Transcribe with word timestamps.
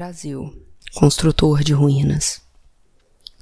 Brasil, 0.00 0.50
construtor 0.94 1.62
de 1.62 1.74
ruínas. 1.74 2.40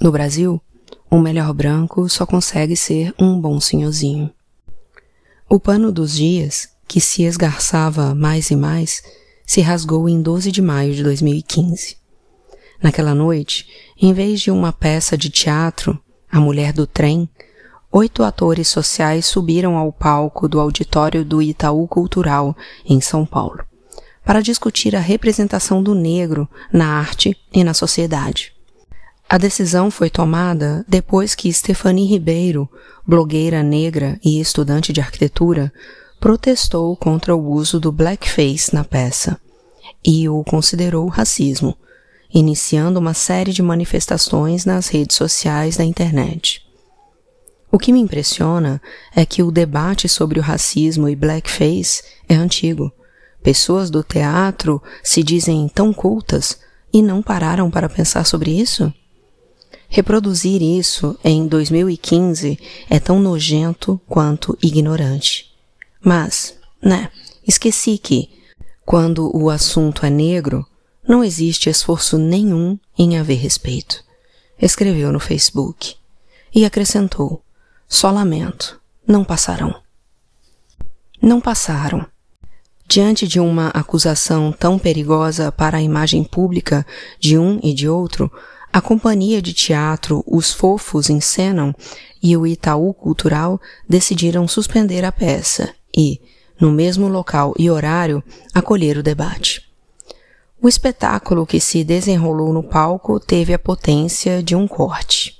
No 0.00 0.10
Brasil, 0.10 0.60
o 1.08 1.16
melhor 1.16 1.54
branco 1.54 2.08
só 2.08 2.26
consegue 2.26 2.74
ser 2.74 3.14
um 3.16 3.40
bom 3.40 3.60
senhorzinho. 3.60 4.28
O 5.48 5.60
pano 5.60 5.92
dos 5.92 6.16
dias, 6.16 6.68
que 6.88 7.00
se 7.00 7.22
esgarçava 7.22 8.12
mais 8.12 8.50
e 8.50 8.56
mais, 8.56 9.04
se 9.46 9.60
rasgou 9.60 10.08
em 10.08 10.20
12 10.20 10.50
de 10.50 10.60
maio 10.60 10.92
de 10.96 11.04
2015. 11.04 11.96
Naquela 12.82 13.14
noite, 13.14 13.68
em 13.96 14.12
vez 14.12 14.40
de 14.40 14.50
uma 14.50 14.72
peça 14.72 15.16
de 15.16 15.30
teatro, 15.30 15.96
A 16.28 16.40
Mulher 16.40 16.72
do 16.72 16.88
Trem, 16.88 17.30
oito 17.92 18.24
atores 18.24 18.66
sociais 18.66 19.26
subiram 19.26 19.76
ao 19.76 19.92
palco 19.92 20.48
do 20.48 20.58
auditório 20.58 21.24
do 21.24 21.40
Itaú 21.40 21.86
Cultural, 21.86 22.56
em 22.84 23.00
São 23.00 23.24
Paulo 23.24 23.67
para 24.28 24.42
discutir 24.42 24.94
a 24.94 25.00
representação 25.00 25.82
do 25.82 25.94
negro 25.94 26.46
na 26.70 26.98
arte 26.98 27.34
e 27.50 27.64
na 27.64 27.72
sociedade. 27.72 28.52
A 29.26 29.38
decisão 29.38 29.90
foi 29.90 30.10
tomada 30.10 30.84
depois 30.86 31.34
que 31.34 31.50
Stephanie 31.50 32.06
Ribeiro, 32.06 32.68
blogueira 33.06 33.62
negra 33.62 34.20
e 34.22 34.38
estudante 34.38 34.92
de 34.92 35.00
arquitetura, 35.00 35.72
protestou 36.20 36.94
contra 36.94 37.34
o 37.34 37.42
uso 37.42 37.80
do 37.80 37.90
blackface 37.90 38.74
na 38.74 38.84
peça 38.84 39.40
e 40.04 40.28
o 40.28 40.44
considerou 40.44 41.06
racismo, 41.06 41.74
iniciando 42.30 43.00
uma 43.00 43.14
série 43.14 43.54
de 43.54 43.62
manifestações 43.62 44.66
nas 44.66 44.88
redes 44.88 45.16
sociais 45.16 45.78
da 45.78 45.84
internet. 45.84 46.62
O 47.72 47.78
que 47.78 47.94
me 47.94 47.98
impressiona 47.98 48.78
é 49.16 49.24
que 49.24 49.42
o 49.42 49.50
debate 49.50 50.06
sobre 50.06 50.38
o 50.38 50.42
racismo 50.42 51.08
e 51.08 51.16
blackface 51.16 52.02
é 52.28 52.34
antigo 52.34 52.92
Pessoas 53.42 53.90
do 53.90 54.02
teatro 54.02 54.82
se 55.02 55.22
dizem 55.22 55.68
tão 55.68 55.92
cultas 55.92 56.58
e 56.92 57.02
não 57.02 57.22
pararam 57.22 57.70
para 57.70 57.88
pensar 57.88 58.24
sobre 58.24 58.50
isso? 58.50 58.92
Reproduzir 59.88 60.60
isso 60.60 61.18
em 61.24 61.46
2015 61.46 62.58
é 62.90 63.00
tão 63.00 63.18
nojento 63.20 64.00
quanto 64.06 64.56
ignorante. 64.62 65.50
Mas, 66.00 66.58
né, 66.82 67.10
esqueci 67.46 67.96
que, 67.96 68.30
quando 68.84 69.34
o 69.34 69.48
assunto 69.48 70.04
é 70.04 70.10
negro, 70.10 70.66
não 71.06 71.24
existe 71.24 71.70
esforço 71.70 72.18
nenhum 72.18 72.78
em 72.98 73.16
haver 73.18 73.38
respeito. 73.38 74.04
Escreveu 74.60 75.10
no 75.10 75.20
Facebook. 75.20 75.96
E 76.54 76.66
acrescentou: 76.66 77.42
só 77.88 78.10
lamento, 78.10 78.78
não 79.06 79.24
passarão. 79.24 79.74
Não 81.20 81.40
passaram. 81.40 82.06
Diante 82.90 83.28
de 83.28 83.38
uma 83.38 83.68
acusação 83.68 84.50
tão 84.50 84.78
perigosa 84.78 85.52
para 85.52 85.76
a 85.76 85.82
imagem 85.82 86.24
pública 86.24 86.86
de 87.20 87.36
um 87.36 87.60
e 87.62 87.74
de 87.74 87.86
outro, 87.86 88.32
a 88.72 88.80
companhia 88.80 89.42
de 89.42 89.52
teatro 89.52 90.24
Os 90.26 90.54
Fofos 90.54 91.10
Encenam 91.10 91.74
e 92.22 92.34
o 92.34 92.46
Itaú 92.46 92.94
Cultural 92.94 93.60
decidiram 93.86 94.48
suspender 94.48 95.04
a 95.04 95.12
peça 95.12 95.74
e, 95.94 96.18
no 96.58 96.72
mesmo 96.72 97.08
local 97.08 97.54
e 97.58 97.70
horário, 97.70 98.24
acolher 98.54 98.96
o 98.96 99.02
debate. 99.02 99.68
O 100.60 100.66
espetáculo 100.66 101.44
que 101.44 101.60
se 101.60 101.84
desenrolou 101.84 102.54
no 102.54 102.62
palco 102.62 103.20
teve 103.20 103.52
a 103.52 103.58
potência 103.58 104.42
de 104.42 104.56
um 104.56 104.66
corte. 104.66 105.37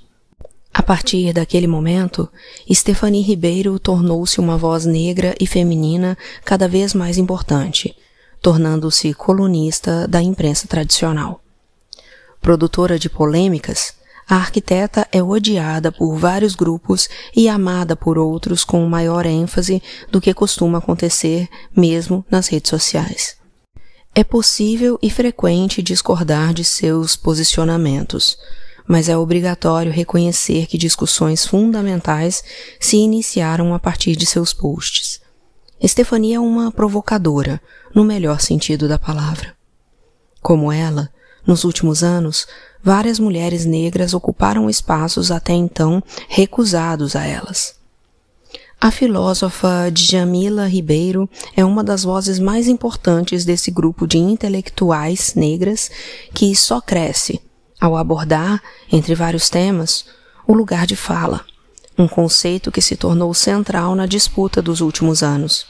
A 0.73 0.83
partir 0.83 1.33
daquele 1.33 1.67
momento, 1.67 2.29
Stephanie 2.71 3.21
Ribeiro 3.21 3.79
tornou-se 3.79 4.39
uma 4.39 4.57
voz 4.57 4.85
negra 4.85 5.35
e 5.39 5.47
feminina 5.47 6.17
cada 6.45 6.67
vez 6.67 6.93
mais 6.93 7.17
importante, 7.17 7.95
tornando-se 8.41 9.13
colunista 9.13 10.07
da 10.07 10.21
imprensa 10.21 10.67
tradicional. 10.67 11.41
Produtora 12.41 12.97
de 12.97 13.09
polêmicas, 13.09 13.93
a 14.27 14.35
arquiteta 14.35 15.07
é 15.11 15.23
odiada 15.23 15.91
por 15.91 16.15
vários 16.15 16.53
grupos 16.53 17.09
e 17.35 17.49
amada 17.49 17.95
por 17.95 18.17
outros 18.17 18.63
com 18.63 18.85
maior 18.85 19.25
ênfase 19.25 19.81
do 20.11 20.21
que 20.21 20.33
costuma 20.35 20.77
acontecer 20.77 21.49
mesmo 21.75 22.23
nas 22.29 22.47
redes 22.47 22.69
sociais. 22.69 23.37
É 24.13 24.23
possível 24.23 24.99
e 25.01 25.09
frequente 25.09 25.81
discordar 25.81 26.53
de 26.53 26.63
seus 26.63 27.15
posicionamentos, 27.15 28.37
mas 28.89 29.07
é 29.07 29.15
obrigatório 29.15 29.91
reconhecer 29.91 30.65
que 30.65 30.75
discussões 30.75 31.45
fundamentais 31.45 32.43
se 32.79 32.97
iniciaram 32.97 33.71
a 33.75 33.77
partir 33.77 34.15
de 34.15 34.25
seus 34.25 34.51
posts. 34.51 35.21
Estefania 35.79 36.37
é 36.37 36.39
uma 36.39 36.71
provocadora, 36.71 37.61
no 37.93 38.03
melhor 38.03 38.41
sentido 38.41 38.87
da 38.87 38.97
palavra. 38.97 39.55
Como 40.41 40.71
ela, 40.71 41.07
nos 41.45 41.63
últimos 41.63 42.03
anos, 42.03 42.47
várias 42.83 43.19
mulheres 43.19 43.63
negras 43.63 44.15
ocuparam 44.15 44.67
espaços 44.67 45.29
até 45.29 45.53
então 45.53 46.01
recusados 46.27 47.15
a 47.15 47.23
elas. 47.23 47.75
A 48.81 48.89
filósofa 48.89 49.91
Djamila 49.91 50.65
Ribeiro 50.65 51.29
é 51.55 51.63
uma 51.63 51.83
das 51.83 52.03
vozes 52.03 52.39
mais 52.39 52.67
importantes 52.67 53.45
desse 53.45 53.69
grupo 53.69 54.07
de 54.07 54.17
intelectuais 54.17 55.35
negras 55.35 55.91
que 56.33 56.55
só 56.55 56.81
cresce 56.81 57.39
ao 57.79 57.95
abordar, 57.95 58.61
entre 58.91 59.15
vários 59.15 59.49
temas, 59.49 60.05
o 60.47 60.53
lugar 60.53 60.85
de 60.85 60.95
fala, 60.95 61.45
um 61.97 62.07
conceito 62.07 62.71
que 62.71 62.81
se 62.81 62.95
tornou 62.95 63.33
central 63.33 63.95
na 63.95 64.05
disputa 64.05 64.61
dos 64.61 64.81
últimos 64.81 65.21
anos. 65.21 65.65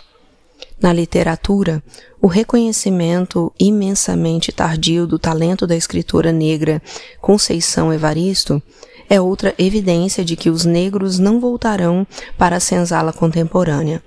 Na 0.81 0.93
literatura, 0.93 1.83
o 2.21 2.27
reconhecimento 2.27 3.51
imensamente 3.59 4.51
tardio 4.51 5.05
do 5.05 5.19
talento 5.19 5.67
da 5.67 5.75
escritora 5.75 6.31
negra 6.31 6.81
Conceição 7.21 7.93
Evaristo 7.93 8.61
é 9.09 9.19
outra 9.19 9.53
evidência 9.57 10.23
de 10.23 10.35
que 10.35 10.49
os 10.49 10.65
negros 10.65 11.17
não 11.17 11.39
voltarão 11.39 12.05
para 12.37 12.57
a 12.57 12.59
senzala 12.59 13.11
contemporânea, 13.11 14.03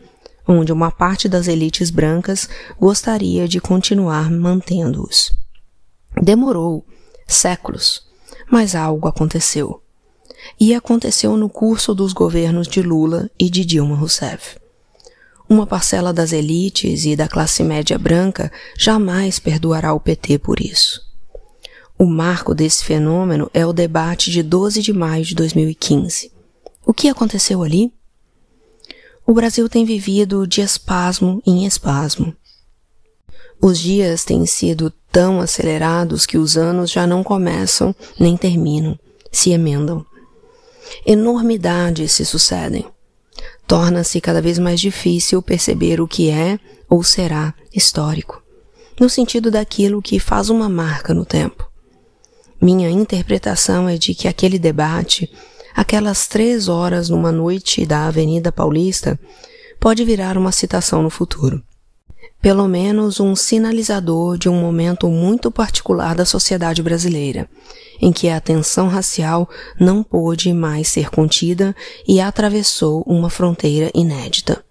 onde 0.47 0.73
uma 0.73 0.91
parte 0.91 1.29
das 1.29 1.49
elites 1.49 1.91
brancas 1.91 2.49
gostaria 2.81 3.49
de 3.49 3.61
continuar 3.61 4.31
mantendo-os. 4.31 5.33
Demorou, 6.23 6.87
séculos, 7.35 8.07
mas 8.51 8.75
algo 8.75 9.09
aconteceu. 9.09 9.83
E 10.59 10.75
aconteceu 10.75 11.37
no 11.37 11.49
curso 11.49 11.95
dos 11.95 12.13
governos 12.13 12.67
de 12.67 12.83
Lula 12.83 13.31
e 13.39 13.49
de 13.49 13.65
Dilma 13.65 13.97
Rousseff. 13.97 14.57
Uma 15.49 15.67
parcela 15.67 16.13
das 16.13 16.33
elites 16.33 17.05
e 17.05 17.15
da 17.15 17.29
classe 17.29 17.63
média 17.63 17.99
branca 17.99 18.51
jamais 18.79 19.39
perdoará 19.39 19.93
o 19.93 20.01
PT 20.01 20.39
por 20.39 20.61
isso. 20.61 21.01
O 21.99 22.07
marco 22.07 22.55
desse 22.55 22.85
fenômeno 22.85 23.51
é 23.55 23.65
o 23.65 23.73
debate 23.73 24.31
de 24.31 24.43
12 24.43 24.83
de 24.83 24.93
maio 24.93 25.25
de 25.25 25.35
2015. 25.35 26.33
O 26.85 26.93
que 26.93 27.09
aconteceu 27.09 27.63
ali? 27.63 27.93
O 29.25 29.33
Brasil 29.33 29.69
tem 29.69 29.85
vivido 29.85 30.47
de 30.47 30.61
espasmo 30.61 31.41
em 31.47 31.65
espasmo. 31.65 32.35
Os 33.65 33.79
dias 33.79 34.25
têm 34.25 34.45
sido 34.45 34.93
tão 35.13 35.41
acelerados 35.41 36.27
que 36.27 36.37
os 36.37 36.57
anos 36.57 36.91
já 36.91 37.07
não 37.07 37.23
começam 37.23 37.95
nem 38.19 38.37
terminam, 38.37 38.99
se 39.31 39.51
emendam. 39.51 40.05
Enormidades 41.07 42.11
se 42.11 42.25
sucedem. 42.25 42.85
Torna-se 43.65 44.21
cada 44.21 44.43
vez 44.43 44.59
mais 44.59 44.81
difícil 44.81 45.41
perceber 45.41 46.01
o 46.01 46.09
que 46.09 46.29
é 46.29 46.59
ou 46.91 47.05
será 47.05 47.55
histórico, 47.73 48.43
no 48.99 49.09
sentido 49.09 49.49
daquilo 49.49 50.03
que 50.03 50.19
faz 50.19 50.51
uma 50.51 50.69
marca 50.69 51.15
no 51.15 51.25
tempo. 51.25 51.71
Minha 52.61 52.91
interpretação 52.91 53.89
é 53.89 53.97
de 53.97 54.13
que 54.13 54.27
aquele 54.27 54.59
debate, 54.59 55.33
aquelas 55.73 56.27
três 56.27 56.67
horas 56.67 57.09
numa 57.09 57.31
noite 57.31 57.87
da 57.87 58.09
Avenida 58.09 58.51
Paulista, 58.51 59.17
pode 59.79 60.05
virar 60.05 60.37
uma 60.37 60.51
citação 60.51 61.01
no 61.01 61.11
futuro 61.11 61.63
pelo 62.43 62.67
menos 62.67 63.21
um 63.21 63.37
sinalizador 63.37 64.37
de 64.37 64.49
um 64.49 64.61
momento 64.61 65.09
muito 65.09 65.49
particular 65.49 66.17
da 66.17 66.25
sociedade 66.25 66.83
brasileira, 66.83 67.49
em 68.01 68.13
que 68.13 68.29
a 68.29 68.41
tensão 68.41 68.89
racial 68.89 69.49
não 69.79 70.03
pôde 70.03 70.53
mais 70.53 70.89
ser 70.89 71.09
contida 71.09 71.75
e 72.07 72.21
atravessou 72.21 73.05
uma 73.07 73.31
fronteira 73.31 73.93
inédita. 73.95 74.63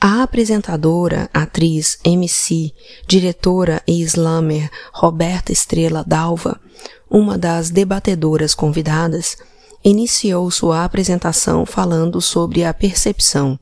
A 0.00 0.24
apresentadora, 0.24 1.30
atriz, 1.32 1.96
MC, 2.04 2.72
diretora 3.06 3.80
e 3.86 4.02
slammer 4.02 4.68
Roberta 4.92 5.52
Estrela 5.52 6.04
Dalva, 6.04 6.60
uma 7.08 7.38
das 7.38 7.70
debatedoras 7.70 8.52
convidadas, 8.52 9.36
iniciou 9.84 10.50
sua 10.50 10.84
apresentação 10.84 11.64
falando 11.64 12.20
sobre 12.20 12.64
a 12.64 12.74
percepção 12.74 13.58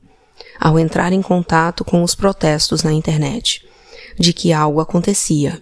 ao 0.59 0.79
entrar 0.79 1.11
em 1.13 1.21
contato 1.21 1.83
com 1.83 2.03
os 2.03 2.15
protestos 2.15 2.83
na 2.83 2.91
internet, 2.91 3.65
de 4.17 4.33
que 4.33 4.53
algo 4.53 4.79
acontecia, 4.79 5.61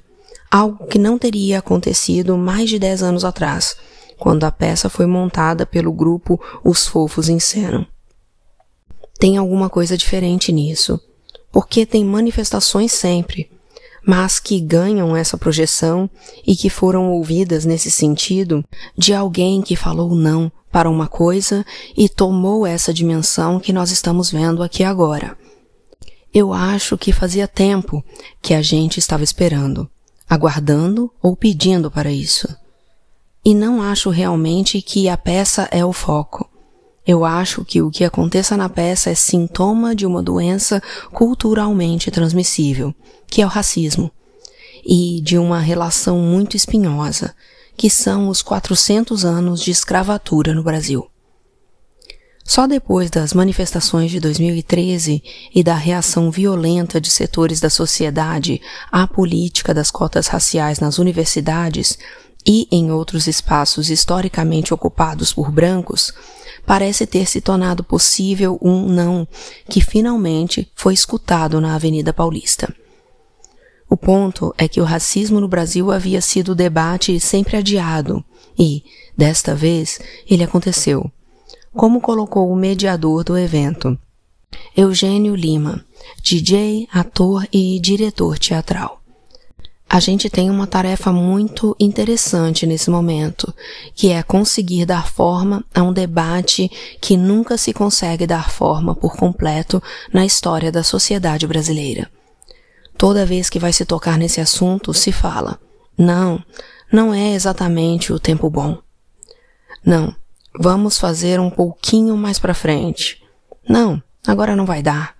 algo 0.49 0.87
que 0.87 0.99
não 0.99 1.17
teria 1.17 1.59
acontecido 1.59 2.37
mais 2.37 2.69
de 2.69 2.77
dez 2.77 3.01
anos 3.01 3.23
atrás, 3.23 3.75
quando 4.17 4.43
a 4.43 4.51
peça 4.51 4.89
foi 4.89 5.05
montada 5.05 5.65
pelo 5.65 5.91
grupo 5.91 6.39
Os 6.63 6.85
Fofos 6.85 7.29
Encenam. 7.29 7.87
Tem 9.17 9.37
alguma 9.37 9.69
coisa 9.69 9.97
diferente 9.97 10.51
nisso, 10.51 10.99
porque 11.51 11.85
tem 11.85 12.03
manifestações 12.05 12.91
sempre, 12.91 13.51
mas 14.05 14.39
que 14.39 14.59
ganham 14.59 15.15
essa 15.15 15.37
projeção 15.37 16.09
e 16.45 16.55
que 16.55 16.69
foram 16.69 17.11
ouvidas 17.11 17.65
nesse 17.65 17.91
sentido 17.91 18.63
de 18.97 19.13
alguém 19.13 19.61
que 19.61 19.75
falou 19.75 20.15
não 20.15 20.51
para 20.71 20.89
uma 20.89 21.07
coisa 21.07 21.65
e 21.95 22.07
tomou 22.07 22.65
essa 22.65 22.93
dimensão 22.93 23.59
que 23.59 23.73
nós 23.73 23.91
estamos 23.91 24.31
vendo 24.31 24.63
aqui 24.63 24.83
agora. 24.83 25.37
Eu 26.33 26.53
acho 26.53 26.97
que 26.97 27.11
fazia 27.11 27.47
tempo 27.47 28.03
que 28.41 28.53
a 28.53 28.61
gente 28.61 28.97
estava 28.97 29.23
esperando, 29.23 29.89
aguardando 30.29 31.11
ou 31.21 31.35
pedindo 31.35 31.91
para 31.91 32.11
isso. 32.11 32.47
E 33.43 33.53
não 33.53 33.81
acho 33.81 34.09
realmente 34.09 34.81
que 34.81 35.09
a 35.09 35.17
peça 35.17 35.67
é 35.71 35.83
o 35.83 35.91
foco. 35.91 36.50
Eu 37.05 37.25
acho 37.25 37.65
que 37.65 37.81
o 37.81 37.89
que 37.89 38.03
aconteça 38.03 38.55
na 38.55 38.69
peça 38.69 39.09
é 39.09 39.15
sintoma 39.15 39.95
de 39.95 40.05
uma 40.05 40.21
doença 40.21 40.81
culturalmente 41.11 42.11
transmissível, 42.11 42.93
que 43.27 43.41
é 43.41 43.45
o 43.45 43.49
racismo, 43.49 44.11
e 44.85 45.19
de 45.21 45.37
uma 45.37 45.59
relação 45.59 46.19
muito 46.19 46.55
espinhosa, 46.55 47.33
que 47.75 47.89
são 47.89 48.29
os 48.29 48.41
400 48.41 49.25
anos 49.25 49.61
de 49.61 49.71
escravatura 49.71 50.53
no 50.53 50.63
Brasil. 50.63 51.07
Só 52.43 52.67
depois 52.67 53.09
das 53.09 53.33
manifestações 53.33 54.11
de 54.11 54.19
2013 54.19 55.23
e 55.53 55.63
da 55.63 55.75
reação 55.75 56.29
violenta 56.29 56.99
de 56.99 57.09
setores 57.09 57.59
da 57.59 57.69
sociedade 57.69 58.61
à 58.91 59.07
política 59.07 59.73
das 59.73 59.89
cotas 59.89 60.27
raciais 60.27 60.79
nas 60.79 60.99
universidades 60.99 61.97
e 62.45 62.67
em 62.71 62.91
outros 62.91 63.27
espaços 63.27 63.89
historicamente 63.89 64.73
ocupados 64.73 65.31
por 65.31 65.51
brancos, 65.51 66.13
parece 66.65 67.05
ter 67.05 67.27
se 67.27 67.41
tornado 67.41 67.83
possível 67.83 68.57
um 68.61 68.87
não 68.87 69.27
que 69.69 69.81
finalmente 69.81 70.71
foi 70.75 70.93
escutado 70.93 71.59
na 71.59 71.75
Avenida 71.75 72.13
Paulista. 72.13 72.73
O 73.89 73.97
ponto 73.97 74.53
é 74.57 74.67
que 74.67 74.79
o 74.79 74.85
racismo 74.85 75.41
no 75.41 75.47
Brasil 75.47 75.91
havia 75.91 76.21
sido 76.21 76.55
debate 76.55 77.19
sempre 77.19 77.57
adiado 77.57 78.23
e, 78.57 78.83
desta 79.17 79.53
vez, 79.53 79.99
ele 80.29 80.43
aconteceu. 80.43 81.11
Como 81.73 81.99
colocou 81.99 82.49
o 82.51 82.55
mediador 82.55 83.23
do 83.23 83.37
evento, 83.37 83.97
Eugênio 84.75 85.35
Lima, 85.35 85.83
DJ, 86.21 86.87
ator 86.91 87.45
e 87.51 87.79
diretor 87.79 88.39
teatral 88.39 89.00
a 89.93 89.99
gente 89.99 90.29
tem 90.29 90.49
uma 90.49 90.65
tarefa 90.65 91.11
muito 91.11 91.75
interessante 91.77 92.65
nesse 92.65 92.89
momento, 92.89 93.53
que 93.93 94.09
é 94.09 94.23
conseguir 94.23 94.85
dar 94.85 95.11
forma 95.11 95.65
a 95.75 95.83
um 95.83 95.91
debate 95.91 96.71
que 97.01 97.17
nunca 97.17 97.57
se 97.57 97.73
consegue 97.73 98.25
dar 98.25 98.49
forma 98.49 98.95
por 98.95 99.17
completo 99.17 99.83
na 100.13 100.25
história 100.25 100.71
da 100.71 100.81
sociedade 100.81 101.45
brasileira. 101.45 102.09
Toda 102.97 103.25
vez 103.25 103.49
que 103.49 103.59
vai 103.59 103.73
se 103.73 103.83
tocar 103.83 104.17
nesse 104.17 104.39
assunto, 104.39 104.93
se 104.93 105.11
fala: 105.11 105.59
não, 105.97 106.41
não 106.89 107.13
é 107.13 107.33
exatamente 107.33 108.13
o 108.13 108.19
tempo 108.19 108.49
bom. 108.49 108.77
Não, 109.85 110.15
vamos 110.57 110.97
fazer 110.97 111.37
um 111.37 111.49
pouquinho 111.49 112.15
mais 112.15 112.39
para 112.39 112.53
frente. 112.53 113.21
Não, 113.67 114.01
agora 114.25 114.55
não 114.55 114.65
vai 114.65 114.81
dar. 114.81 115.17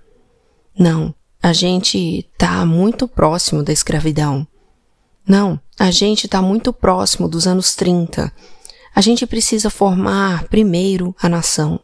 Não, 0.79 1.13
a 1.43 1.51
gente 1.51 2.25
tá 2.37 2.65
muito 2.65 3.05
próximo 3.05 3.63
da 3.63 3.73
escravidão. 3.73 4.47
Não, 5.27 5.59
a 5.79 5.91
gente 5.91 6.25
está 6.25 6.41
muito 6.41 6.73
próximo 6.73 7.27
dos 7.27 7.47
anos 7.47 7.75
30. 7.75 8.31
A 8.93 9.01
gente 9.01 9.25
precisa 9.25 9.69
formar 9.69 10.45
primeiro 10.45 11.15
a 11.21 11.29
nação. 11.29 11.79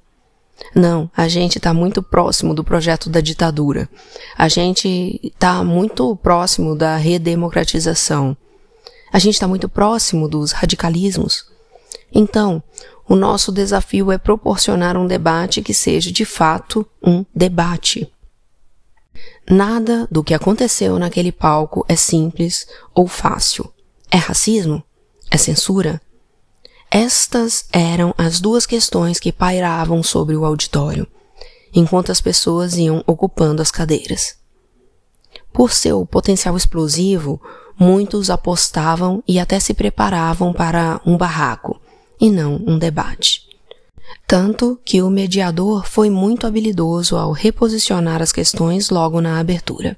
Não, 0.73 1.09
a 1.15 1.27
gente 1.27 1.57
está 1.57 1.73
muito 1.73 2.01
próximo 2.01 2.53
do 2.53 2.63
projeto 2.63 3.09
da 3.09 3.21
ditadura. 3.21 3.87
A 4.37 4.47
gente 4.47 5.19
está 5.23 5.63
muito 5.63 6.15
próximo 6.15 6.75
da 6.75 6.97
redemocratização. 6.97 8.35
A 9.11 9.19
gente 9.19 9.35
está 9.35 9.47
muito 9.47 9.69
próximo 9.69 10.27
dos 10.27 10.51
radicalismos. 10.51 11.45
Então, 12.11 12.61
o 13.07 13.15
nosso 13.15 13.51
desafio 13.51 14.11
é 14.11 14.17
proporcionar 14.17 14.97
um 14.97 15.07
debate 15.07 15.61
que 15.61 15.73
seja 15.73 16.11
de 16.11 16.25
fato 16.25 16.85
um 17.01 17.23
debate. 17.33 18.11
Nada 19.49 20.05
do 20.11 20.23
que 20.23 20.33
aconteceu 20.33 20.99
naquele 20.99 21.31
palco 21.31 21.85
é 21.88 21.95
simples 21.95 22.67
ou 22.94 23.07
fácil. 23.07 23.71
É 24.11 24.17
racismo? 24.17 24.83
É 25.31 25.38
censura? 25.38 26.01
Estas 26.91 27.65
eram 27.71 28.13
as 28.17 28.41
duas 28.41 28.65
questões 28.65 29.19
que 29.19 29.31
pairavam 29.31 30.03
sobre 30.03 30.35
o 30.35 30.44
auditório, 30.44 31.07
enquanto 31.73 32.11
as 32.11 32.19
pessoas 32.19 32.75
iam 32.75 33.01
ocupando 33.07 33.61
as 33.61 33.71
cadeiras. 33.71 34.35
Por 35.53 35.71
seu 35.71 36.05
potencial 36.05 36.57
explosivo, 36.57 37.41
muitos 37.79 38.29
apostavam 38.29 39.23
e 39.25 39.39
até 39.39 39.59
se 39.59 39.73
preparavam 39.73 40.51
para 40.51 40.99
um 41.05 41.17
barraco, 41.17 41.79
e 42.19 42.29
não 42.29 42.55
um 42.55 42.77
debate. 42.77 43.46
Tanto 44.27 44.80
que 44.83 45.01
o 45.01 45.09
mediador 45.09 45.86
foi 45.88 46.09
muito 46.09 46.45
habilidoso 46.45 47.15
ao 47.15 47.31
reposicionar 47.31 48.21
as 48.21 48.31
questões 48.31 48.89
logo 48.89 49.21
na 49.21 49.39
abertura. 49.39 49.98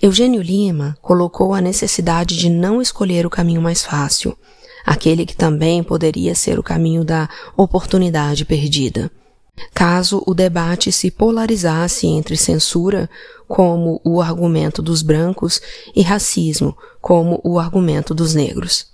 Eugênio 0.00 0.40
Lima 0.40 0.96
colocou 1.02 1.52
a 1.52 1.60
necessidade 1.60 2.36
de 2.36 2.48
não 2.48 2.80
escolher 2.80 3.26
o 3.26 3.30
caminho 3.30 3.60
mais 3.60 3.84
fácil, 3.84 4.36
aquele 4.86 5.26
que 5.26 5.36
também 5.36 5.82
poderia 5.82 6.34
ser 6.34 6.58
o 6.58 6.62
caminho 6.62 7.04
da 7.04 7.28
oportunidade 7.56 8.44
perdida. 8.44 9.10
Caso 9.74 10.22
o 10.26 10.34
debate 10.34 10.92
se 10.92 11.10
polarizasse 11.10 12.06
entre 12.06 12.36
censura, 12.36 13.10
como 13.46 14.00
o 14.04 14.20
argumento 14.22 14.80
dos 14.80 15.02
brancos, 15.02 15.60
e 15.94 16.02
racismo, 16.02 16.76
como 17.00 17.40
o 17.42 17.58
argumento 17.58 18.14
dos 18.14 18.34
negros. 18.34 18.86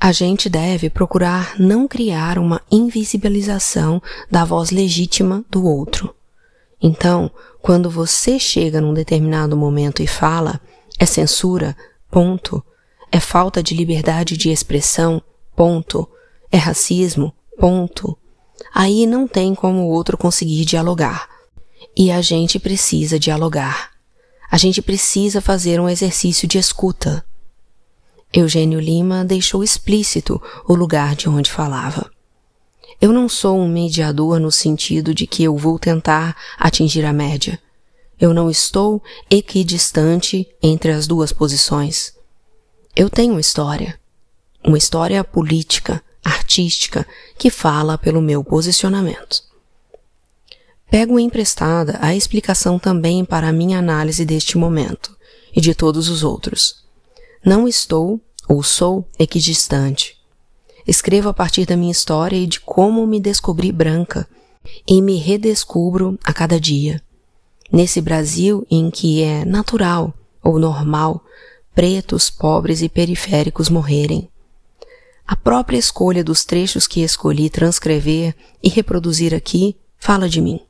A 0.00 0.12
gente 0.12 0.48
deve 0.48 0.88
procurar 0.88 1.58
não 1.58 1.88
criar 1.88 2.38
uma 2.38 2.62
invisibilização 2.70 4.00
da 4.30 4.44
voz 4.44 4.70
legítima 4.70 5.44
do 5.50 5.64
outro. 5.66 6.14
Então, 6.80 7.30
quando 7.60 7.90
você 7.90 8.38
chega 8.38 8.80
num 8.80 8.94
determinado 8.94 9.56
momento 9.56 10.00
e 10.00 10.06
fala, 10.06 10.60
é 10.98 11.04
censura, 11.04 11.76
ponto, 12.08 12.64
é 13.10 13.18
falta 13.18 13.60
de 13.60 13.74
liberdade 13.74 14.36
de 14.36 14.50
expressão, 14.50 15.20
ponto, 15.56 16.08
é 16.52 16.56
racismo, 16.56 17.34
ponto. 17.58 18.16
Aí 18.72 19.04
não 19.04 19.26
tem 19.26 19.54
como 19.54 19.80
o 19.80 19.88
outro 19.88 20.16
conseguir 20.16 20.64
dialogar. 20.64 21.28
E 21.96 22.12
a 22.12 22.20
gente 22.22 22.60
precisa 22.60 23.18
dialogar. 23.18 23.90
A 24.50 24.56
gente 24.56 24.80
precisa 24.80 25.40
fazer 25.40 25.80
um 25.80 25.88
exercício 25.88 26.46
de 26.46 26.58
escuta. 26.58 27.24
Eugênio 28.32 28.78
Lima 28.78 29.24
deixou 29.24 29.64
explícito 29.64 30.40
o 30.66 30.74
lugar 30.74 31.16
de 31.16 31.28
onde 31.28 31.50
falava. 31.50 32.10
Eu 33.00 33.12
não 33.12 33.28
sou 33.28 33.58
um 33.58 33.68
mediador 33.68 34.38
no 34.38 34.50
sentido 34.50 35.14
de 35.14 35.26
que 35.26 35.44
eu 35.44 35.56
vou 35.56 35.78
tentar 35.78 36.36
atingir 36.58 37.04
a 37.04 37.12
média. 37.12 37.58
Eu 38.20 38.34
não 38.34 38.50
estou 38.50 39.02
equidistante 39.30 40.48
entre 40.62 40.90
as 40.90 41.06
duas 41.06 41.32
posições. 41.32 42.12
Eu 42.94 43.08
tenho 43.08 43.38
história. 43.38 43.98
Uma 44.64 44.76
história 44.76 45.22
política, 45.22 46.02
artística, 46.24 47.06
que 47.38 47.48
fala 47.48 47.96
pelo 47.96 48.20
meu 48.20 48.42
posicionamento. 48.42 49.42
Pego 50.90 51.18
emprestada 51.18 51.98
a 52.00 52.14
explicação 52.14 52.78
também 52.78 53.24
para 53.24 53.48
a 53.48 53.52
minha 53.52 53.78
análise 53.78 54.24
deste 54.24 54.58
momento 54.58 55.16
e 55.54 55.60
de 55.60 55.74
todos 55.74 56.08
os 56.08 56.24
outros. 56.24 56.82
Não 57.44 57.68
estou, 57.68 58.20
ou 58.48 58.62
sou, 58.62 59.06
equidistante. 59.18 60.16
Escrevo 60.86 61.28
a 61.28 61.34
partir 61.34 61.66
da 61.66 61.76
minha 61.76 61.92
história 61.92 62.36
e 62.36 62.46
de 62.46 62.60
como 62.60 63.06
me 63.06 63.20
descobri 63.20 63.70
branca, 63.70 64.26
e 64.86 65.02
me 65.02 65.16
redescubro 65.16 66.18
a 66.24 66.32
cada 66.32 66.58
dia. 66.58 67.02
Nesse 67.70 68.00
Brasil 68.00 68.66
em 68.70 68.90
que 68.90 69.22
é 69.22 69.44
natural 69.44 70.14
ou 70.42 70.58
normal 70.58 71.22
pretos, 71.74 72.30
pobres 72.30 72.82
e 72.82 72.88
periféricos 72.88 73.68
morrerem. 73.68 74.28
A 75.26 75.36
própria 75.36 75.76
escolha 75.76 76.24
dos 76.24 76.44
trechos 76.44 76.86
que 76.86 77.02
escolhi 77.02 77.50
transcrever 77.50 78.34
e 78.62 78.68
reproduzir 78.68 79.34
aqui 79.34 79.76
fala 79.98 80.28
de 80.28 80.40
mim. 80.40 80.60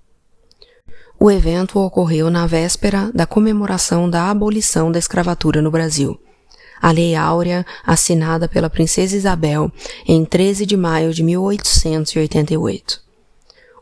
O 1.19 1.31
evento 1.31 1.79
ocorreu 1.79 2.29
na 2.29 2.47
véspera 2.47 3.11
da 3.15 3.25
comemoração 3.25 4.11
da 4.11 4.29
abolição 4.31 4.91
da 4.91 4.99
escravatura 4.99 5.63
no 5.63 5.71
Brasil 5.71 6.21
a 6.81 6.91
Lei 6.91 7.15
Áurea, 7.15 7.65
assinada 7.85 8.49
pela 8.49 8.71
Princesa 8.71 9.17
Isabel 9.17 9.71
em 10.07 10.25
13 10.25 10.67
de 10.67 10.77
maio 10.77 11.13
de 11.13 11.23
1888. 11.23 13.01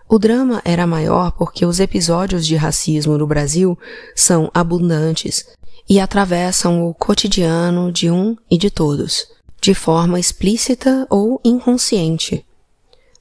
O 0.08 0.20
drama 0.20 0.62
era 0.66 0.86
maior 0.86 1.32
porque 1.32 1.66
os 1.66 1.80
episódios 1.80 2.46
de 2.46 2.56
racismo 2.56 3.18
no 3.18 3.26
Brasil 3.26 3.80
são 4.16 4.52
abundantes 4.54 5.46
e 5.88 6.00
atravessam 6.00 6.86
o 6.86 6.94
cotidiano 6.94 7.92
de 7.92 8.12
um 8.12 8.36
e 8.50 8.58
de 8.58 8.70
todos, 8.70 9.26
de 9.62 9.74
forma 9.74 10.20
explícita 10.20 11.08
ou 11.10 11.40
inconsciente. 11.46 12.46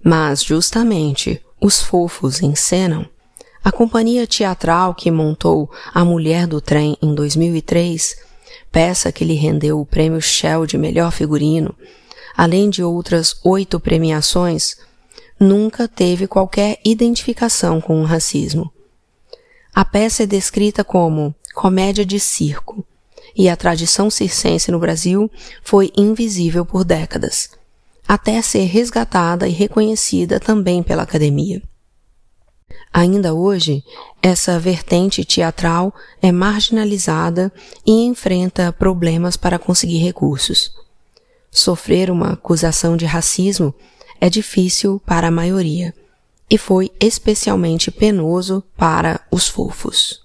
Mas, 0.02 0.42
justamente, 0.42 1.40
os 1.60 1.80
fofos 1.80 2.42
encenam. 2.42 3.06
A 3.62 3.70
companhia 3.70 4.26
teatral 4.26 4.94
que 4.94 5.10
montou 5.10 5.70
A 5.92 6.04
Mulher 6.04 6.46
do 6.46 6.60
Trem 6.60 6.96
em 7.02 7.14
2003, 7.14 8.16
peça 8.70 9.10
que 9.12 9.24
lhe 9.24 9.34
rendeu 9.34 9.80
o 9.80 9.86
prêmio 9.86 10.20
Shell 10.20 10.66
de 10.66 10.78
melhor 10.78 11.12
figurino, 11.12 11.74
além 12.36 12.70
de 12.70 12.82
outras 12.82 13.36
oito 13.44 13.80
premiações, 13.80 14.76
nunca 15.38 15.88
teve 15.88 16.26
qualquer 16.26 16.78
identificação 16.84 17.80
com 17.80 18.00
o 18.00 18.04
racismo. 18.04 18.72
A 19.74 19.84
peça 19.84 20.24
é 20.24 20.26
descrita 20.26 20.84
como 20.84 21.34
comédia 21.54 22.04
de 22.04 22.20
circo, 22.20 22.84
e 23.36 23.48
a 23.48 23.56
tradição 23.56 24.10
circense 24.10 24.70
no 24.70 24.78
Brasil 24.78 25.30
foi 25.62 25.92
invisível 25.96 26.66
por 26.66 26.84
décadas, 26.84 27.50
até 28.06 28.42
ser 28.42 28.64
resgatada 28.64 29.46
e 29.46 29.52
reconhecida 29.52 30.40
também 30.40 30.82
pela 30.82 31.02
academia. 31.02 31.62
Ainda 32.92 33.32
hoje, 33.32 33.84
essa 34.20 34.58
vertente 34.58 35.24
teatral 35.24 35.94
é 36.20 36.32
marginalizada 36.32 37.52
e 37.86 38.04
enfrenta 38.04 38.72
problemas 38.72 39.36
para 39.36 39.58
conseguir 39.58 39.98
recursos. 39.98 40.72
Sofrer 41.50 42.10
uma 42.10 42.32
acusação 42.32 42.96
de 42.96 43.06
racismo 43.06 43.74
é 44.20 44.28
difícil 44.28 45.00
para 45.06 45.28
a 45.28 45.30
maioria 45.30 45.94
e 46.48 46.58
foi 46.58 46.90
especialmente 47.00 47.90
penoso 47.90 48.62
para 48.76 49.20
os 49.30 49.48
fofos. 49.48 50.20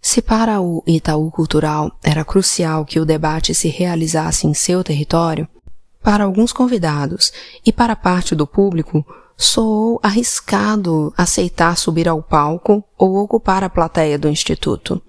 Se 0.00 0.22
para 0.22 0.60
o 0.60 0.82
Itaú 0.86 1.30
Cultural 1.30 1.90
era 2.02 2.24
crucial 2.24 2.84
que 2.84 2.98
o 2.98 3.04
debate 3.04 3.52
se 3.52 3.68
realizasse 3.68 4.46
em 4.46 4.54
seu 4.54 4.82
território, 4.82 5.46
para 6.02 6.24
alguns 6.24 6.52
convidados 6.52 7.30
e 7.66 7.70
para 7.70 7.94
parte 7.94 8.34
do 8.34 8.46
público, 8.46 9.04
soou 9.40 9.98
arriscado 10.02 11.14
aceitar 11.16 11.74
subir 11.78 12.06
ao 12.06 12.22
palco 12.22 12.84
ou 12.98 13.16
ocupar 13.16 13.64
a 13.64 13.70
plateia 13.70 14.18
do 14.18 14.28
Instituto. 14.28 15.00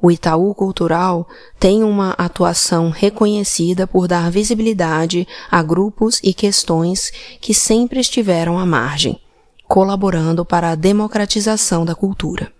O 0.00 0.10
Itaú 0.10 0.52
Cultural 0.52 1.28
tem 1.60 1.84
uma 1.84 2.10
atuação 2.14 2.90
reconhecida 2.90 3.86
por 3.86 4.08
dar 4.08 4.32
visibilidade 4.32 5.28
a 5.48 5.62
grupos 5.62 6.18
e 6.24 6.34
questões 6.34 7.12
que 7.40 7.54
sempre 7.54 8.00
estiveram 8.00 8.58
à 8.58 8.66
margem, 8.66 9.20
colaborando 9.68 10.44
para 10.44 10.70
a 10.70 10.74
democratização 10.74 11.84
da 11.84 11.94
cultura. 11.94 12.52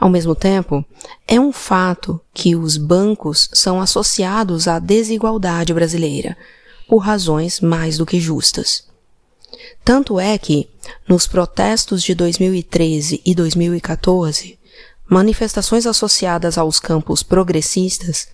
Ao 0.00 0.10
mesmo 0.10 0.34
tempo, 0.34 0.84
é 1.28 1.38
um 1.38 1.52
fato 1.52 2.20
que 2.34 2.56
os 2.56 2.76
bancos 2.76 3.48
são 3.52 3.80
associados 3.80 4.66
à 4.66 4.80
desigualdade 4.80 5.72
brasileira, 5.72 6.36
por 6.88 6.98
razões 6.98 7.60
mais 7.60 7.96
do 7.98 8.04
que 8.04 8.18
justas. 8.18 8.87
Tanto 9.88 10.20
é 10.20 10.36
que, 10.36 10.68
nos 11.08 11.26
protestos 11.26 12.02
de 12.02 12.14
2013 12.14 13.22
e 13.24 13.34
2014, 13.34 14.58
manifestações 15.08 15.86
associadas 15.86 16.58
aos 16.58 16.78
campos 16.78 17.22
progressistas, 17.22 18.28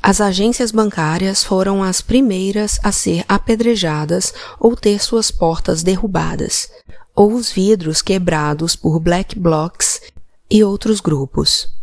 as 0.00 0.20
agências 0.20 0.70
bancárias 0.70 1.42
foram 1.42 1.82
as 1.82 2.00
primeiras 2.00 2.78
a 2.80 2.92
ser 2.92 3.24
apedrejadas 3.28 4.32
ou 4.60 4.76
ter 4.76 5.02
suas 5.02 5.32
portas 5.32 5.82
derrubadas, 5.82 6.70
ou 7.12 7.32
os 7.32 7.50
vidros 7.50 8.02
quebrados 8.02 8.76
por 8.76 9.00
black 9.00 9.36
blocs 9.36 10.00
e 10.48 10.62
outros 10.62 11.00
grupos. 11.00 11.74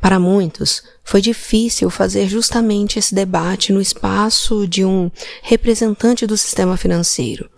Para 0.00 0.18
muitos, 0.18 0.82
foi 1.04 1.20
difícil 1.20 1.90
fazer 1.90 2.26
justamente 2.26 2.98
esse 2.98 3.14
debate 3.14 3.72
no 3.72 3.80
espaço 3.80 4.66
de 4.66 4.84
um 4.84 5.12
representante 5.44 6.26
do 6.26 6.36
sistema 6.36 6.76
financeiro. 6.76 7.48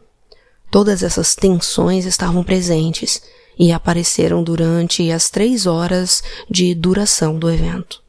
Todas 0.76 1.02
essas 1.02 1.35
tensões 1.35 2.04
estavam 2.04 2.45
presentes 2.45 3.23
e 3.59 3.73
apareceram 3.73 4.45
durante 4.45 5.11
as 5.11 5.30
três 5.30 5.64
horas 5.64 6.23
de 6.50 6.75
duração 6.75 7.38
do 7.38 7.50
evento. 7.50 8.02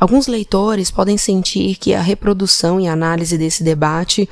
Alguns 0.00 0.26
leitores 0.26 0.90
podem 0.90 1.16
sentir 1.16 1.76
que 1.76 1.94
a 1.94 2.02
reprodução 2.02 2.80
e 2.80 2.88
análise 2.88 3.38
desse 3.38 3.62
debate 3.62 4.28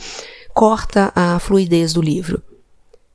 corta 0.52 1.12
a 1.14 1.38
fluidez 1.38 1.92
do 1.92 2.02
livro. 2.02 2.42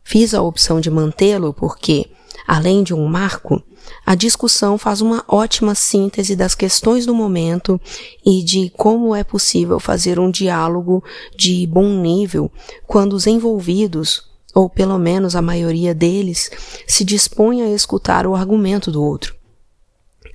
Fiz 0.05 0.33
a 0.33 0.41
opção 0.41 0.79
de 0.79 0.89
mantê-lo 0.89 1.53
porque, 1.53 2.09
além 2.47 2.81
de 2.81 2.93
um 2.93 3.05
marco, 3.07 3.61
a 4.05 4.15
discussão 4.15 4.77
faz 4.77 5.01
uma 5.01 5.21
ótima 5.27 5.75
síntese 5.75 6.33
das 6.33 6.55
questões 6.55 7.05
do 7.05 7.13
momento 7.13 7.77
e 8.25 8.41
de 8.41 8.69
como 8.69 9.13
é 9.13 9.21
possível 9.21 9.81
fazer 9.81 10.17
um 10.17 10.31
diálogo 10.31 11.03
de 11.35 11.67
bom 11.67 11.89
nível 12.01 12.49
quando 12.87 13.11
os 13.11 13.27
envolvidos 13.27 14.28
ou 14.53 14.69
pelo 14.69 14.97
menos 14.97 15.35
a 15.35 15.41
maioria 15.41 15.93
deles, 15.93 16.49
se 16.87 17.03
dispõe 17.03 17.61
a 17.61 17.69
escutar 17.69 18.25
o 18.25 18.35
argumento 18.35 18.91
do 18.91 19.03
outro. 19.03 19.35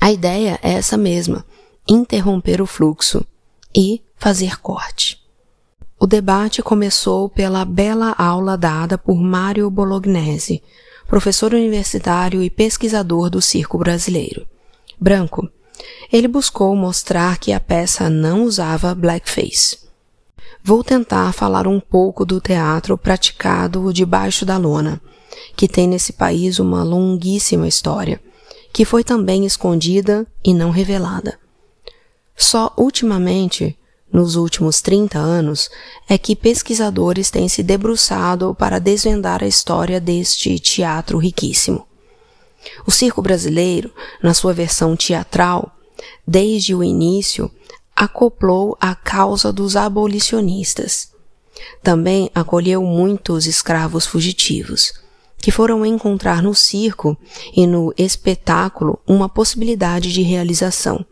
A 0.01 0.13
ideia 0.13 0.59
é 0.63 0.75
essa 0.75 0.97
mesma: 0.97 1.45
interromper 1.89 2.61
o 2.61 2.67
fluxo 2.67 3.25
e 3.75 4.03
fazer 4.17 4.61
corte. 4.61 5.23
O 5.99 6.07
debate 6.07 6.63
começou 6.63 7.29
pela 7.29 7.65
bela 7.65 8.15
aula 8.19 8.57
dada 8.57 8.99
por 8.99 9.17
Mário 9.17 9.71
Bolognese, 9.71 10.63
professor 11.07 11.55
universitário 11.55 12.43
e 12.43 12.51
pesquisador 12.51 13.31
do 13.31 13.41
circo 13.41 13.79
brasileiro. 13.79 14.47
Branco. 15.01 15.49
Ele 16.13 16.29
buscou 16.29 16.75
mostrar 16.77 17.39
que 17.39 17.53
a 17.53 17.59
peça 17.59 18.09
não 18.09 18.45
usava 18.45 18.95
blackface 18.95 19.84
vou 20.65 20.83
tentar 20.83 21.31
falar 21.35 21.67
um 21.69 21.79
pouco 21.79 22.25
do 22.25 22.41
teatro 22.41 22.97
praticado 22.97 23.93
debaixo 23.93 24.47
da 24.47 24.57
lona, 24.57 24.99
que 25.55 25.69
tem 25.69 25.87
nesse 25.87 26.15
país 26.15 26.59
uma 26.59 26.83
longuíssima 26.83 27.69
história, 27.69 28.19
que 28.73 28.87
foi 28.87 29.05
também 29.05 29.45
escondida 29.45 30.27
e 30.43 30.55
não 30.55 30.71
revelada. 30.71 31.39
Só 32.35 32.73
ultimamente, 32.79 33.79
nos 34.11 34.37
últimos 34.37 34.81
30 34.81 35.19
anos, 35.19 35.69
é 36.09 36.17
que 36.17 36.35
pesquisadores 36.35 37.31
têm 37.31 37.47
se 37.47 37.63
debruçado 37.63 38.55
para 38.55 38.79
desvendar 38.79 39.45
a 39.45 39.47
história 39.47 40.01
deste 40.01 40.59
teatro 40.59 41.19
riquíssimo. 41.19 41.87
O 42.87 42.91
circo 42.91 43.21
brasileiro, 43.21 43.93
na 44.23 44.33
sua 44.33 44.55
versão 44.55 44.97
teatral, 44.97 45.77
desde 46.27 46.75
o 46.75 46.83
início, 46.83 47.51
acoplou 47.95 48.77
a 48.81 48.95
causa 48.95 49.53
dos 49.53 49.77
abolicionistas. 49.77 51.13
Também 51.83 52.31
acolheu 52.35 52.83
muitos 52.83 53.47
escravos 53.47 54.07
fugitivos, 54.07 54.93
que 55.39 55.51
foram 55.51 55.85
encontrar 55.85 56.43
no 56.43 56.55
circo 56.55 57.17
e 57.55 57.67
no 57.67 57.93
espetáculo 57.97 58.99
uma 59.07 59.29
possibilidade 59.29 60.13
de 60.13 60.23
realização. 60.23 61.05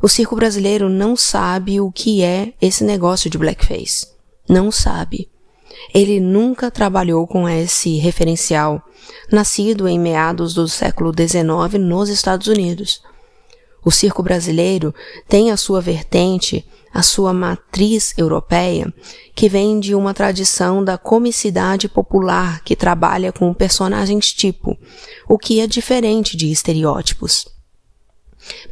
O 0.00 0.08
circo 0.08 0.36
brasileiro 0.36 0.88
não 0.88 1.16
sabe 1.16 1.80
o 1.80 1.90
que 1.90 2.22
é 2.22 2.52
esse 2.60 2.84
negócio 2.84 3.28
de 3.28 3.36
blackface. 3.36 4.06
Não 4.48 4.70
sabe. 4.70 5.28
Ele 5.92 6.20
nunca 6.20 6.70
trabalhou 6.70 7.26
com 7.26 7.48
esse 7.48 7.96
referencial, 7.96 8.82
nascido 9.30 9.88
em 9.88 9.98
meados 9.98 10.54
do 10.54 10.68
século 10.68 11.12
XIX 11.12 11.80
nos 11.80 12.08
Estados 12.08 12.46
Unidos. 12.46 13.02
O 13.84 13.90
circo 13.90 14.22
brasileiro 14.22 14.94
tem 15.28 15.50
a 15.50 15.56
sua 15.56 15.80
vertente, 15.80 16.66
a 16.92 17.02
sua 17.02 17.32
matriz 17.32 18.12
europeia, 18.16 18.92
que 19.34 19.48
vem 19.48 19.78
de 19.78 19.94
uma 19.94 20.12
tradição 20.12 20.82
da 20.82 20.98
comicidade 20.98 21.88
popular 21.88 22.62
que 22.64 22.74
trabalha 22.74 23.32
com 23.32 23.52
personagens 23.54 24.32
tipo, 24.32 24.76
o 25.28 25.38
que 25.38 25.60
é 25.60 25.66
diferente 25.66 26.36
de 26.36 26.50
estereótipos. 26.50 27.46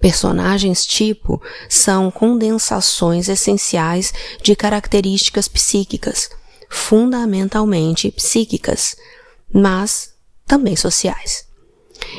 Personagens 0.01 0.87
tipo 0.87 1.41
são 1.69 2.11
condensações 2.11 3.29
essenciais 3.29 4.13
de 4.43 4.57
características 4.57 5.49
psíquicas, 5.49 6.31
fundamentalmente 6.71 8.11
psíquicas, 8.11 8.97
mas 9.53 10.15
também 10.47 10.77
sociais. 10.77 11.46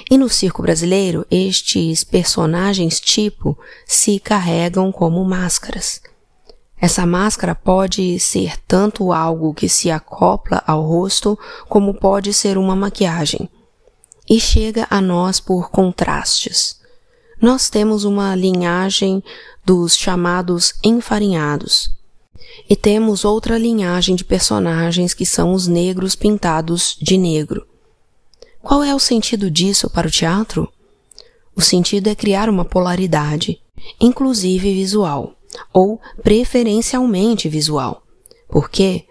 E 0.10 0.18
no 0.18 0.30
circo 0.30 0.62
brasileiro, 0.62 1.26
estes 1.30 2.04
personagens 2.04 3.00
tipo 3.00 3.58
se 3.86 4.20
carregam 4.20 4.92
como 4.92 5.24
máscaras. 5.24 6.02
Essa 6.80 7.06
máscara 7.06 7.56
pode 7.56 8.20
ser 8.20 8.58
tanto 8.68 9.12
algo 9.12 9.54
que 9.54 9.68
se 9.68 9.90
acopla 9.90 10.64
ao 10.66 10.84
rosto, 10.84 11.38
como 11.68 11.94
pode 11.94 12.34
ser 12.34 12.58
uma 12.58 12.76
maquiagem. 12.76 13.50
E 14.30 14.40
chega 14.40 14.86
a 14.90 15.02
nós 15.02 15.40
por 15.40 15.70
contrastes. 15.70 16.80
Nós 17.42 17.70
temos 17.70 18.04
uma 18.04 18.36
linhagem 18.36 19.24
dos 19.66 19.96
chamados 19.96 20.74
enfarinhados, 20.84 21.98
e 22.70 22.76
temos 22.76 23.26
outra 23.26 23.58
linhagem 23.58 24.16
de 24.16 24.24
personagens 24.24 25.14
que 25.14 25.26
são 25.26 25.54
os 25.54 25.68
negros 25.68 26.16
pintados 26.16 26.98
de 27.02 27.18
negro. 27.18 27.66
Qual 28.62 28.84
é 28.84 28.94
o 28.94 29.00
sentido 29.00 29.50
disso 29.50 29.90
para 29.90 30.08
o 30.08 30.12
teatro? 30.12 30.72
O 31.56 31.62
sentido 31.62 32.08
é 32.08 32.16
criar 32.16 32.50
uma 32.50 32.66
polaridade, 32.66 33.60
inclusive 34.00 34.74
visual, 34.74 35.34
ou 35.74 36.00
preferencialmente 36.22 37.48
visual. 37.50 38.04
Porque, 38.48 39.06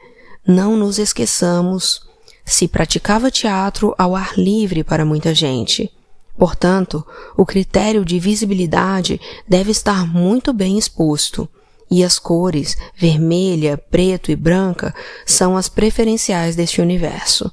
não 0.47 0.76
nos 0.76 0.99
esqueçamos, 0.99 2.03
se 2.45 2.69
praticava 2.69 3.31
teatro 3.31 3.95
ao 3.99 4.15
ar 4.15 4.38
livre 4.38 4.85
para 4.85 5.05
muita 5.05 5.35
gente. 5.35 5.91
Portanto, 6.38 7.05
o 7.37 7.47
critério 7.47 8.05
de 8.05 8.19
visibilidade 8.19 9.21
deve 9.49 9.71
estar 9.71 10.07
muito 10.07 10.53
bem 10.53 10.79
exposto 10.79 11.49
e 11.91 12.05
as 12.05 12.19
cores 12.19 12.76
vermelha, 12.95 13.79
preto 13.79 14.31
e 14.31 14.37
branca 14.37 14.95
são 15.25 15.57
as 15.57 15.69
preferenciais 15.69 16.55
deste 16.55 16.81
universo, 16.81 17.50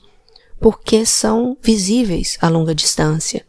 porque 0.63 1.05
são 1.05 1.57
visíveis 1.61 2.37
a 2.39 2.47
longa 2.47 2.73
distância. 2.73 3.45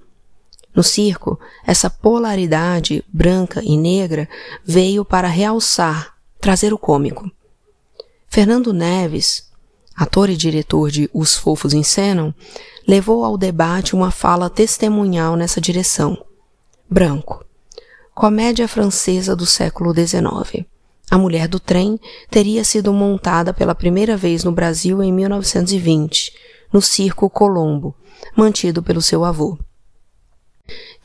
No 0.74 0.82
circo, 0.82 1.38
essa 1.64 1.88
polaridade 1.88 3.04
branca 3.06 3.62
e 3.62 3.76
negra 3.76 4.28
veio 4.64 5.04
para 5.04 5.28
realçar, 5.28 6.16
trazer 6.40 6.74
o 6.74 6.78
cômico. 6.78 7.30
Fernando 8.26 8.72
Neves, 8.72 9.48
ator 9.94 10.28
e 10.28 10.36
diretor 10.36 10.90
de 10.90 11.08
Os 11.14 11.36
Fofos 11.36 11.72
Encenam, 11.72 12.34
levou 12.84 13.24
ao 13.24 13.38
debate 13.38 13.94
uma 13.94 14.10
fala 14.10 14.50
testemunhal 14.50 15.36
nessa 15.36 15.60
direção. 15.60 16.20
Branco. 16.90 17.44
Comédia 18.12 18.66
francesa 18.66 19.36
do 19.36 19.46
século 19.46 19.94
XIX. 19.94 20.66
A 21.08 21.16
Mulher 21.16 21.46
do 21.46 21.60
Trem 21.60 21.96
teria 22.28 22.64
sido 22.64 22.92
montada 22.92 23.54
pela 23.54 23.72
primeira 23.72 24.16
vez 24.16 24.42
no 24.42 24.50
Brasil 24.50 25.00
em 25.00 25.12
1920, 25.12 26.43
no 26.74 26.82
Circo 26.82 27.30
Colombo, 27.30 27.94
mantido 28.36 28.82
pelo 28.82 29.00
seu 29.00 29.24
avô. 29.24 29.56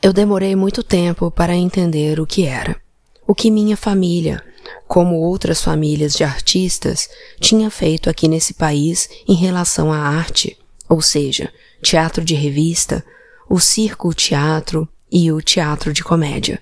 Eu 0.02 0.12
demorei 0.12 0.56
muito 0.56 0.82
tempo 0.82 1.30
para 1.30 1.54
entender 1.54 2.18
o 2.18 2.26
que 2.26 2.44
era. 2.44 2.76
O 3.24 3.36
que 3.36 3.52
minha 3.52 3.76
família, 3.76 4.42
como 4.88 5.14
outras 5.20 5.62
famílias 5.62 6.14
de 6.14 6.24
artistas, 6.24 7.08
tinha 7.38 7.70
feito 7.70 8.10
aqui 8.10 8.26
nesse 8.26 8.52
país 8.52 9.08
em 9.28 9.34
relação 9.34 9.92
à 9.92 9.98
arte, 9.98 10.58
ou 10.88 11.00
seja, 11.00 11.52
teatro 11.80 12.24
de 12.24 12.34
revista, 12.34 13.04
o 13.48 13.60
circo-teatro 13.60 14.88
e 15.08 15.30
o 15.30 15.40
teatro 15.40 15.92
de 15.92 16.02
comédia. 16.02 16.60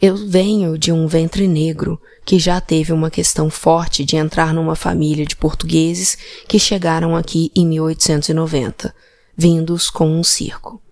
Eu 0.00 0.16
venho 0.16 0.76
de 0.76 0.92
um 0.92 1.06
ventre 1.06 1.48
negro 1.48 2.00
que 2.24 2.38
já 2.38 2.60
teve 2.60 2.92
uma 2.92 3.10
questão 3.10 3.48
forte 3.48 4.04
de 4.04 4.16
entrar 4.16 4.52
numa 4.52 4.76
família 4.76 5.24
de 5.24 5.34
portugueses 5.34 6.18
que 6.46 6.58
chegaram 6.58 7.16
aqui 7.16 7.50
em 7.54 7.66
1890, 7.66 8.94
vindos 9.34 9.88
com 9.88 10.10
um 10.10 10.22
circo. 10.22 10.82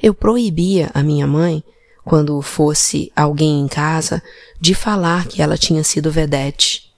Eu 0.00 0.14
proibia 0.14 0.90
a 0.94 1.02
minha 1.02 1.26
mãe, 1.26 1.64
quando 2.04 2.40
fosse 2.40 3.10
alguém 3.16 3.60
em 3.60 3.68
casa, 3.68 4.22
de 4.60 4.74
falar 4.74 5.26
que 5.26 5.42
ela 5.42 5.58
tinha 5.58 5.82
sido 5.82 6.10
vedete. 6.10 6.90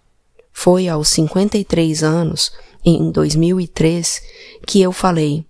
Foi 0.53 0.87
aos 0.87 1.09
53 1.09 2.03
anos, 2.03 2.53
em 2.85 3.11
2003, 3.11 4.23
que 4.67 4.83
eu 4.83 4.93
falei: 4.93 5.47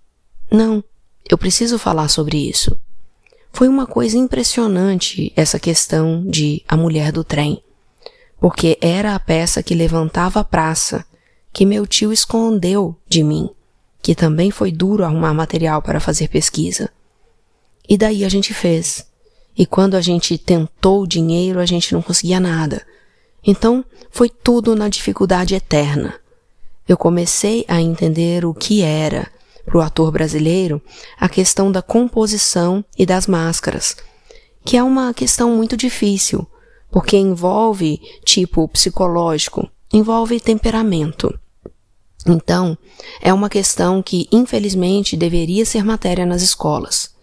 Não, 0.49 0.81
eu 1.29 1.37
preciso 1.37 1.77
falar 1.77 2.07
sobre 2.07 2.37
isso. 2.37 2.79
Foi 3.55 3.67
uma 3.67 3.85
coisa 3.85 4.17
impressionante 4.17 5.31
essa 5.35 5.59
questão 5.59 6.23
de 6.25 6.63
A 6.67 6.75
Mulher 6.75 7.11
do 7.11 7.23
Trem, 7.23 7.61
porque 8.39 8.79
era 8.81 9.13
a 9.13 9.19
peça 9.19 9.61
que 9.61 9.75
levantava 9.75 10.39
a 10.39 10.43
praça, 10.43 11.05
que 11.53 11.63
meu 11.63 11.85
tio 11.85 12.11
escondeu 12.11 12.95
de 13.07 13.21
mim, 13.21 13.47
que 14.01 14.15
também 14.15 14.49
foi 14.49 14.71
duro 14.71 15.03
arrumar 15.03 15.35
material 15.35 15.83
para 15.83 15.99
fazer 15.99 16.29
pesquisa. 16.29 16.89
E 17.87 17.95
daí 17.95 18.25
a 18.25 18.29
gente 18.29 18.55
fez. 18.55 19.05
E 19.55 19.67
quando 19.67 19.93
a 19.93 20.01
gente 20.01 20.35
tentou 20.35 21.05
dinheiro, 21.05 21.59
a 21.59 21.65
gente 21.67 21.93
não 21.93 22.01
conseguia 22.01 22.39
nada. 22.39 22.81
Então, 23.45 23.85
foi 24.09 24.29
tudo 24.29 24.75
na 24.75 24.89
dificuldade 24.89 25.53
eterna. 25.53 26.15
Eu 26.87 26.97
comecei 26.97 27.65
a 27.67 27.79
entender 27.79 28.45
o 28.45 28.53
que 28.53 28.81
era 28.81 29.31
para 29.65 29.77
o 29.77 29.81
ator 29.81 30.11
brasileiro 30.11 30.81
a 31.19 31.29
questão 31.29 31.71
da 31.71 31.81
composição 31.81 32.83
e 32.97 33.05
das 33.05 33.27
máscaras, 33.27 33.95
que 34.65 34.77
é 34.77 34.83
uma 34.83 35.13
questão 35.13 35.55
muito 35.55 35.75
difícil, 35.77 36.47
porque 36.91 37.17
envolve 37.17 37.99
tipo 38.25 38.67
psicológico, 38.67 39.69
envolve 39.91 40.39
temperamento. 40.39 41.37
Então, 42.25 42.77
é 43.21 43.33
uma 43.33 43.49
questão 43.49 44.01
que 44.01 44.27
infelizmente 44.31 45.17
deveria 45.17 45.65
ser 45.65 45.83
matéria 45.83 46.25
nas 46.25 46.41
escolas, 46.41 47.13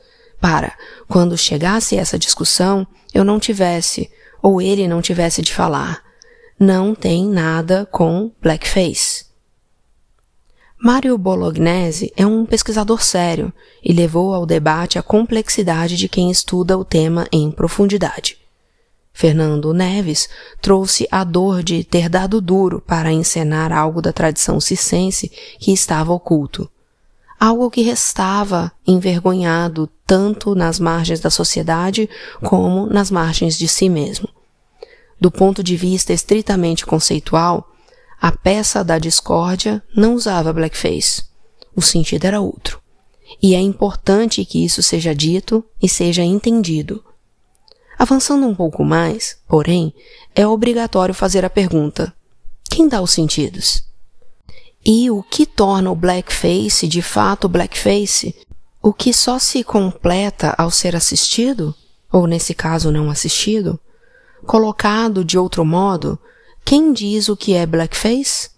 para, 0.40 0.72
quando 1.06 1.36
chegasse 1.36 1.96
essa 1.96 2.18
discussão, 2.18 2.86
eu 3.12 3.22
não 3.22 3.38
tivesse, 3.38 4.10
ou 4.42 4.60
ele 4.60 4.88
não 4.88 5.02
tivesse 5.02 5.42
de 5.42 5.52
falar. 5.52 6.02
Não 6.58 6.94
tem 6.94 7.26
nada 7.26 7.86
com 7.86 8.32
blackface. 8.40 9.26
Mário 10.82 11.18
Bolognese 11.18 12.10
é 12.16 12.26
um 12.26 12.46
pesquisador 12.46 13.02
sério 13.02 13.52
e 13.84 13.92
levou 13.92 14.32
ao 14.32 14.46
debate 14.46 14.98
a 14.98 15.02
complexidade 15.02 15.94
de 15.94 16.08
quem 16.08 16.30
estuda 16.30 16.78
o 16.78 16.86
tema 16.86 17.28
em 17.30 17.50
profundidade. 17.50 18.38
Fernando 19.12 19.74
Neves 19.74 20.26
trouxe 20.58 21.06
a 21.10 21.22
dor 21.22 21.62
de 21.62 21.84
ter 21.84 22.08
dado 22.08 22.40
duro 22.40 22.80
para 22.80 23.12
encenar 23.12 23.74
algo 23.74 24.00
da 24.00 24.10
tradição 24.10 24.58
circense 24.58 25.30
que 25.58 25.70
estava 25.70 26.14
oculto. 26.14 26.66
Algo 27.38 27.70
que 27.70 27.82
restava 27.82 28.72
envergonhado 28.86 29.86
tanto 30.06 30.54
nas 30.54 30.80
margens 30.80 31.20
da 31.20 31.28
sociedade 31.28 32.08
como 32.42 32.86
nas 32.86 33.10
margens 33.10 33.58
de 33.58 33.68
si 33.68 33.90
mesmo. 33.90 34.30
Do 35.20 35.30
ponto 35.30 35.62
de 35.62 35.76
vista 35.76 36.14
estritamente 36.14 36.86
conceitual, 36.86 37.69
a 38.20 38.30
peça 38.30 38.84
da 38.84 38.98
discórdia 38.98 39.82
não 39.96 40.14
usava 40.14 40.52
blackface. 40.52 41.24
O 41.74 41.80
sentido 41.80 42.26
era 42.26 42.40
outro. 42.40 42.80
E 43.42 43.54
é 43.54 43.60
importante 43.60 44.44
que 44.44 44.62
isso 44.62 44.82
seja 44.82 45.14
dito 45.14 45.64
e 45.80 45.88
seja 45.88 46.22
entendido. 46.22 47.02
Avançando 47.98 48.46
um 48.46 48.54
pouco 48.54 48.84
mais, 48.84 49.38
porém, 49.48 49.94
é 50.34 50.46
obrigatório 50.46 51.14
fazer 51.14 51.44
a 51.44 51.50
pergunta: 51.50 52.12
quem 52.68 52.88
dá 52.88 53.00
os 53.00 53.10
sentidos? 53.10 53.82
E 54.84 55.10
o 55.10 55.22
que 55.22 55.46
torna 55.46 55.90
o 55.90 55.96
blackface 55.96 56.86
de 56.88 57.00
fato 57.00 57.48
blackface? 57.48 58.34
O 58.82 58.92
que 58.92 59.12
só 59.12 59.38
se 59.38 59.62
completa 59.62 60.54
ao 60.56 60.70
ser 60.70 60.96
assistido, 60.96 61.74
ou 62.10 62.26
nesse 62.26 62.54
caso 62.54 62.90
não 62.90 63.10
assistido? 63.10 63.78
Colocado 64.46 65.22
de 65.22 65.38
outro 65.38 65.64
modo, 65.64 66.18
quem 66.64 66.92
diz 66.92 67.28
o 67.28 67.36
que 67.36 67.54
é 67.54 67.66
blackface? 67.66 68.50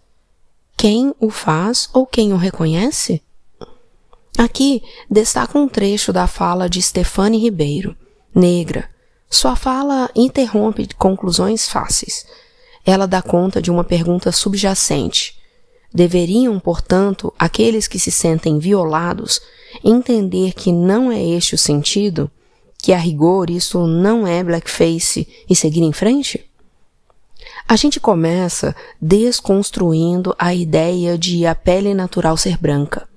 Quem 0.76 1.14
o 1.20 1.30
faz 1.30 1.88
ou 1.92 2.06
quem 2.06 2.32
o 2.32 2.36
reconhece? 2.36 3.22
Aqui 4.36 4.82
destaca 5.10 5.58
um 5.58 5.68
trecho 5.68 6.12
da 6.12 6.26
fala 6.26 6.68
de 6.68 6.80
Stefane 6.80 7.38
Ribeiro, 7.38 7.96
negra, 8.34 8.88
Sua 9.30 9.56
fala 9.56 10.10
interrompe 10.14 10.86
conclusões 10.94 11.66
fáceis. 11.66 12.26
Ela 12.84 13.06
dá 13.06 13.22
conta 13.22 13.62
de 13.62 13.70
uma 13.70 13.82
pergunta 13.82 14.30
subjacente. 14.30 15.38
Deveriam, 15.94 16.60
portanto, 16.60 17.32
aqueles 17.38 17.88
que 17.88 17.98
se 17.98 18.10
sentem 18.10 18.58
violados 18.58 19.40
entender 19.82 20.52
que 20.52 20.70
não 20.70 21.10
é 21.10 21.22
este 21.22 21.54
o 21.54 21.58
sentido? 21.58 22.30
Que 22.76 22.92
a 22.92 22.98
rigor 22.98 23.48
isso 23.48 23.86
não 23.86 24.26
é 24.26 24.44
blackface 24.44 25.26
e 25.48 25.56
seguir 25.56 25.82
em 25.82 25.92
frente? 25.92 26.44
A 27.68 27.76
gente 27.76 27.98
começa 27.98 28.74
desconstruindo 29.00 30.34
a 30.38 30.54
ideia 30.54 31.16
de 31.16 31.46
a 31.46 31.54
pele 31.54 31.94
natural 31.94 32.36
ser 32.36 32.58
branca. 32.58 33.08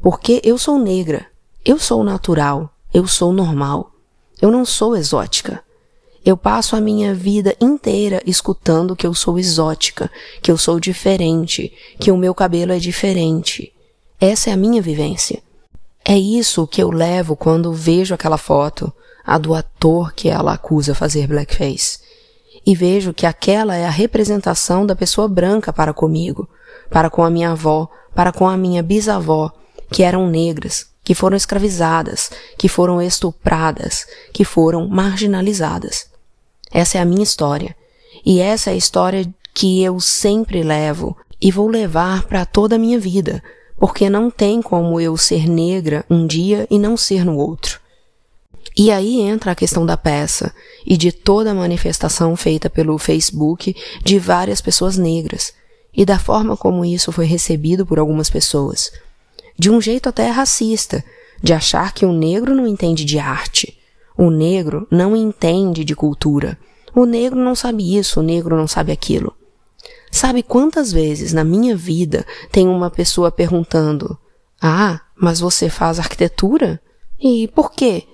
Porque 0.00 0.40
eu 0.44 0.58
sou 0.58 0.78
negra, 0.78 1.26
eu 1.64 1.78
sou 1.78 2.02
natural, 2.02 2.70
eu 2.92 3.06
sou 3.06 3.32
normal. 3.32 3.92
Eu 4.40 4.50
não 4.50 4.64
sou 4.64 4.96
exótica. 4.96 5.62
Eu 6.24 6.36
passo 6.36 6.74
a 6.74 6.80
minha 6.80 7.14
vida 7.14 7.56
inteira 7.60 8.20
escutando 8.26 8.96
que 8.96 9.06
eu 9.06 9.14
sou 9.14 9.38
exótica, 9.38 10.10
que 10.42 10.50
eu 10.50 10.58
sou 10.58 10.80
diferente, 10.80 11.72
que 12.00 12.10
o 12.10 12.16
meu 12.16 12.34
cabelo 12.34 12.72
é 12.72 12.78
diferente. 12.78 13.72
Essa 14.20 14.50
é 14.50 14.52
a 14.52 14.56
minha 14.56 14.82
vivência. 14.82 15.42
É 16.04 16.18
isso 16.18 16.66
que 16.66 16.82
eu 16.82 16.90
levo 16.90 17.36
quando 17.36 17.72
vejo 17.72 18.14
aquela 18.14 18.38
foto, 18.38 18.92
a 19.24 19.38
do 19.38 19.54
ator 19.54 20.12
que 20.12 20.28
ela 20.28 20.52
acusa 20.52 20.94
fazer 20.94 21.26
blackface. 21.26 21.98
E 22.66 22.74
vejo 22.74 23.14
que 23.14 23.24
aquela 23.24 23.76
é 23.76 23.86
a 23.86 23.90
representação 23.90 24.84
da 24.84 24.96
pessoa 24.96 25.28
branca 25.28 25.72
para 25.72 25.94
comigo, 25.94 26.48
para 26.90 27.08
com 27.08 27.22
a 27.22 27.30
minha 27.30 27.52
avó, 27.52 27.88
para 28.12 28.32
com 28.32 28.48
a 28.48 28.56
minha 28.56 28.82
bisavó, 28.82 29.52
que 29.90 30.02
eram 30.02 30.28
negras, 30.28 30.86
que 31.04 31.14
foram 31.14 31.36
escravizadas, 31.36 32.30
que 32.58 32.68
foram 32.68 33.00
estupradas, 33.00 34.06
que 34.32 34.44
foram 34.44 34.88
marginalizadas. 34.88 36.08
Essa 36.72 36.98
é 36.98 37.00
a 37.00 37.04
minha 37.04 37.22
história. 37.22 37.76
E 38.24 38.40
essa 38.40 38.70
é 38.70 38.72
a 38.72 38.76
história 38.76 39.32
que 39.54 39.82
eu 39.82 40.00
sempre 40.00 40.64
levo 40.64 41.16
e 41.40 41.52
vou 41.52 41.68
levar 41.68 42.24
para 42.24 42.44
toda 42.44 42.74
a 42.74 42.78
minha 42.78 42.98
vida, 42.98 43.42
porque 43.78 44.10
não 44.10 44.30
tem 44.30 44.60
como 44.60 45.00
eu 45.00 45.16
ser 45.16 45.48
negra 45.48 46.04
um 46.10 46.26
dia 46.26 46.66
e 46.68 46.78
não 46.78 46.96
ser 46.96 47.24
no 47.24 47.36
outro. 47.36 47.80
E 48.76 48.90
aí 48.90 49.20
entra 49.20 49.52
a 49.52 49.54
questão 49.54 49.84
da 49.84 49.96
peça 49.96 50.54
e 50.84 50.96
de 50.96 51.12
toda 51.12 51.50
a 51.50 51.54
manifestação 51.54 52.34
feita 52.36 52.70
pelo 52.70 52.98
Facebook 52.98 53.76
de 54.02 54.18
várias 54.18 54.60
pessoas 54.60 54.96
negras 54.96 55.52
e 55.94 56.04
da 56.04 56.18
forma 56.18 56.56
como 56.56 56.84
isso 56.84 57.12
foi 57.12 57.26
recebido 57.26 57.86
por 57.86 57.98
algumas 57.98 58.28
pessoas 58.28 58.90
de 59.58 59.70
um 59.70 59.80
jeito 59.80 60.08
até 60.08 60.28
racista, 60.28 61.04
de 61.42 61.52
achar 61.52 61.92
que 61.92 62.04
o 62.04 62.12
negro 62.12 62.54
não 62.54 62.66
entende 62.66 63.04
de 63.04 63.18
arte. 63.18 63.78
O 64.16 64.30
negro 64.30 64.86
não 64.90 65.16
entende 65.16 65.84
de 65.84 65.94
cultura. 65.94 66.58
O 66.94 67.04
negro 67.04 67.38
não 67.38 67.54
sabe 67.54 67.96
isso, 67.96 68.20
o 68.20 68.22
negro 68.22 68.56
não 68.56 68.66
sabe 68.66 68.92
aquilo. 68.92 69.34
Sabe 70.10 70.42
quantas 70.42 70.92
vezes 70.92 71.32
na 71.32 71.44
minha 71.44 71.76
vida 71.76 72.24
tem 72.50 72.68
uma 72.68 72.90
pessoa 72.90 73.30
perguntando: 73.30 74.18
Ah, 74.60 75.00
mas 75.14 75.40
você 75.40 75.68
faz 75.68 75.98
arquitetura? 75.98 76.80
E 77.18 77.48
por 77.48 77.72
quê? 77.72 78.04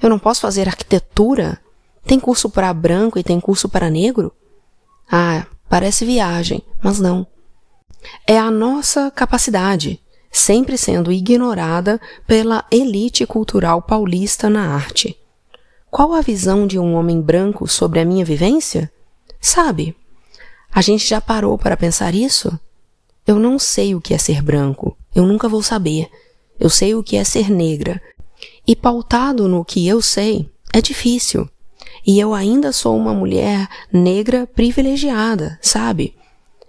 Eu 0.00 0.08
não 0.08 0.18
posso 0.18 0.40
fazer 0.40 0.68
arquitetura? 0.68 1.60
Tem 2.04 2.18
curso 2.18 2.48
para 2.48 2.72
branco 2.72 3.18
e 3.18 3.22
tem 3.22 3.38
curso 3.38 3.68
para 3.68 3.90
negro? 3.90 4.32
Ah, 5.10 5.46
parece 5.68 6.04
viagem, 6.04 6.62
mas 6.82 6.98
não. 6.98 7.26
É 8.26 8.38
a 8.38 8.50
nossa 8.50 9.10
capacidade 9.10 10.00
sempre 10.30 10.78
sendo 10.78 11.10
ignorada 11.10 12.00
pela 12.26 12.64
elite 12.70 13.26
cultural 13.26 13.82
paulista 13.82 14.48
na 14.48 14.74
arte. 14.74 15.18
Qual 15.90 16.12
a 16.14 16.20
visão 16.20 16.66
de 16.66 16.78
um 16.78 16.94
homem 16.94 17.20
branco 17.20 17.66
sobre 17.66 17.98
a 17.98 18.04
minha 18.04 18.24
vivência? 18.24 18.90
Sabe, 19.40 19.96
a 20.72 20.80
gente 20.80 21.06
já 21.06 21.20
parou 21.20 21.58
para 21.58 21.76
pensar 21.76 22.14
isso? 22.14 22.58
Eu 23.26 23.38
não 23.38 23.58
sei 23.58 23.94
o 23.94 24.00
que 24.00 24.14
é 24.14 24.18
ser 24.18 24.40
branco, 24.40 24.96
eu 25.14 25.26
nunca 25.26 25.48
vou 25.48 25.62
saber. 25.62 26.08
Eu 26.58 26.70
sei 26.70 26.94
o 26.94 27.02
que 27.02 27.16
é 27.16 27.24
ser 27.24 27.50
negra. 27.50 28.00
E 28.70 28.76
pautado 28.76 29.48
no 29.48 29.64
que 29.64 29.88
eu 29.88 30.00
sei, 30.00 30.48
é 30.72 30.80
difícil. 30.80 31.50
E 32.06 32.20
eu 32.20 32.32
ainda 32.32 32.70
sou 32.70 32.96
uma 32.96 33.12
mulher 33.12 33.68
negra 33.92 34.46
privilegiada, 34.46 35.58
sabe? 35.60 36.14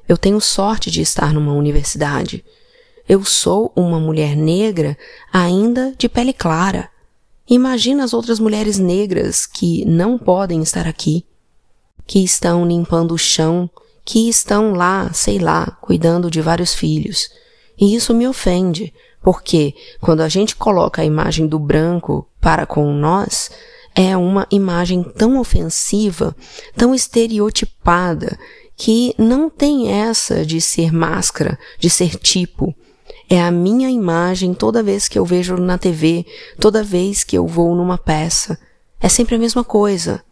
Eu 0.10 0.18
tenho 0.18 0.42
sorte 0.42 0.90
de 0.90 1.00
estar 1.00 1.32
numa 1.32 1.54
universidade. 1.54 2.44
Eu 3.08 3.24
sou 3.24 3.72
uma 3.76 4.00
mulher 4.00 4.36
negra 4.36 4.98
ainda 5.32 5.94
de 5.96 6.10
pele 6.10 6.34
clara. 6.34 6.90
Imagina 7.48 8.04
as 8.04 8.16
outras 8.16 8.40
mulheres 8.40 8.80
negras 8.80 9.46
que 9.46 9.86
não 9.86 10.18
podem 10.18 10.64
estar 10.64 10.88
aqui, 10.88 11.24
que 12.08 12.24
estão 12.24 12.66
limpando 12.66 13.14
o 13.14 13.20
chão, 13.20 13.70
que 14.04 14.28
estão 14.28 14.74
lá, 14.74 15.14
sei 15.14 15.38
lá, 15.38 15.78
cuidando 15.80 16.32
de 16.32 16.42
vários 16.42 16.74
filhos. 16.74 17.30
E 17.80 17.94
isso 17.94 18.12
me 18.12 18.28
ofende, 18.28 18.92
porque 19.21 19.73
quando 19.99 20.21
a 20.21 20.29
gente 20.29 20.55
coloca 20.55 21.01
a 21.01 21.05
imagem 21.05 21.47
do 21.47 21.60
branco 21.60 22.27
para 22.39 22.65
com 22.65 22.91
nós, 22.93 23.51
é 23.95 24.15
uma 24.15 24.47
imagem 24.49 25.03
tão 25.03 25.39
ofensiva, 25.39 26.36
tão 26.75 26.95
estereotipada, 26.95 28.38
que 28.75 29.13
não 29.17 29.49
tem 29.49 29.91
essa 29.91 30.45
de 30.45 30.60
ser 30.60 30.91
máscara, 30.91 31.60
de 31.77 31.89
ser 31.89 32.15
tipo. 32.17 32.73
É 33.29 33.41
a 33.41 33.51
minha 33.51 33.89
imagem 33.89 34.53
toda 34.53 34.81
vez 34.81 35.07
que 35.07 35.19
eu 35.19 35.25
vejo 35.25 35.55
na 35.57 35.77
TV, 35.77 36.25
toda 36.60 36.84
vez 36.84 37.23
que 37.23 37.38
eu 37.38 37.45
vou 37.45 37.75
numa 37.75 37.97
peça. 37.97 38.57
É 38.99 39.07
sempre 39.07 39.36
a 39.36 39.39
mesma 39.39 39.63
coisa. 39.63 40.23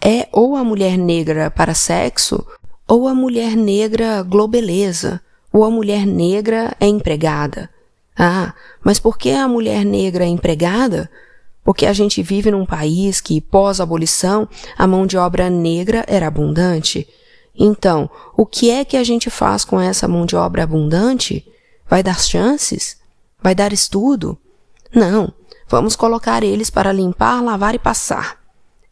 É 0.00 0.28
ou 0.32 0.56
a 0.56 0.64
mulher 0.64 0.96
negra 0.96 1.50
para 1.50 1.74
sexo, 1.74 2.46
ou 2.86 3.08
a 3.08 3.14
mulher 3.14 3.56
negra 3.56 4.22
globeleza, 4.22 5.20
ou 5.52 5.64
a 5.64 5.70
mulher 5.70 6.06
negra 6.06 6.76
é 6.78 6.86
empregada. 6.86 7.70
Ah, 8.18 8.54
mas 8.84 8.98
por 8.98 9.16
que 9.16 9.30
a 9.30 9.48
mulher 9.48 9.84
negra 9.84 10.24
é 10.24 10.28
empregada? 10.28 11.10
Porque 11.64 11.86
a 11.86 11.92
gente 11.92 12.22
vive 12.22 12.50
num 12.50 12.66
país 12.66 13.20
que, 13.20 13.40
pós-abolição, 13.40 14.48
a 14.76 14.86
mão 14.86 15.06
de 15.06 15.16
obra 15.16 15.48
negra 15.48 16.04
era 16.08 16.26
abundante. 16.26 17.08
Então, 17.54 18.08
o 18.36 18.46
que 18.46 18.70
é 18.70 18.84
que 18.84 18.96
a 18.96 19.04
gente 19.04 19.28
faz 19.28 19.64
com 19.64 19.80
essa 19.80 20.08
mão 20.08 20.24
de 20.24 20.36
obra 20.36 20.62
abundante? 20.62 21.46
Vai 21.88 22.02
dar 22.02 22.18
chances? 22.18 22.96
Vai 23.42 23.54
dar 23.54 23.72
estudo? 23.72 24.38
Não, 24.94 25.32
vamos 25.68 25.94
colocar 25.96 26.42
eles 26.42 26.70
para 26.70 26.92
limpar, 26.92 27.42
lavar 27.42 27.74
e 27.74 27.78
passar. 27.78 28.38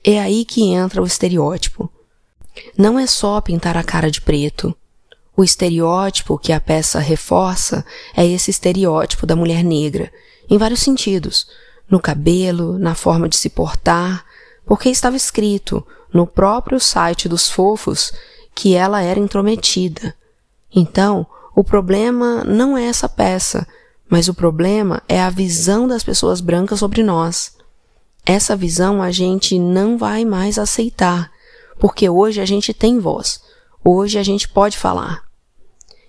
É 0.04 0.20
aí 0.20 0.44
que 0.44 0.70
entra 0.70 1.02
o 1.02 1.06
estereótipo. 1.06 1.90
Não 2.76 2.98
é 2.98 3.06
só 3.06 3.40
pintar 3.40 3.76
a 3.76 3.82
cara 3.82 4.10
de 4.10 4.20
preto. 4.20 4.74
O 5.38 5.44
estereótipo 5.44 6.36
que 6.36 6.52
a 6.52 6.60
peça 6.60 6.98
reforça 6.98 7.86
é 8.16 8.26
esse 8.26 8.50
estereótipo 8.50 9.24
da 9.24 9.36
mulher 9.36 9.62
negra, 9.62 10.12
em 10.50 10.58
vários 10.58 10.80
sentidos, 10.80 11.46
no 11.88 12.00
cabelo, 12.00 12.76
na 12.76 12.96
forma 12.96 13.28
de 13.28 13.36
se 13.36 13.48
portar, 13.48 14.24
porque 14.66 14.88
estava 14.88 15.14
escrito 15.14 15.86
no 16.12 16.26
próprio 16.26 16.80
site 16.80 17.28
dos 17.28 17.48
fofos 17.48 18.12
que 18.52 18.74
ela 18.74 19.00
era 19.00 19.20
intrometida. 19.20 20.12
Então, 20.74 21.24
o 21.54 21.62
problema 21.62 22.42
não 22.42 22.76
é 22.76 22.86
essa 22.86 23.08
peça, 23.08 23.64
mas 24.10 24.26
o 24.26 24.34
problema 24.34 25.04
é 25.08 25.22
a 25.22 25.30
visão 25.30 25.86
das 25.86 26.02
pessoas 26.02 26.40
brancas 26.40 26.80
sobre 26.80 27.04
nós. 27.04 27.56
Essa 28.26 28.56
visão 28.56 29.00
a 29.00 29.12
gente 29.12 29.56
não 29.56 29.96
vai 29.96 30.24
mais 30.24 30.58
aceitar, 30.58 31.30
porque 31.78 32.08
hoje 32.08 32.40
a 32.40 32.44
gente 32.44 32.74
tem 32.74 32.98
voz, 32.98 33.40
hoje 33.84 34.18
a 34.18 34.22
gente 34.24 34.48
pode 34.48 34.76
falar. 34.76 35.27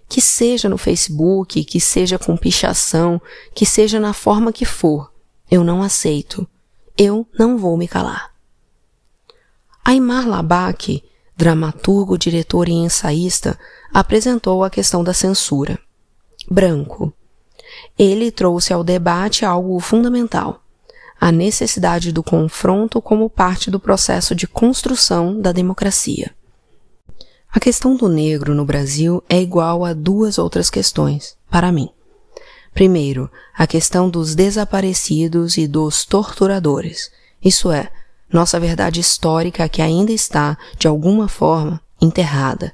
Que 0.10 0.20
seja 0.20 0.68
no 0.68 0.78
Facebook, 0.78 1.64
que 1.64 1.80
seja 1.80 2.18
com 2.18 2.36
pichação, 2.36 3.22
que 3.56 3.66
seja 3.66 4.00
na 4.00 4.12
forma 4.12 4.52
que 4.52 4.66
for, 4.66 5.12
eu 5.50 5.64
não 5.64 5.82
aceito. 5.82 6.48
Eu 6.98 7.26
não 7.38 7.58
vou 7.58 7.78
me 7.78 7.88
calar. 7.88 8.32
Aymar 9.86 10.28
Labak, 10.28 11.02
dramaturgo, 11.38 12.18
diretor 12.18 12.68
e 12.68 12.74
ensaísta, 12.74 13.58
apresentou 13.94 14.64
a 14.64 14.70
questão 14.70 15.04
da 15.04 15.14
censura. 15.14 15.80
Branco. 16.50 17.14
Ele 17.98 18.32
trouxe 18.32 18.74
ao 18.74 18.84
debate 18.84 19.46
algo 19.46 19.80
fundamental: 19.80 20.62
a 21.20 21.32
necessidade 21.32 22.12
do 22.12 22.24
confronto 22.24 23.02
como 23.02 23.30
parte 23.30 23.72
do 23.72 23.80
processo 23.80 24.36
de 24.36 24.48
construção 24.48 25.40
da 25.40 25.52
democracia. 25.52 26.36
A 27.52 27.60
questão 27.60 27.96
do 27.96 28.08
negro 28.08 28.54
no 28.54 28.64
Brasil 28.64 29.24
é 29.28 29.42
igual 29.42 29.84
a 29.84 29.92
duas 29.92 30.38
outras 30.38 30.70
questões, 30.70 31.36
para 31.50 31.72
mim. 31.72 31.90
Primeiro, 32.76 33.30
a 33.58 33.66
questão 33.66 34.08
dos 34.08 34.36
desaparecidos 34.36 35.58
e 35.58 35.68
dos 35.68 36.06
torturadores, 36.06 37.12
isso 37.44 37.72
é, 37.72 37.90
nossa 38.32 38.60
verdade 38.60 39.00
histórica 39.00 39.68
que 39.68 39.82
ainda 39.82 40.12
está, 40.12 40.56
de 40.78 40.88
alguma 40.88 41.28
forma, 41.28 41.82
enterrada, 42.00 42.72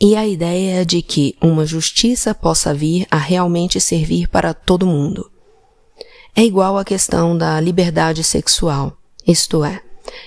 e 0.00 0.16
a 0.16 0.26
ideia 0.26 0.84
de 0.84 1.02
que 1.02 1.36
uma 1.40 1.64
justiça 1.64 2.34
possa 2.34 2.74
vir 2.74 3.06
a 3.12 3.16
realmente 3.16 3.80
servir 3.80 4.28
para 4.28 4.52
todo 4.52 4.86
mundo. 4.86 5.30
É 6.34 6.42
igual 6.42 6.76
à 6.76 6.84
questão 6.84 7.38
da 7.38 7.60
liberdade 7.60 8.24
sexual, 8.24 8.96
isto 9.24 9.64
é, 9.64 9.80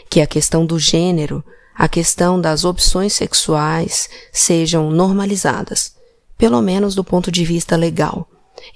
que 0.09 0.21
a 0.21 0.27
questão 0.27 0.65
do 0.65 0.79
gênero, 0.79 1.43
a 1.75 1.87
questão 1.87 2.39
das 2.39 2.63
opções 2.63 3.13
sexuais 3.13 4.09
sejam 4.31 4.91
normalizadas, 4.91 5.93
pelo 6.37 6.61
menos 6.61 6.95
do 6.95 7.03
ponto 7.03 7.31
de 7.31 7.43
vista 7.43 7.75
legal. 7.75 8.27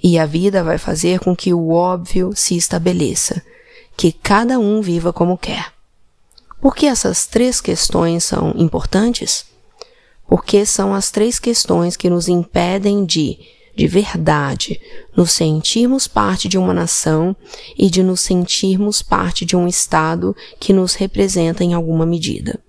E 0.01 0.17
a 0.17 0.25
vida 0.25 0.63
vai 0.63 0.77
fazer 0.77 1.19
com 1.19 1.35
que 1.35 1.53
o 1.53 1.69
óbvio 1.69 2.33
se 2.35 2.57
estabeleça, 2.57 3.41
que 3.95 4.11
cada 4.11 4.59
um 4.59 4.81
viva 4.81 5.13
como 5.13 5.37
quer. 5.37 5.71
Por 6.59 6.75
que 6.75 6.87
essas 6.87 7.27
três 7.27 7.61
questões 7.61 8.23
são 8.23 8.53
importantes? 8.57 9.45
Porque 10.27 10.65
são 10.65 10.93
as 10.93 11.11
três 11.11 11.39
questões 11.39 11.95
que 11.95 12.09
nos 12.09 12.27
impedem 12.27 13.05
de, 13.05 13.37
de 13.75 13.87
verdade, 13.87 14.81
nos 15.15 15.31
sentirmos 15.31 16.07
parte 16.07 16.49
de 16.49 16.57
uma 16.57 16.73
nação 16.73 17.35
e 17.77 17.89
de 17.89 18.03
nos 18.03 18.21
sentirmos 18.21 19.01
parte 19.01 19.45
de 19.45 19.55
um 19.55 19.67
Estado 19.67 20.35
que 20.59 20.73
nos 20.73 20.95
representa 20.95 21.63
em 21.63 21.73
alguma 21.73 22.05
medida. 22.05 22.59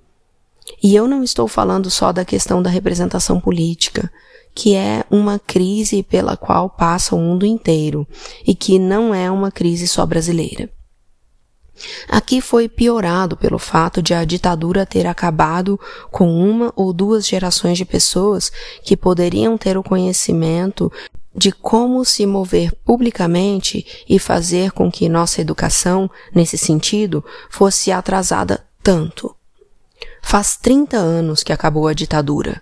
E 0.83 0.95
eu 0.95 1.09
não 1.09 1.23
estou 1.23 1.49
falando 1.49 1.91
só 1.91 2.13
da 2.13 2.25
questão 2.25 2.63
da 2.63 2.71
representação 2.71 3.41
política, 3.41 4.11
que 4.55 4.75
é 4.75 5.05
uma 5.11 5.39
crise 5.39 6.03
pela 6.03 6.37
qual 6.37 6.69
passa 6.69 7.15
o 7.15 7.21
mundo 7.21 7.47
inteiro 7.47 8.07
e 8.47 8.55
que 8.55 8.79
não 8.79 9.15
é 9.15 9.31
uma 9.31 9.51
crise 9.51 9.87
só 9.87 10.05
brasileira. 10.05 10.69
Aqui 12.09 12.41
foi 12.41 12.69
piorado 12.69 13.37
pelo 13.37 13.59
fato 13.59 14.03
de 14.03 14.13
a 14.13 14.25
ditadura 14.25 14.85
ter 14.85 15.07
acabado 15.07 15.79
com 16.11 16.29
uma 16.29 16.73
ou 16.75 16.93
duas 16.93 17.27
gerações 17.27 17.79
de 17.79 17.85
pessoas 17.85 18.51
que 18.83 18.97
poderiam 18.97 19.57
ter 19.57 19.79
o 19.79 19.83
conhecimento 19.83 20.91
de 21.35 21.53
como 21.53 22.05
se 22.05 22.27
mover 22.27 22.73
publicamente 22.85 24.05
e 24.09 24.19
fazer 24.19 24.73
com 24.73 24.91
que 24.91 25.09
nossa 25.09 25.41
educação, 25.41 26.11
nesse 26.35 26.59
sentido, 26.59 27.25
fosse 27.49 27.93
atrasada 27.93 28.67
tanto. 28.83 29.38
Faz 30.31 30.59
30 30.59 30.99
anos 30.99 31.43
que 31.43 31.55
acabou 31.55 31.89
a 31.89 31.95
ditadura, 31.95 32.61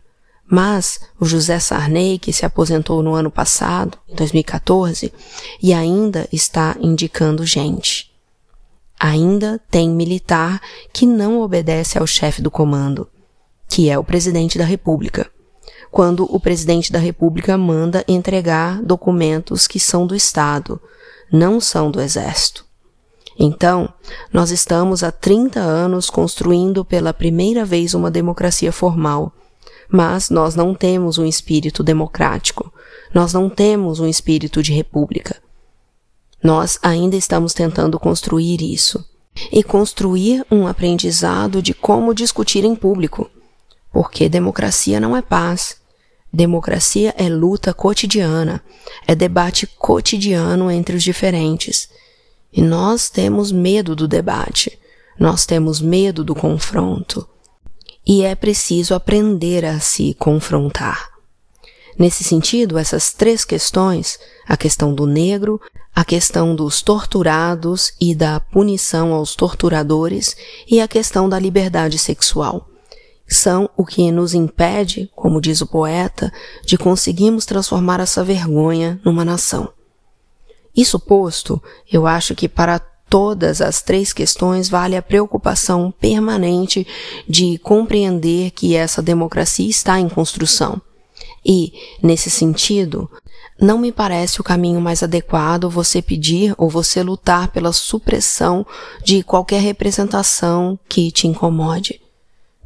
mas 0.49 1.01
o 1.19 1.25
José 1.25 1.59
Sarney, 1.59 2.17
que 2.17 2.33
se 2.33 2.47
aposentou 2.47 3.03
no 3.03 3.13
ano 3.13 3.29
passado, 3.29 3.99
em 4.09 4.15
2014, 4.15 5.13
e 5.61 5.75
ainda 5.75 6.29
está 6.33 6.77
indicando 6.79 7.45
gente. 7.45 8.09
Ainda 9.01 9.61
tem 9.69 9.91
militar 9.91 10.61
que 10.93 11.07
não 11.07 11.41
obedece 11.41 11.99
ao 11.99 12.07
chefe 12.07 12.41
do 12.41 12.53
comando, 12.53 13.09
que 13.69 13.91
é 13.91 13.99
o 13.99 14.05
presidente 14.05 14.57
da 14.57 14.65
República, 14.65 15.29
quando 15.91 16.25
o 16.33 16.39
presidente 16.39 16.93
da 16.93 17.01
República 17.01 17.59
manda 17.59 18.05
entregar 18.07 18.81
documentos 18.81 19.67
que 19.67 19.81
são 19.81 20.07
do 20.07 20.15
Estado, 20.15 20.81
não 21.33 21.61
são 21.61 21.91
do 21.91 22.01
Exército. 22.01 22.66
Então, 23.39 23.93
nós 24.33 24.51
estamos 24.51 25.03
há 25.03 25.13
30 25.13 25.61
anos 25.61 26.09
construindo 26.09 26.85
pela 26.85 27.13
primeira 27.13 27.65
vez 27.65 27.95
uma 27.95 28.11
democracia 28.11 28.73
formal, 28.73 29.33
mas 29.89 30.31
nós 30.31 30.55
não 30.55 30.75
temos 30.75 31.19
um 31.19 31.27
espírito 31.27 31.83
democrático, 31.83 32.73
nós 33.15 33.33
não 33.33 33.49
temos 33.49 34.01
um 34.01 34.07
espírito 34.07 34.63
de 34.63 34.73
república. 34.73 35.37
Nós 36.43 36.79
ainda 36.83 37.17
estamos 37.17 37.53
tentando 37.53 37.99
construir 37.99 38.63
isso 38.63 39.05
e 39.53 39.63
construir 39.63 40.45
um 40.51 40.67
aprendizado 40.67 41.61
de 41.61 41.75
como 41.75 42.15
discutir 42.15 42.65
em 42.65 42.75
público, 42.75 43.31
porque 43.93 44.29
democracia 44.29 44.99
não 44.99 45.17
é 45.17 45.23
paz. 45.23 45.77
Democracia 46.33 47.15
é 47.17 47.29
luta 47.29 47.73
cotidiana, 47.73 48.63
é 49.07 49.15
debate 49.15 49.67
cotidiano 49.67 50.71
entre 50.71 50.97
os 50.97 51.03
diferentes. 51.03 51.89
E 52.57 52.63
nós 52.63 53.11
temos 53.11 53.53
medo 53.53 53.95
do 53.95 54.09
debate, 54.09 54.79
nós 55.21 55.45
temos 55.45 55.79
medo 55.79 56.25
do 56.25 56.35
confronto. 56.35 57.29
E 58.07 58.23
é 58.23 58.35
preciso 58.35 58.95
aprender 58.95 59.63
a 59.63 59.79
se 59.79 60.15
confrontar. 60.15 61.11
Nesse 61.99 62.25
sentido, 62.25 62.79
essas 62.79 63.13
três 63.13 63.45
questões, 63.45 64.19
a 64.49 64.57
questão 64.57 64.95
do 64.95 65.07
negro, 65.07 65.61
a 65.95 66.03
questão 66.03 66.57
dos 66.57 66.81
torturados 66.81 67.93
e 68.01 68.15
da 68.15 68.41
punição 68.41 69.13
aos 69.13 69.35
torturadores 69.35 70.35
e 70.67 70.81
a 70.81 70.89
questão 70.89 71.29
da 71.29 71.39
liberdade 71.39 71.99
sexual. 71.99 72.71
São 73.29 73.69
o 73.77 73.85
que 73.85 74.11
nos 74.11 74.33
impede, 74.33 75.11
como 75.15 75.43
diz 75.43 75.61
o 75.61 75.67
poeta, 75.67 76.33
de 76.65 76.79
conseguirmos 76.79 77.45
transformar 77.45 78.01
essa 78.01 78.25
vergonha 78.25 78.99
numa 79.05 79.27
nação. 79.27 79.76
Isso 80.77 80.99
posto, 80.99 81.63
eu 81.91 82.07
acho 82.07 82.35
que 82.35 82.49
para 82.49 82.79
todas 83.09 83.61
as 83.61 83.81
três 83.81 84.13
questões 84.13 84.69
vale 84.69 84.97
a 84.97 85.03
preocupação 85.03 85.93
permanente 86.01 86.87
de 87.29 87.57
compreender 87.59 88.51
que 88.51 88.75
essa 88.75 89.01
democracia 89.01 89.69
está 89.69 89.99
em 89.99 90.09
construção. 90.09 90.81
E, 91.45 91.73
nesse 92.03 92.29
sentido, 92.29 93.09
não 93.59 93.79
me 93.79 93.91
parece 93.91 94.41
o 94.41 94.45
caminho 94.45 94.81
mais 94.81 95.03
adequado 95.03 95.71
você 95.71 96.03
pedir 96.03 96.55
ou 96.59 96.69
você 96.69 97.03
lutar 97.03 97.49
pela 97.49 97.73
supressão 97.73 98.67
de 99.03 99.23
qualquer 99.23 99.63
representação 99.63 100.79
que 100.89 101.11
te 101.11 101.27
incomode. 101.27 102.01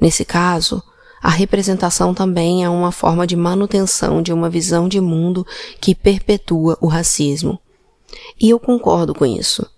Nesse 0.01 0.25
caso, 0.25 0.83
a 1.23 1.29
representação 1.29 2.15
também 2.15 2.65
é 2.65 2.69
uma 2.69 2.91
forma 2.91 3.27
de 3.27 3.37
manutenção 3.37 4.23
de 4.23 4.33
uma 4.33 4.49
visão 4.49 4.89
de 4.89 5.01
mundo 5.01 5.47
que 5.81 5.95
perpetua 5.95 6.79
o 6.81 6.87
racismo. 6.87 7.61
E 8.41 8.51
eu 8.51 8.59
concordo 8.59 9.15
com 9.15 9.27
isso. 9.27 9.69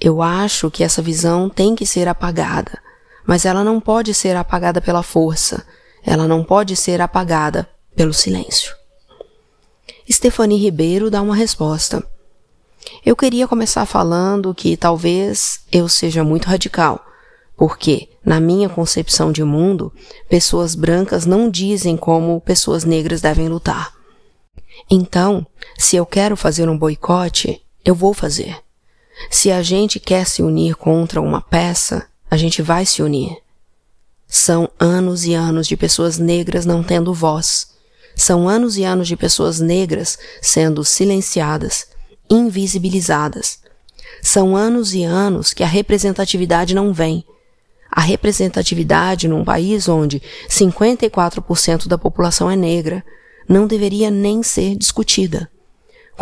Eu 0.00 0.20
acho 0.20 0.70
que 0.70 0.82
essa 0.82 1.00
visão 1.00 1.48
tem 1.48 1.74
que 1.74 1.86
ser 1.86 2.08
apagada, 2.08 2.80
mas 3.26 3.44
ela 3.44 3.62
não 3.62 3.80
pode 3.80 4.12
ser 4.12 4.36
apagada 4.36 4.80
pela 4.80 5.02
força, 5.02 5.64
ela 6.02 6.26
não 6.26 6.42
pode 6.42 6.74
ser 6.74 7.00
apagada 7.00 7.68
pelo 7.94 8.12
silêncio. 8.12 8.74
Stephanie 10.10 10.58
Ribeiro 10.58 11.10
dá 11.10 11.22
uma 11.22 11.36
resposta. 11.36 12.04
Eu 13.04 13.14
queria 13.14 13.46
começar 13.46 13.86
falando 13.86 14.54
que 14.54 14.76
talvez 14.76 15.60
eu 15.70 15.88
seja 15.88 16.24
muito 16.24 16.46
radical, 16.46 17.04
porque, 17.56 18.08
na 18.24 18.40
minha 18.40 18.68
concepção 18.68 19.30
de 19.30 19.44
mundo, 19.44 19.92
pessoas 20.28 20.74
brancas 20.74 21.24
não 21.24 21.48
dizem 21.48 21.96
como 21.96 22.40
pessoas 22.40 22.82
negras 22.82 23.20
devem 23.20 23.48
lutar. 23.48 23.94
Então, 24.90 25.46
se 25.78 25.94
eu 25.94 26.04
quero 26.04 26.36
fazer 26.36 26.68
um 26.68 26.76
boicote, 26.76 27.61
eu 27.84 27.94
vou 27.94 28.14
fazer. 28.14 28.56
Se 29.30 29.50
a 29.50 29.62
gente 29.62 30.00
quer 30.00 30.26
se 30.26 30.42
unir 30.42 30.74
contra 30.74 31.20
uma 31.20 31.40
peça, 31.40 32.06
a 32.30 32.36
gente 32.36 32.62
vai 32.62 32.86
se 32.86 33.02
unir. 33.02 33.36
São 34.26 34.70
anos 34.78 35.24
e 35.24 35.34
anos 35.34 35.66
de 35.66 35.76
pessoas 35.76 36.18
negras 36.18 36.64
não 36.64 36.82
tendo 36.82 37.12
voz, 37.12 37.72
são 38.14 38.48
anos 38.48 38.76
e 38.76 38.84
anos 38.84 39.08
de 39.08 39.16
pessoas 39.16 39.60
negras 39.60 40.18
sendo 40.40 40.84
silenciadas, 40.84 41.86
invisibilizadas. 42.30 43.60
São 44.22 44.56
anos 44.56 44.94
e 44.94 45.02
anos 45.02 45.52
que 45.52 45.62
a 45.62 45.66
representatividade 45.66 46.74
não 46.74 46.92
vem. 46.92 47.24
A 47.90 48.00
representatividade 48.00 49.28
num 49.28 49.44
país 49.44 49.88
onde 49.88 50.22
54% 50.48 51.88
da 51.88 51.98
população 51.98 52.50
é 52.50 52.56
negra 52.56 53.04
não 53.48 53.66
deveria 53.66 54.10
nem 54.10 54.42
ser 54.42 54.76
discutida. 54.76 55.50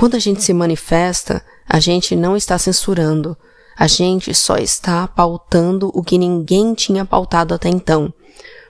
Quando 0.00 0.14
a 0.14 0.18
gente 0.18 0.42
se 0.42 0.54
manifesta, 0.54 1.44
a 1.68 1.78
gente 1.78 2.16
não 2.16 2.34
está 2.34 2.56
censurando, 2.56 3.36
a 3.76 3.86
gente 3.86 4.32
só 4.32 4.56
está 4.56 5.06
pautando 5.06 5.90
o 5.92 6.02
que 6.02 6.16
ninguém 6.16 6.72
tinha 6.72 7.04
pautado 7.04 7.52
até 7.52 7.68
então, 7.68 8.10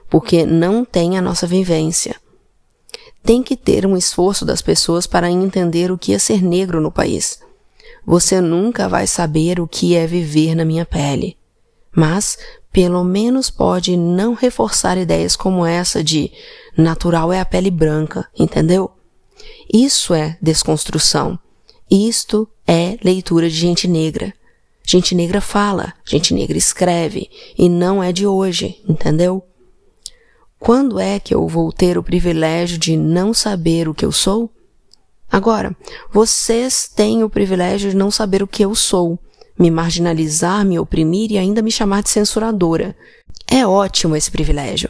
porque 0.09 0.45
não 0.45 0.83
tem 0.83 1.17
a 1.17 1.21
nossa 1.21 1.47
vivência. 1.47 2.17
Tem 3.23 3.41
que 3.41 3.55
ter 3.55 3.85
um 3.85 3.95
esforço 3.95 4.43
das 4.43 4.61
pessoas 4.61 5.07
para 5.07 5.31
entender 5.31 5.89
o 5.89 5.97
que 5.97 6.13
é 6.13 6.19
ser 6.19 6.43
negro 6.43 6.81
no 6.81 6.91
país. 6.91 7.39
Você 8.05 8.41
nunca 8.41 8.89
vai 8.89 9.07
saber 9.07 9.57
o 9.61 9.69
que 9.69 9.95
é 9.95 10.05
viver 10.05 10.53
na 10.53 10.65
minha 10.65 10.85
pele. 10.85 11.37
Mas, 11.95 12.37
pelo 12.73 13.05
menos 13.05 13.49
pode 13.49 13.95
não 13.95 14.33
reforçar 14.33 14.97
ideias 14.97 15.37
como 15.37 15.65
essa 15.65 16.03
de 16.03 16.29
natural 16.77 17.31
é 17.31 17.39
a 17.39 17.45
pele 17.45 17.71
branca, 17.71 18.27
entendeu? 18.37 18.91
Isso 19.71 20.13
é 20.13 20.37
desconstrução. 20.41 21.39
Isto 21.89 22.47
é 22.67 22.97
leitura 23.03 23.49
de 23.49 23.55
gente 23.55 23.87
negra. 23.87 24.33
Gente 24.83 25.13
negra 25.13 25.39
fala, 25.39 25.93
gente 26.05 26.33
negra 26.33 26.57
escreve, 26.57 27.29
e 27.57 27.69
não 27.69 28.03
é 28.03 28.11
de 28.11 28.25
hoje, 28.25 28.81
entendeu? 28.87 29.43
Quando 30.59 30.99
é 30.99 31.19
que 31.19 31.33
eu 31.33 31.47
vou 31.47 31.71
ter 31.71 31.97
o 31.97 32.03
privilégio 32.03 32.77
de 32.77 32.95
não 32.95 33.33
saber 33.33 33.87
o 33.87 33.93
que 33.93 34.05
eu 34.05 34.11
sou? 34.11 34.49
Agora, 35.31 35.75
vocês 36.11 36.87
têm 36.93 37.23
o 37.23 37.29
privilégio 37.29 37.89
de 37.89 37.95
não 37.95 38.11
saber 38.11 38.43
o 38.43 38.47
que 38.47 38.63
eu 38.63 38.75
sou, 38.75 39.17
me 39.57 39.71
marginalizar, 39.71 40.65
me 40.65 40.77
oprimir 40.77 41.31
e 41.31 41.37
ainda 41.37 41.61
me 41.61 41.71
chamar 41.71 42.03
de 42.03 42.09
censuradora. 42.09 42.95
É 43.49 43.65
ótimo 43.65 44.15
esse 44.15 44.29
privilégio. 44.29 44.89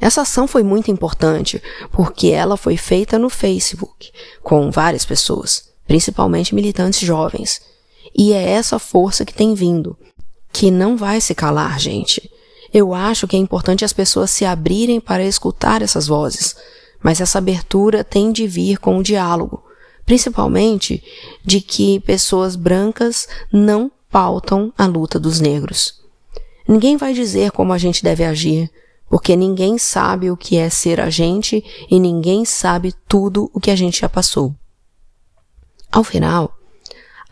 Essa 0.00 0.22
ação 0.22 0.48
foi 0.48 0.62
muito 0.62 0.90
importante 0.90 1.62
porque 1.92 2.28
ela 2.28 2.56
foi 2.56 2.76
feita 2.76 3.18
no 3.18 3.28
Facebook, 3.28 4.10
com 4.42 4.70
várias 4.70 5.04
pessoas, 5.04 5.68
principalmente 5.86 6.54
militantes 6.54 7.00
jovens. 7.00 7.60
E 8.16 8.32
é 8.32 8.42
essa 8.50 8.78
força 8.78 9.24
que 9.24 9.34
tem 9.34 9.54
vindo, 9.54 9.96
que 10.52 10.70
não 10.70 10.96
vai 10.96 11.20
se 11.20 11.34
calar, 11.34 11.78
gente 11.78 12.30
Eu 12.72 12.94
acho 12.94 13.28
que 13.28 13.36
é 13.36 13.38
importante 13.38 13.84
as 13.84 13.92
pessoas 13.92 14.30
se 14.30 14.44
abrirem 14.44 15.00
para 15.00 15.24
escutar 15.24 15.82
essas 15.82 16.06
vozes, 16.06 16.56
mas 17.02 17.20
essa 17.20 17.38
abertura 17.38 18.02
tem 18.04 18.32
de 18.32 18.46
vir 18.46 18.78
com 18.78 18.98
o 18.98 19.02
diálogo, 19.02 19.62
principalmente 20.06 21.02
de 21.44 21.60
que 21.60 22.00
pessoas 22.00 22.56
brancas 22.56 23.28
não 23.52 23.90
pautam 24.10 24.72
a 24.78 24.86
luta 24.86 25.18
dos 25.18 25.40
negros. 25.40 26.00
Ninguém 26.66 26.96
vai 26.96 27.12
dizer 27.12 27.50
como 27.50 27.72
a 27.72 27.78
gente 27.78 28.02
deve 28.02 28.24
agir, 28.24 28.70
porque 29.10 29.34
ninguém 29.34 29.76
sabe 29.76 30.30
o 30.30 30.36
que 30.36 30.56
é 30.56 30.70
ser 30.70 31.00
a 31.00 31.10
gente 31.10 31.64
e 31.90 31.98
ninguém 31.98 32.44
sabe 32.44 32.94
tudo 33.08 33.50
o 33.52 33.58
que 33.58 33.72
a 33.72 33.74
gente 33.74 34.00
já 34.00 34.08
passou. 34.08 34.54
Ao 35.90 36.04
final, 36.04 36.56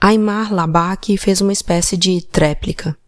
Aymar 0.01 0.53
Labak 0.53 1.17
fez 1.17 1.41
uma 1.41 1.53
espécie 1.53 1.97
de 1.97 2.21
tréplica. 2.21 2.99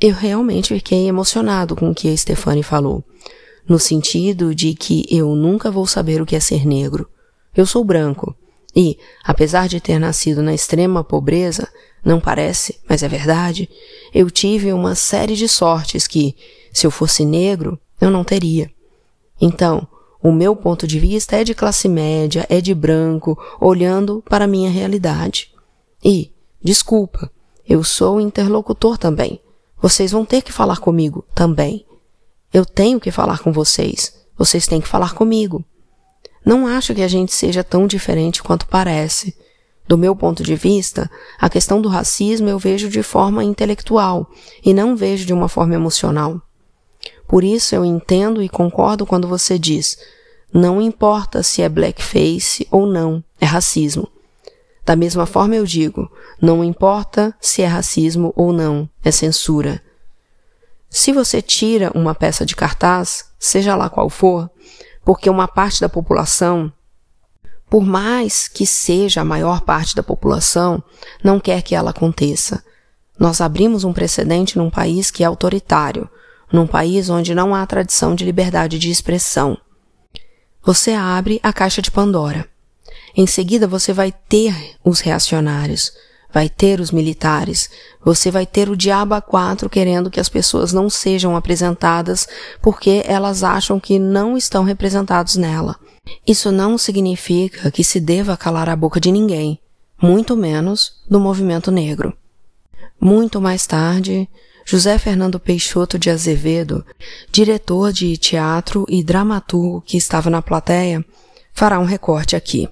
Eu 0.00 0.14
realmente 0.14 0.72
fiquei 0.74 1.08
emocionado 1.08 1.74
com 1.74 1.90
o 1.90 1.94
que 1.94 2.08
a 2.08 2.16
Stefani 2.16 2.62
falou, 2.62 3.04
no 3.68 3.80
sentido 3.80 4.54
de 4.54 4.74
que 4.74 5.04
eu 5.10 5.34
nunca 5.34 5.68
vou 5.68 5.86
saber 5.86 6.22
o 6.22 6.26
que 6.26 6.36
é 6.36 6.40
ser 6.40 6.64
negro. 6.64 7.08
Eu 7.54 7.66
sou 7.66 7.82
branco, 7.82 8.32
e, 8.76 8.96
apesar 9.24 9.68
de 9.68 9.80
ter 9.80 9.98
nascido 9.98 10.40
na 10.40 10.54
extrema 10.54 11.02
pobreza, 11.02 11.68
não 12.04 12.20
parece, 12.20 12.80
mas 12.88 13.02
é 13.02 13.08
verdade, 13.08 13.68
eu 14.12 14.30
tive 14.30 14.72
uma 14.72 14.94
série 14.94 15.36
de 15.36 15.48
sortes 15.48 16.06
que, 16.06 16.34
se 16.72 16.86
eu 16.86 16.90
fosse 16.90 17.24
negro, 17.24 17.78
eu 18.00 18.10
não 18.10 18.24
teria. 18.24 18.70
Então, 19.40 19.86
o 20.22 20.30
meu 20.30 20.54
ponto 20.54 20.86
de 20.86 20.98
vista 20.98 21.36
é 21.36 21.44
de 21.44 21.54
classe 21.54 21.88
média, 21.88 22.46
é 22.48 22.60
de 22.60 22.74
branco, 22.74 23.38
olhando 23.60 24.22
para 24.28 24.44
a 24.44 24.48
minha 24.48 24.70
realidade. 24.70 25.52
E, 26.04 26.32
desculpa, 26.62 27.30
eu 27.68 27.82
sou 27.82 28.20
interlocutor 28.20 28.98
também. 28.98 29.40
Vocês 29.80 30.12
vão 30.12 30.24
ter 30.24 30.42
que 30.42 30.52
falar 30.52 30.78
comigo 30.78 31.24
também. 31.34 31.84
Eu 32.52 32.64
tenho 32.64 33.00
que 33.00 33.10
falar 33.10 33.40
com 33.40 33.52
vocês. 33.52 34.14
Vocês 34.38 34.66
têm 34.66 34.80
que 34.80 34.88
falar 34.88 35.14
comigo. 35.14 35.64
Não 36.44 36.66
acho 36.66 36.94
que 36.94 37.02
a 37.02 37.08
gente 37.08 37.32
seja 37.32 37.64
tão 37.64 37.86
diferente 37.86 38.42
quanto 38.42 38.66
parece. 38.66 39.34
Do 39.92 39.98
meu 39.98 40.16
ponto 40.16 40.42
de 40.42 40.54
vista, 40.54 41.10
a 41.38 41.50
questão 41.50 41.78
do 41.78 41.86
racismo 41.86 42.48
eu 42.48 42.58
vejo 42.58 42.88
de 42.88 43.02
forma 43.02 43.44
intelectual 43.44 44.26
e 44.64 44.72
não 44.72 44.96
vejo 44.96 45.26
de 45.26 45.34
uma 45.34 45.50
forma 45.50 45.74
emocional. 45.74 46.40
Por 47.28 47.44
isso 47.44 47.74
eu 47.74 47.84
entendo 47.84 48.42
e 48.42 48.48
concordo 48.48 49.04
quando 49.04 49.28
você 49.28 49.58
diz: 49.58 49.98
não 50.50 50.80
importa 50.80 51.42
se 51.42 51.60
é 51.60 51.68
blackface 51.68 52.66
ou 52.70 52.86
não, 52.86 53.22
é 53.38 53.44
racismo. 53.44 54.08
Da 54.82 54.96
mesma 54.96 55.26
forma 55.26 55.56
eu 55.56 55.66
digo: 55.66 56.10
não 56.40 56.64
importa 56.64 57.36
se 57.38 57.60
é 57.60 57.66
racismo 57.66 58.32
ou 58.34 58.50
não, 58.50 58.88
é 59.04 59.10
censura. 59.10 59.82
Se 60.88 61.12
você 61.12 61.42
tira 61.42 61.92
uma 61.94 62.14
peça 62.14 62.46
de 62.46 62.56
cartaz, 62.56 63.26
seja 63.38 63.76
lá 63.76 63.90
qual 63.90 64.08
for, 64.08 64.50
porque 65.04 65.28
uma 65.28 65.46
parte 65.46 65.82
da 65.82 65.88
população, 65.90 66.72
por 67.72 67.86
mais 67.86 68.48
que 68.48 68.66
seja 68.66 69.22
a 69.22 69.24
maior 69.24 69.62
parte 69.62 69.96
da 69.96 70.02
população, 70.02 70.84
não 71.24 71.40
quer 71.40 71.62
que 71.62 71.74
ela 71.74 71.88
aconteça. 71.88 72.62
Nós 73.18 73.40
abrimos 73.40 73.82
um 73.82 73.94
precedente 73.94 74.58
num 74.58 74.68
país 74.68 75.10
que 75.10 75.24
é 75.24 75.26
autoritário, 75.26 76.06
num 76.52 76.66
país 76.66 77.08
onde 77.08 77.34
não 77.34 77.54
há 77.54 77.64
tradição 77.64 78.14
de 78.14 78.26
liberdade 78.26 78.78
de 78.78 78.90
expressão. 78.90 79.56
Você 80.62 80.92
abre 80.92 81.40
a 81.42 81.50
caixa 81.50 81.80
de 81.80 81.90
Pandora. 81.90 82.46
Em 83.16 83.26
seguida, 83.26 83.66
você 83.66 83.90
vai 83.90 84.12
ter 84.12 84.54
os 84.84 85.00
reacionários, 85.00 85.94
vai 86.30 86.50
ter 86.50 86.78
os 86.78 86.90
militares, 86.90 87.70
você 88.04 88.30
vai 88.30 88.44
ter 88.44 88.68
o 88.68 88.76
diabo 88.76 89.14
a 89.14 89.22
quatro 89.22 89.70
querendo 89.70 90.10
que 90.10 90.20
as 90.20 90.28
pessoas 90.28 90.74
não 90.74 90.90
sejam 90.90 91.34
apresentadas 91.34 92.28
porque 92.60 93.02
elas 93.06 93.42
acham 93.42 93.80
que 93.80 93.98
não 93.98 94.36
estão 94.36 94.62
representados 94.62 95.36
nela. 95.36 95.80
Isso 96.26 96.52
não 96.52 96.78
significa 96.78 97.70
que 97.70 97.84
se 97.84 98.00
deva 98.00 98.36
calar 98.36 98.68
a 98.68 98.76
boca 98.76 99.00
de 99.00 99.10
ninguém, 99.10 99.58
muito 100.00 100.36
menos 100.36 101.00
do 101.08 101.20
movimento 101.20 101.70
negro. 101.70 102.16
Muito 103.00 103.40
mais 103.40 103.66
tarde, 103.66 104.28
José 104.64 104.98
Fernando 104.98 105.40
Peixoto 105.40 105.98
de 105.98 106.10
Azevedo, 106.10 106.84
diretor 107.30 107.92
de 107.92 108.16
teatro 108.16 108.86
e 108.88 109.02
dramaturgo 109.02 109.82
que 109.82 109.96
estava 109.96 110.30
na 110.30 110.40
plateia, 110.40 111.04
fará 111.52 111.78
um 111.78 111.84
recorte 111.84 112.36
aqui. 112.36 112.68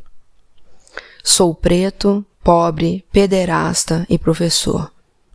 Sou 1.23 1.55
preto, 1.55 2.25
pobre, 2.43 3.05
pederasta 3.13 4.07
e 4.09 4.17
professor. 4.17 4.91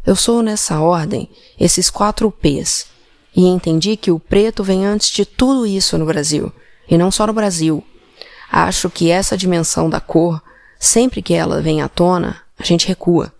Eu 0.05 0.15
sou 0.15 0.41
nessa 0.41 0.79
ordem 0.79 1.29
esses 1.59 1.89
quatro 1.89 2.31
P's 2.31 2.87
e 3.35 3.45
entendi 3.45 3.97
que 3.97 4.11
o 4.11 4.19
preto 4.19 4.63
vem 4.63 4.85
antes 4.85 5.09
de 5.09 5.25
tudo 5.25 5.65
isso 5.65 5.97
no 5.97 6.05
Brasil, 6.05 6.51
e 6.89 6.97
não 6.97 7.11
só 7.11 7.27
no 7.27 7.33
Brasil. 7.33 7.83
Acho 8.51 8.89
que 8.89 9.09
essa 9.09 9.37
dimensão 9.37 9.89
da 9.89 9.99
cor, 9.99 10.41
sempre 10.79 11.21
que 11.21 11.33
ela 11.33 11.61
vem 11.61 11.81
à 11.81 11.89
tona, 11.89 12.41
a 12.57 12.63
gente 12.63 12.87
recua. 12.87 13.33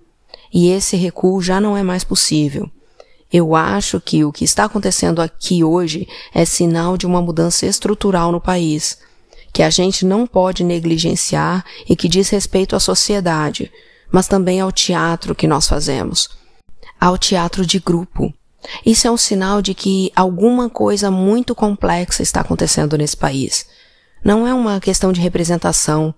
E 0.53 0.69
esse 0.69 0.95
recuo 0.95 1.41
já 1.41 1.60
não 1.60 1.77
é 1.77 1.84
mais 1.84 2.03
possível. 2.03 2.69
Eu 3.31 3.55
acho 3.55 3.99
que 3.99 4.23
o 4.23 4.31
que 4.31 4.45
está 4.45 4.65
acontecendo 4.65 5.21
aqui 5.21 5.63
hoje 5.63 6.08
é 6.34 6.45
sinal 6.45 6.97
de 6.97 7.05
uma 7.05 7.21
mudança 7.21 7.65
estrutural 7.65 8.31
no 8.31 8.39
país, 8.39 8.97
que 9.51 9.63
a 9.63 9.69
gente 9.69 10.05
não 10.05 10.27
pode 10.27 10.63
negligenciar 10.63 11.65
e 11.89 11.95
que 11.95 12.08
diz 12.08 12.29
respeito 12.29 12.75
à 12.75 12.79
sociedade, 12.79 13.71
mas 14.12 14.27
também 14.27 14.62
ao 14.62 14.71
teatro 14.71 15.36
que 15.36 15.47
nós 15.47 15.67
fazemos, 15.67 16.29
ao 16.99 17.17
teatro 17.17 17.65
de 17.65 17.79
grupo. 17.79 18.34
Isso 18.86 19.08
é 19.08 19.12
um 19.12 19.17
sinal 19.17 19.62
de 19.62 19.73
que 19.73 20.12
alguma 20.15 20.69
coisa 20.69 21.12
muito 21.12 21.54
complexa 21.56 22.23
está 22.23 22.41
acontecendo 22.41 22.97
nesse 22.97 23.17
país. 23.17 23.65
Não 24.23 24.47
é 24.47 24.54
uma 24.54 24.80
questão 24.80 25.12
de 25.12 25.21
representação. 25.21 26.13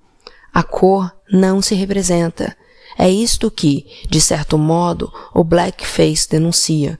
A 0.53 0.63
cor 0.63 1.13
não 1.31 1.61
se 1.61 1.75
representa. 1.75 2.55
É 2.97 3.09
isto 3.09 3.51
que, 3.51 3.85
de 4.09 4.19
certo 4.19 4.57
modo, 4.57 5.11
o 5.33 5.43
blackface 5.43 6.27
denuncia. 6.29 6.99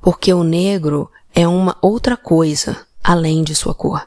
Porque 0.00 0.32
o 0.32 0.42
negro 0.42 1.10
é 1.34 1.46
uma 1.46 1.76
outra 1.80 2.16
coisa 2.16 2.76
além 3.02 3.44
de 3.44 3.54
sua 3.54 3.74
cor. 3.74 4.06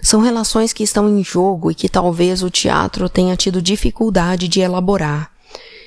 São 0.00 0.20
relações 0.20 0.72
que 0.72 0.82
estão 0.82 1.08
em 1.08 1.22
jogo 1.22 1.70
e 1.70 1.74
que 1.74 1.88
talvez 1.88 2.42
o 2.42 2.50
teatro 2.50 3.08
tenha 3.08 3.36
tido 3.36 3.60
dificuldade 3.60 4.48
de 4.48 4.60
elaborar. 4.60 5.30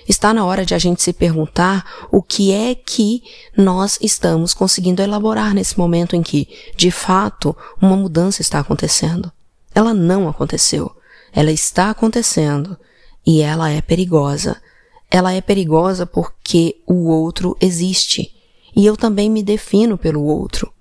Está 0.08 0.34
na 0.34 0.46
hora 0.46 0.66
de 0.66 0.74
a 0.74 0.78
gente 0.78 1.02
se 1.02 1.14
perguntar 1.14 2.08
o 2.12 2.22
que 2.22 2.52
é 2.52 2.74
que 2.76 3.24
nós 3.56 3.98
estamos 4.02 4.54
conseguindo 4.54 5.02
elaborar 5.02 5.54
nesse 5.54 5.78
momento 5.78 6.16
em 6.16 6.22
que, 6.22 6.48
de 6.76 6.92
fato, 6.92 7.56
uma 7.82 7.96
mudança 7.96 8.42
está 8.42 8.60
acontecendo. 8.60 9.32
Ela 9.74 9.94
não 9.94 10.28
aconteceu. 10.28 10.92
Ela 11.34 11.52
está 11.52 11.90
acontecendo. 11.90 12.78
E 13.26 13.42
ela 13.42 13.70
é 13.70 13.82
perigosa. 13.82 14.62
Ela 15.10 15.34
é 15.34 15.42
perigosa 15.42 16.06
porque 16.06 16.82
o 16.88 17.08
outro 17.10 17.56
existe. 17.62 18.34
E 18.76 18.86
eu 18.86 18.98
também 18.98 19.30
me 19.30 19.44
defino 19.44 19.98
pelo 19.98 20.24
outro. 20.24 20.72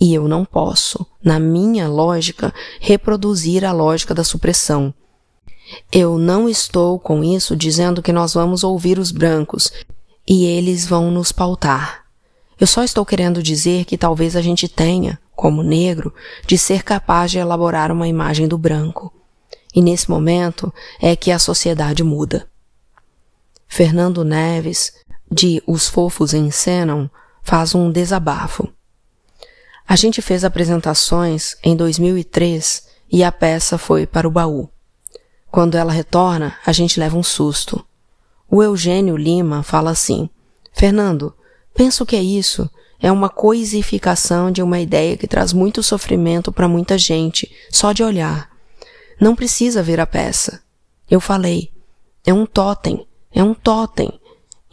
E 0.00 0.12
eu 0.12 0.28
não 0.28 0.44
posso, 0.44 1.06
na 1.22 1.38
minha 1.38 1.88
lógica, 1.88 2.52
reproduzir 2.80 3.64
a 3.64 3.72
lógica 3.72 4.14
da 4.14 4.24
supressão. 4.24 4.92
Eu 5.90 6.18
não 6.18 6.48
estou 6.48 6.98
com 6.98 7.22
isso 7.22 7.56
dizendo 7.56 8.02
que 8.02 8.12
nós 8.12 8.34
vamos 8.34 8.64
ouvir 8.64 8.98
os 8.98 9.10
brancos 9.10 9.72
e 10.26 10.44
eles 10.44 10.86
vão 10.86 11.10
nos 11.10 11.32
pautar. 11.32 12.04
Eu 12.58 12.66
só 12.66 12.84
estou 12.84 13.04
querendo 13.04 13.42
dizer 13.42 13.84
que 13.84 13.98
talvez 13.98 14.36
a 14.36 14.42
gente 14.42 14.68
tenha, 14.68 15.18
como 15.34 15.62
negro, 15.62 16.14
de 16.46 16.56
ser 16.56 16.82
capaz 16.82 17.30
de 17.30 17.38
elaborar 17.38 17.90
uma 17.90 18.08
imagem 18.08 18.46
do 18.46 18.56
branco. 18.56 19.12
E 19.74 19.82
nesse 19.82 20.08
momento 20.08 20.72
é 21.00 21.16
que 21.16 21.30
a 21.30 21.38
sociedade 21.38 22.04
muda. 22.04 22.48
Fernando 23.66 24.24
Neves, 24.24 24.92
de 25.30 25.60
Os 25.66 25.88
Fofos 25.88 26.32
Encenam, 26.32 27.10
faz 27.42 27.74
um 27.74 27.90
desabafo. 27.90 28.68
A 29.86 29.96
gente 29.96 30.22
fez 30.22 30.44
apresentações 30.44 31.56
em 31.62 31.76
2003 31.76 32.86
e 33.10 33.22
a 33.22 33.30
peça 33.32 33.76
foi 33.76 34.06
para 34.06 34.26
o 34.26 34.30
baú. 34.30 34.70
Quando 35.54 35.76
ela 35.76 35.92
retorna, 35.92 36.56
a 36.66 36.72
gente 36.72 36.98
leva 36.98 37.16
um 37.16 37.22
susto. 37.22 37.86
O 38.50 38.60
Eugênio 38.60 39.16
Lima 39.16 39.62
fala 39.62 39.92
assim: 39.92 40.28
Fernando, 40.72 41.32
penso 41.72 42.04
que 42.04 42.16
é 42.16 42.20
isso. 42.20 42.68
É 43.00 43.12
uma 43.12 43.28
coisificação 43.28 44.50
de 44.50 44.60
uma 44.60 44.80
ideia 44.80 45.16
que 45.16 45.28
traz 45.28 45.52
muito 45.52 45.80
sofrimento 45.80 46.50
para 46.50 46.66
muita 46.66 46.98
gente, 46.98 47.48
só 47.70 47.92
de 47.92 48.02
olhar. 48.02 48.50
Não 49.20 49.36
precisa 49.36 49.80
ver 49.80 50.00
a 50.00 50.06
peça. 50.08 50.60
Eu 51.08 51.20
falei: 51.20 51.70
é 52.26 52.34
um 52.34 52.46
totem, 52.46 53.06
é 53.32 53.40
um 53.40 53.54
totem. 53.54 54.10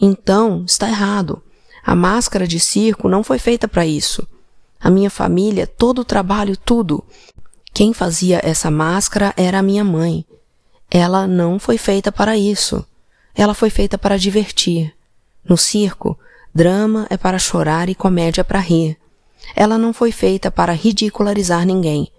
Então, 0.02 0.66
está 0.66 0.90
errado. 0.90 1.44
A 1.86 1.94
máscara 1.94 2.48
de 2.48 2.60
circo 2.60 3.08
não 3.08 3.24
foi 3.24 3.38
feita 3.38 3.68
para 3.68 3.86
isso 3.86 4.28
a 4.80 4.90
minha 4.90 5.12
família, 5.12 5.68
todo 5.68 6.00
o 6.00 6.06
trabalho, 6.06 6.58
tudo. 6.58 7.04
Quem 7.72 7.94
fazia 7.94 8.42
essa 8.44 8.72
máscara 8.72 9.32
era 9.38 9.60
a 9.60 9.62
minha 9.62 9.84
mãe. 9.84 10.26
Ela 10.94 11.26
não 11.26 11.58
foi 11.58 11.78
feita 11.78 12.12
para 12.12 12.36
isso. 12.36 12.86
Ela 13.34 13.54
foi 13.54 13.70
feita 13.70 13.98
para 13.98 14.18
divertir. 14.18 14.94
No 15.48 15.56
circo, 15.56 16.20
drama 16.54 17.08
é 17.10 17.16
para 17.16 17.40
chorar 17.40 17.88
e 17.88 17.96
comédia 17.96 18.44
para 18.44 18.60
rir. 18.60 18.98
Ela 19.56 19.78
não 19.78 19.94
foi 19.94 20.12
feita 20.12 20.52
para 20.52 20.74
ridicularizar 20.74 21.66
ninguém. 21.66 22.12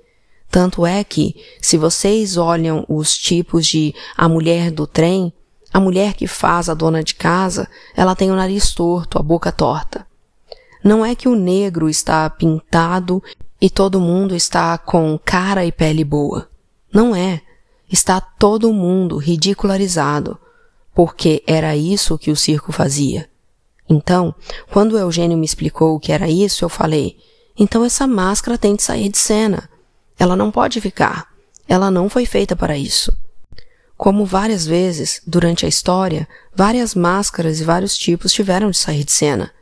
Tanto 0.51 0.87
é 0.87 1.05
que, 1.05 1.37
se 1.61 1.77
vocês 1.77 2.37
olham 2.39 2.85
os 2.89 3.17
tipos 3.17 3.67
de 3.67 3.95
a 4.17 4.29
mulher 4.29 4.71
do 4.71 4.87
trem, 4.87 5.33
a 5.73 5.79
mulher 5.79 6.15
que 6.15 6.27
faz 6.27 6.69
a 6.69 6.75
dona 6.75 7.05
de 7.05 7.15
casa, 7.15 7.69
ela 7.95 8.17
tem 8.17 8.31
o 8.31 8.37
nariz 8.37 8.75
torto, 8.75 9.19
a 9.19 9.23
boca 9.23 9.53
torta. 9.53 10.07
Não 10.83 11.05
é 11.05 11.15
que 11.15 11.29
o 11.29 11.37
negro 11.37 11.89
está 11.89 12.29
pintado 12.29 13.23
e 13.61 13.71
todo 13.71 14.01
mundo 14.01 14.35
está 14.35 14.77
com 14.77 15.19
cara 15.23 15.65
e 15.65 15.71
pele 15.71 16.05
boa. 16.05 16.49
Não 16.93 17.15
é. 17.15 17.41
Está 17.93 18.23
todo 18.23 18.73
mundo 18.73 19.19
ridicularizado, 19.19 20.39
porque 20.95 21.45
era 21.47 21.77
isso 21.77 22.17
que 22.17 22.31
o 22.31 22.37
circo 22.37 22.73
fazia. 22.73 23.29
Então, 23.87 24.35
quando 24.71 24.97
Eugênio 24.97 25.37
me 25.37 25.45
explicou 25.45 25.95
o 25.95 26.01
que 26.01 26.11
era 26.11 26.27
isso, 26.27 26.65
eu 26.65 26.71
falei: 26.71 27.19
então 27.55 27.85
essa 27.85 28.07
máscara 28.07 28.57
tem 28.57 28.75
de 28.75 28.83
sair 28.83 29.11
de 29.11 29.19
cena. 29.19 29.69
Ela 30.19 30.35
não 30.35 30.51
pode 30.51 30.81
ficar. 30.81 31.29
Ela 31.69 31.91
não 31.91 32.09
foi 32.09 32.25
feita 32.25 32.57
para 32.57 32.79
isso. 32.79 33.15
Como 33.95 34.25
várias 34.25 34.67
vezes, 34.67 35.21
durante 35.27 35.67
a 35.67 35.69
história, 35.69 36.27
várias 36.55 36.95
máscaras 36.95 37.61
e 37.61 37.65
vários 37.65 37.97
tipos 37.99 38.33
tiveram 38.33 38.71
de 38.71 38.79
sair 38.79 39.05
de 39.05 39.13
cena. 39.13 39.53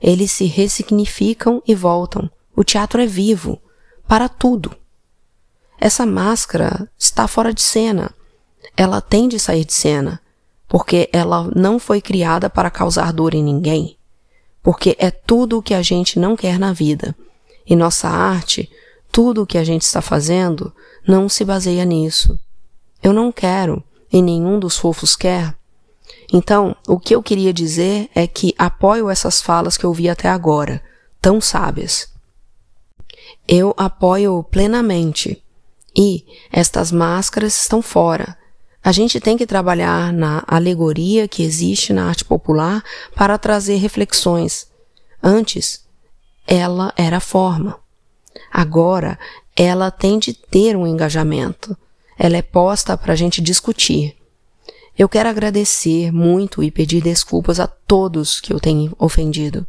Eles 0.00 0.30
se 0.30 0.44
ressignificam 0.44 1.60
e 1.66 1.74
voltam. 1.74 2.30
O 2.54 2.62
teatro 2.62 3.02
é 3.02 3.06
vivo, 3.06 3.60
para 4.06 4.28
tudo. 4.28 4.76
Essa 5.84 6.06
máscara 6.06 6.88
está 6.96 7.26
fora 7.26 7.52
de 7.52 7.60
cena. 7.60 8.14
Ela 8.76 9.00
tem 9.00 9.26
de 9.26 9.36
sair 9.40 9.64
de 9.64 9.72
cena, 9.72 10.22
porque 10.68 11.10
ela 11.12 11.50
não 11.56 11.76
foi 11.76 12.00
criada 12.00 12.48
para 12.48 12.70
causar 12.70 13.12
dor 13.12 13.34
em 13.34 13.42
ninguém. 13.42 13.98
Porque 14.62 14.94
é 14.96 15.10
tudo 15.10 15.58
o 15.58 15.62
que 15.62 15.74
a 15.74 15.82
gente 15.82 16.20
não 16.20 16.36
quer 16.36 16.56
na 16.56 16.72
vida. 16.72 17.16
E 17.66 17.74
nossa 17.74 18.08
arte, 18.08 18.70
tudo 19.10 19.42
o 19.42 19.46
que 19.46 19.58
a 19.58 19.64
gente 19.64 19.82
está 19.82 20.00
fazendo, 20.00 20.72
não 21.04 21.28
se 21.28 21.44
baseia 21.44 21.84
nisso. 21.84 22.38
Eu 23.02 23.12
não 23.12 23.32
quero, 23.32 23.82
e 24.12 24.22
nenhum 24.22 24.60
dos 24.60 24.78
fofos 24.78 25.16
quer. 25.16 25.52
Então, 26.32 26.76
o 26.86 26.96
que 26.96 27.12
eu 27.12 27.20
queria 27.20 27.52
dizer 27.52 28.08
é 28.14 28.28
que 28.28 28.54
apoio 28.56 29.10
essas 29.10 29.42
falas 29.42 29.76
que 29.76 29.84
eu 29.84 29.92
vi 29.92 30.08
até 30.08 30.28
agora, 30.28 30.80
tão 31.20 31.40
sábias. 31.40 32.08
Eu 33.48 33.74
apoio 33.76 34.44
plenamente. 34.44 35.41
E 35.96 36.24
estas 36.50 36.90
máscaras 36.90 37.60
estão 37.60 37.82
fora. 37.82 38.36
A 38.82 38.90
gente 38.90 39.20
tem 39.20 39.36
que 39.36 39.46
trabalhar 39.46 40.12
na 40.12 40.42
alegoria 40.46 41.28
que 41.28 41.42
existe 41.42 41.92
na 41.92 42.08
arte 42.08 42.24
popular 42.24 42.82
para 43.14 43.38
trazer 43.38 43.76
reflexões. 43.76 44.66
Antes, 45.22 45.84
ela 46.46 46.92
era 46.96 47.20
forma. 47.20 47.78
Agora, 48.50 49.18
ela 49.54 49.90
tem 49.90 50.18
de 50.18 50.32
ter 50.32 50.76
um 50.76 50.86
engajamento. 50.86 51.76
Ela 52.18 52.38
é 52.38 52.42
posta 52.42 52.96
para 52.96 53.12
a 53.12 53.16
gente 53.16 53.40
discutir. 53.40 54.16
Eu 54.98 55.08
quero 55.08 55.28
agradecer 55.28 56.12
muito 56.12 56.62
e 56.62 56.70
pedir 56.70 57.02
desculpas 57.02 57.58
a 57.58 57.66
todos 57.66 58.40
que 58.40 58.52
eu 58.52 58.60
tenho 58.60 58.94
ofendido. 58.98 59.66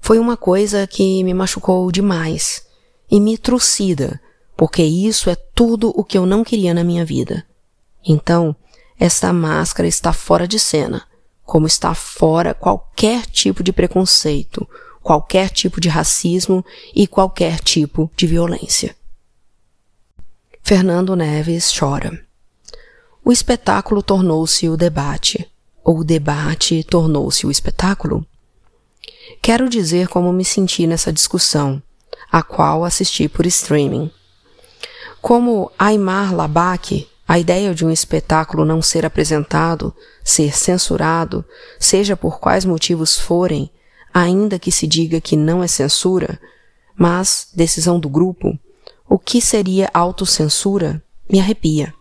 Foi 0.00 0.18
uma 0.18 0.36
coisa 0.36 0.86
que 0.86 1.24
me 1.24 1.32
machucou 1.32 1.90
demais 1.90 2.66
e 3.10 3.18
me 3.18 3.38
trucida, 3.38 4.20
porque 4.56 4.82
isso 4.82 5.28
é 5.28 5.34
tudo 5.34 5.92
o 5.94 6.02
que 6.02 6.16
eu 6.16 6.24
não 6.24 6.42
queria 6.42 6.72
na 6.72 6.82
minha 6.82 7.04
vida. 7.04 7.46
Então, 8.04 8.54
esta 8.98 9.32
máscara 9.32 9.86
está 9.86 10.12
fora 10.12 10.48
de 10.48 10.58
cena, 10.58 11.06
como 11.44 11.66
está 11.66 11.94
fora 11.94 12.54
qualquer 12.54 13.26
tipo 13.26 13.62
de 13.62 13.72
preconceito, 13.72 14.66
qualquer 15.02 15.50
tipo 15.50 15.80
de 15.80 15.88
racismo 15.88 16.64
e 16.94 17.06
qualquer 17.06 17.60
tipo 17.60 18.10
de 18.16 18.26
violência. 18.26 18.96
Fernando 20.62 21.14
Neves 21.14 21.72
chora. 21.76 22.26
O 23.24 23.30
espetáculo 23.30 24.02
tornou-se 24.02 24.68
o 24.68 24.76
debate, 24.76 25.48
ou 25.84 25.98
o 25.98 26.04
debate 26.04 26.82
tornou-se 26.82 27.46
o 27.46 27.50
espetáculo? 27.50 28.26
Quero 29.42 29.68
dizer 29.68 30.08
como 30.08 30.32
me 30.32 30.44
senti 30.44 30.86
nessa 30.86 31.12
discussão, 31.12 31.80
a 32.32 32.42
qual 32.42 32.84
assisti 32.84 33.28
por 33.28 33.46
streaming. 33.46 34.10
Como 35.26 35.72
Aymar 35.76 36.32
Labak, 36.32 37.08
a 37.26 37.36
ideia 37.36 37.74
de 37.74 37.84
um 37.84 37.90
espetáculo 37.90 38.64
não 38.64 38.80
ser 38.80 39.04
apresentado, 39.04 39.92
ser 40.22 40.56
censurado, 40.56 41.44
seja 41.80 42.16
por 42.16 42.38
quais 42.38 42.64
motivos 42.64 43.18
forem, 43.18 43.68
ainda 44.14 44.56
que 44.56 44.70
se 44.70 44.86
diga 44.86 45.20
que 45.20 45.36
não 45.36 45.64
é 45.64 45.66
censura, 45.66 46.38
mas 46.96 47.48
decisão 47.52 47.98
do 47.98 48.08
grupo, 48.08 48.56
o 49.08 49.18
que 49.18 49.40
seria 49.40 49.90
autocensura 49.92 51.02
me 51.28 51.40
arrepia. 51.40 51.92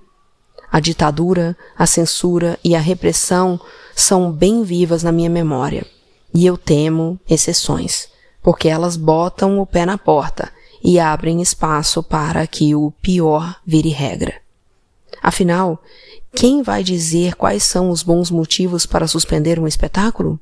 A 0.72 0.80
ditadura, 0.80 1.58
a 1.76 1.88
censura 1.88 2.60
e 2.64 2.76
a 2.76 2.80
repressão 2.80 3.60
são 3.96 4.32
bem 4.32 4.62
vivas 4.62 5.02
na 5.02 5.12
minha 5.12 5.32
memória, 5.32 5.84
e 6.32 6.46
eu 6.46 6.60
temo 6.60 7.20
exceções, 7.28 8.08
porque 8.44 8.68
elas 8.68 8.96
botam 8.96 9.60
o 9.60 9.66
pé 9.66 9.84
na 9.84 9.98
porta 9.98 10.54
e 10.86 11.00
abrem 11.00 11.42
espaço 11.42 12.04
para 12.04 12.46
que 12.46 12.76
o 12.76 12.92
pior 13.02 13.56
vire 13.66 13.90
regra. 13.90 14.36
Afinal, 15.20 15.82
quem 16.32 16.62
vai 16.62 16.84
dizer 16.84 17.34
quais 17.34 17.64
são 17.64 17.90
os 17.90 18.04
bons 18.04 18.30
motivos 18.30 18.86
para 18.86 19.08
suspender 19.08 19.60
um 19.60 19.66
espetáculo? 19.66 20.40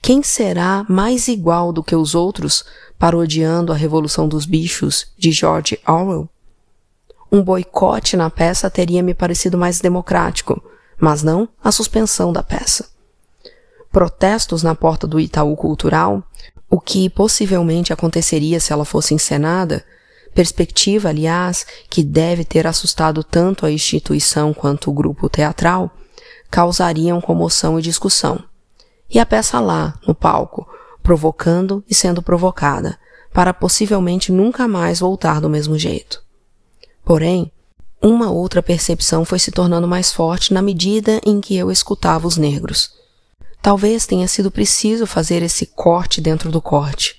Quem 0.00 0.22
será 0.22 0.86
mais 0.88 1.28
igual 1.28 1.74
do 1.74 1.84
que 1.84 1.94
os 1.94 2.14
outros, 2.14 2.64
parodiando 2.98 3.70
a 3.70 3.76
Revolução 3.76 4.26
dos 4.26 4.46
Bichos 4.46 5.12
de 5.18 5.30
George 5.30 5.78
Orwell? 5.86 6.26
Um 7.30 7.42
boicote 7.42 8.16
na 8.16 8.30
peça 8.30 8.70
teria 8.70 9.02
me 9.02 9.12
parecido 9.12 9.58
mais 9.58 9.78
democrático, 9.78 10.62
mas 10.98 11.22
não 11.22 11.46
a 11.62 11.70
suspensão 11.70 12.32
da 12.32 12.42
peça. 12.42 12.88
Protestos 13.92 14.62
na 14.62 14.74
porta 14.74 15.06
do 15.06 15.20
Itaú 15.20 15.54
Cultural, 15.54 16.22
o 16.74 16.80
que 16.80 17.08
possivelmente 17.08 17.92
aconteceria 17.92 18.58
se 18.58 18.72
ela 18.72 18.84
fosse 18.84 19.14
encenada, 19.14 19.84
perspectiva, 20.34 21.10
aliás, 21.10 21.64
que 21.88 22.02
deve 22.02 22.44
ter 22.44 22.66
assustado 22.66 23.22
tanto 23.22 23.64
a 23.64 23.70
instituição 23.70 24.52
quanto 24.52 24.90
o 24.90 24.92
grupo 24.92 25.28
teatral, 25.28 25.90
causariam 26.50 27.20
comoção 27.20 27.78
e 27.78 27.82
discussão 27.82 28.42
e 29.14 29.20
a 29.20 29.24
peça 29.24 29.60
lá, 29.60 29.94
no 30.06 30.14
palco, 30.14 30.66
provocando 31.00 31.84
e 31.88 31.94
sendo 31.94 32.20
provocada, 32.20 32.98
para 33.32 33.54
possivelmente 33.54 34.32
nunca 34.32 34.66
mais 34.66 34.98
voltar 34.98 35.40
do 35.40 35.48
mesmo 35.48 35.78
jeito. 35.78 36.20
Porém, 37.04 37.52
uma 38.02 38.30
outra 38.30 38.60
percepção 38.60 39.24
foi 39.24 39.38
se 39.38 39.52
tornando 39.52 39.86
mais 39.86 40.12
forte 40.12 40.52
na 40.52 40.60
medida 40.60 41.20
em 41.24 41.40
que 41.40 41.56
eu 41.56 41.70
escutava 41.70 42.26
os 42.26 42.36
negros. 42.36 42.90
Talvez 43.64 44.04
tenha 44.04 44.28
sido 44.28 44.50
preciso 44.50 45.06
fazer 45.06 45.42
esse 45.42 45.64
corte 45.64 46.20
dentro 46.20 46.50
do 46.50 46.60
corte, 46.60 47.18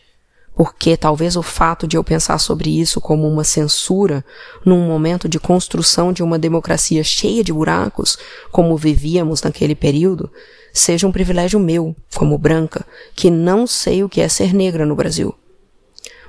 porque 0.55 0.95
talvez 0.95 1.35
o 1.35 1.41
fato 1.41 1.87
de 1.87 1.97
eu 1.97 2.03
pensar 2.03 2.37
sobre 2.37 2.69
isso 2.69 3.01
como 3.01 3.27
uma 3.27 3.43
censura, 3.43 4.23
num 4.63 4.85
momento 4.85 5.27
de 5.27 5.39
construção 5.39 6.13
de 6.13 6.21
uma 6.21 6.37
democracia 6.37 7.03
cheia 7.03 7.43
de 7.43 7.51
buracos, 7.51 8.19
como 8.51 8.77
vivíamos 8.77 9.41
naquele 9.41 9.73
período, 9.73 10.31
seja 10.71 11.07
um 11.07 11.11
privilégio 11.11 11.59
meu, 11.59 11.95
como 12.13 12.37
branca, 12.37 12.85
que 13.15 13.31
não 13.31 13.65
sei 13.65 14.03
o 14.03 14.07
que 14.07 14.21
é 14.21 14.29
ser 14.29 14.53
negra 14.53 14.85
no 14.85 14.95
Brasil. 14.95 15.33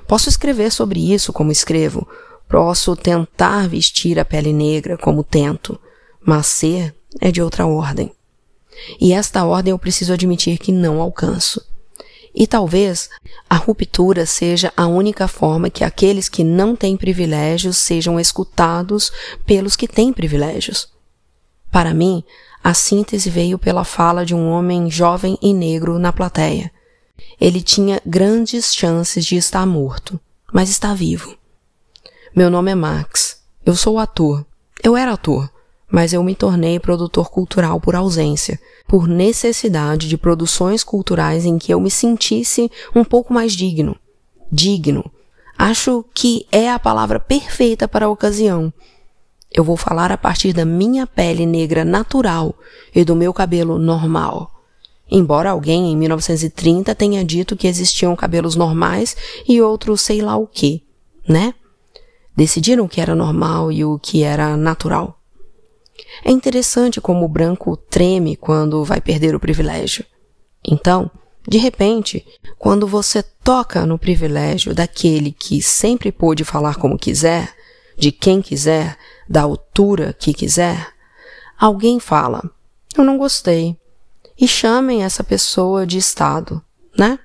Posso 0.07 0.29
escrever 0.29 0.71
sobre 0.71 1.13
isso 1.13 1.31
como 1.31 1.51
escrevo, 1.51 2.07
posso 2.49 2.95
tentar 2.95 3.69
vestir 3.69 4.17
a 4.17 4.25
pele 4.25 4.51
negra 4.51 4.97
como 4.97 5.23
tento, 5.23 5.79
mas 6.25 6.47
ser 6.47 6.95
é 7.21 7.29
de 7.29 7.39
outra 7.39 7.67
ordem. 7.67 8.16
E 8.99 9.13
esta 9.13 9.45
ordem 9.45 9.71
eu 9.71 9.79
preciso 9.79 10.13
admitir 10.13 10.57
que 10.57 10.71
não 10.71 11.01
alcanço. 11.01 11.61
E 12.33 12.45
talvez 12.45 13.09
a 13.49 13.55
ruptura 13.55 14.25
seja 14.25 14.71
a 14.77 14.85
única 14.85 15.27
forma 15.27 15.69
que 15.69 15.83
aqueles 15.83 16.29
que 16.29 16.43
não 16.43 16.75
têm 16.75 16.95
privilégios 16.95 17.77
sejam 17.77 18.19
escutados 18.19 19.11
pelos 19.45 19.75
que 19.75 19.87
têm 19.87 20.13
privilégios. 20.13 20.87
Para 21.71 21.93
mim, 21.93 22.23
a 22.63 22.73
síntese 22.73 23.29
veio 23.29 23.57
pela 23.57 23.83
fala 23.83 24.25
de 24.25 24.35
um 24.35 24.49
homem 24.49 24.89
jovem 24.89 25.37
e 25.41 25.53
negro 25.53 25.97
na 25.97 26.13
plateia. 26.13 26.71
Ele 27.41 27.61
tinha 27.61 28.01
grandes 28.05 28.75
chances 28.75 29.25
de 29.25 29.35
estar 29.35 29.65
morto, 29.65 30.19
mas 30.53 30.69
está 30.69 30.93
vivo. 30.93 31.35
Meu 32.35 32.49
nome 32.49 32.71
é 32.71 32.75
Max. 32.75 33.41
Eu 33.65 33.75
sou 33.75 33.97
ator. 33.97 34.45
Eu 34.83 34.95
era 34.95 35.13
ator, 35.13 35.49
mas 35.91 36.13
eu 36.13 36.23
me 36.23 36.35
tornei 36.35 36.79
produtor 36.79 37.29
cultural 37.29 37.79
por 37.79 37.95
ausência, 37.95 38.59
por 38.87 39.07
necessidade 39.07 40.07
de 40.07 40.17
produções 40.17 40.83
culturais 40.83 41.45
em 41.45 41.57
que 41.57 41.73
eu 41.73 41.79
me 41.79 41.91
sentisse 41.91 42.69
um 42.95 43.03
pouco 43.03 43.33
mais 43.33 43.53
digno. 43.53 43.95
Digno. 44.51 45.09
Acho 45.57 46.05
que 46.13 46.45
é 46.51 46.69
a 46.69 46.77
palavra 46.77 47.19
perfeita 47.19 47.87
para 47.87 48.05
a 48.05 48.09
ocasião 48.09 48.71
eu 49.51 49.63
vou 49.63 49.77
falar 49.77 50.11
a 50.11 50.17
partir 50.17 50.53
da 50.53 50.65
minha 50.65 51.07
pele 51.07 51.45
negra 51.45 51.85
natural 51.85 52.53
e 52.93 53.03
do 53.03 53.15
meu 53.15 53.33
cabelo 53.33 53.77
normal. 53.77 54.51
embora 55.09 55.51
alguém 55.51 55.89
em 55.89 55.95
1930 55.95 56.93
tenha 56.93 57.23
dito 57.23 57.55
que 57.55 57.65
existiam 57.65 58.13
cabelos 58.13 58.57
normais 58.57 59.15
e 59.47 59.61
outros 59.61 60.01
sei 60.01 60.21
lá 60.21 60.35
o 60.35 60.45
que, 60.45 60.83
né? 61.25 61.53
Decidiram 62.35 62.83
o 62.83 62.89
que 62.89 62.99
era 62.99 63.15
normal 63.15 63.71
e 63.71 63.85
o 63.85 63.97
que 63.97 64.21
era 64.23 64.57
natural. 64.57 65.16
É 66.23 66.31
interessante 66.31 66.99
como 67.01 67.25
o 67.25 67.29
branco 67.29 67.75
treme 67.75 68.35
quando 68.35 68.83
vai 68.83 69.01
perder 69.01 69.35
o 69.35 69.39
privilégio. 69.39 70.05
Então, 70.65 71.09
de 71.47 71.57
repente, 71.57 72.25
quando 72.57 72.85
você 72.85 73.23
toca 73.23 73.85
no 73.85 73.97
privilégio 73.97 74.75
daquele 74.75 75.31
que 75.31 75.61
sempre 75.61 76.11
pôde 76.11 76.43
falar 76.43 76.75
como 76.75 76.97
quiser, 76.97 77.55
de 77.97 78.11
quem 78.11 78.41
quiser, 78.41 78.97
da 79.29 79.41
altura 79.41 80.13
que 80.13 80.33
quiser, 80.33 80.87
alguém 81.57 81.99
fala: 81.99 82.49
Eu 82.97 83.03
não 83.03 83.17
gostei. 83.17 83.77
E 84.39 84.47
chamem 84.47 85.03
essa 85.03 85.23
pessoa 85.23 85.87
de 85.87 85.97
Estado, 85.97 86.61
né? 86.97 87.17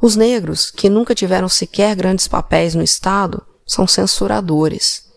Os 0.00 0.14
negros, 0.14 0.70
que 0.70 0.90
nunca 0.90 1.14
tiveram 1.14 1.48
sequer 1.48 1.96
grandes 1.96 2.28
papéis 2.28 2.74
no 2.74 2.82
Estado, 2.82 3.44
são 3.66 3.86
censuradores. 3.86 5.07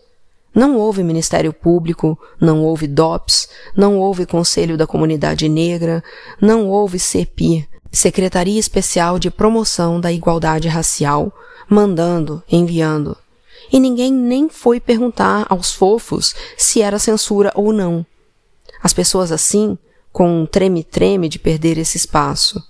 Não 0.54 0.78
houve 0.78 1.04
Ministério 1.04 1.54
Público, 1.54 2.20
não 2.40 2.64
houve 2.64 2.86
DOPS, 2.86 3.48
não 3.76 3.98
houve 3.98 4.26
Conselho 4.26 4.78
da 4.78 4.86
Comunidade 4.86 5.48
Negra, 5.48 6.04
não 6.42 6.68
houve 6.68 7.00
CEPI, 7.00 7.68
Secretaria 7.92 8.60
Especial 8.60 9.18
de 9.18 9.32
Promoção 9.32 10.00
da 10.00 10.12
Igualdade 10.12 10.68
Racial, 10.68 11.32
mandando, 11.70 12.44
enviando. 12.52 13.18
E 13.72 13.80
ninguém 13.80 14.12
nem 14.12 14.50
foi 14.50 14.80
perguntar 14.80 15.46
aos 15.50 15.74
fofos 15.74 16.36
se 16.58 16.82
era 16.82 17.00
censura 17.00 17.52
ou 17.56 17.72
não. 17.72 18.06
As 18.84 18.94
pessoas 18.94 19.32
assim, 19.32 19.78
com 20.12 20.42
um 20.42 20.46
treme-treme 20.46 21.30
de 21.30 21.40
perder 21.40 21.78
esse 21.78 21.96
espaço. 21.96 22.62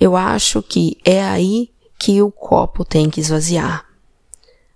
Eu 0.00 0.16
acho 0.16 0.62
que 0.62 0.98
é 1.04 1.22
aí 1.22 1.70
que 1.98 2.22
o 2.22 2.30
copo 2.30 2.84
tem 2.84 3.10
que 3.10 3.20
esvaziar. 3.20 3.91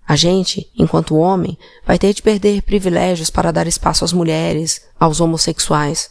A 0.07 0.15
gente, 0.15 0.71
enquanto 0.77 1.17
homem, 1.17 1.57
vai 1.85 1.99
ter 1.99 2.13
de 2.13 2.21
perder 2.21 2.61
privilégios 2.61 3.29
para 3.29 3.51
dar 3.51 3.67
espaço 3.67 4.05
às 4.05 4.13
mulheres, 4.13 4.87
aos 4.97 5.19
homossexuais. 5.19 6.09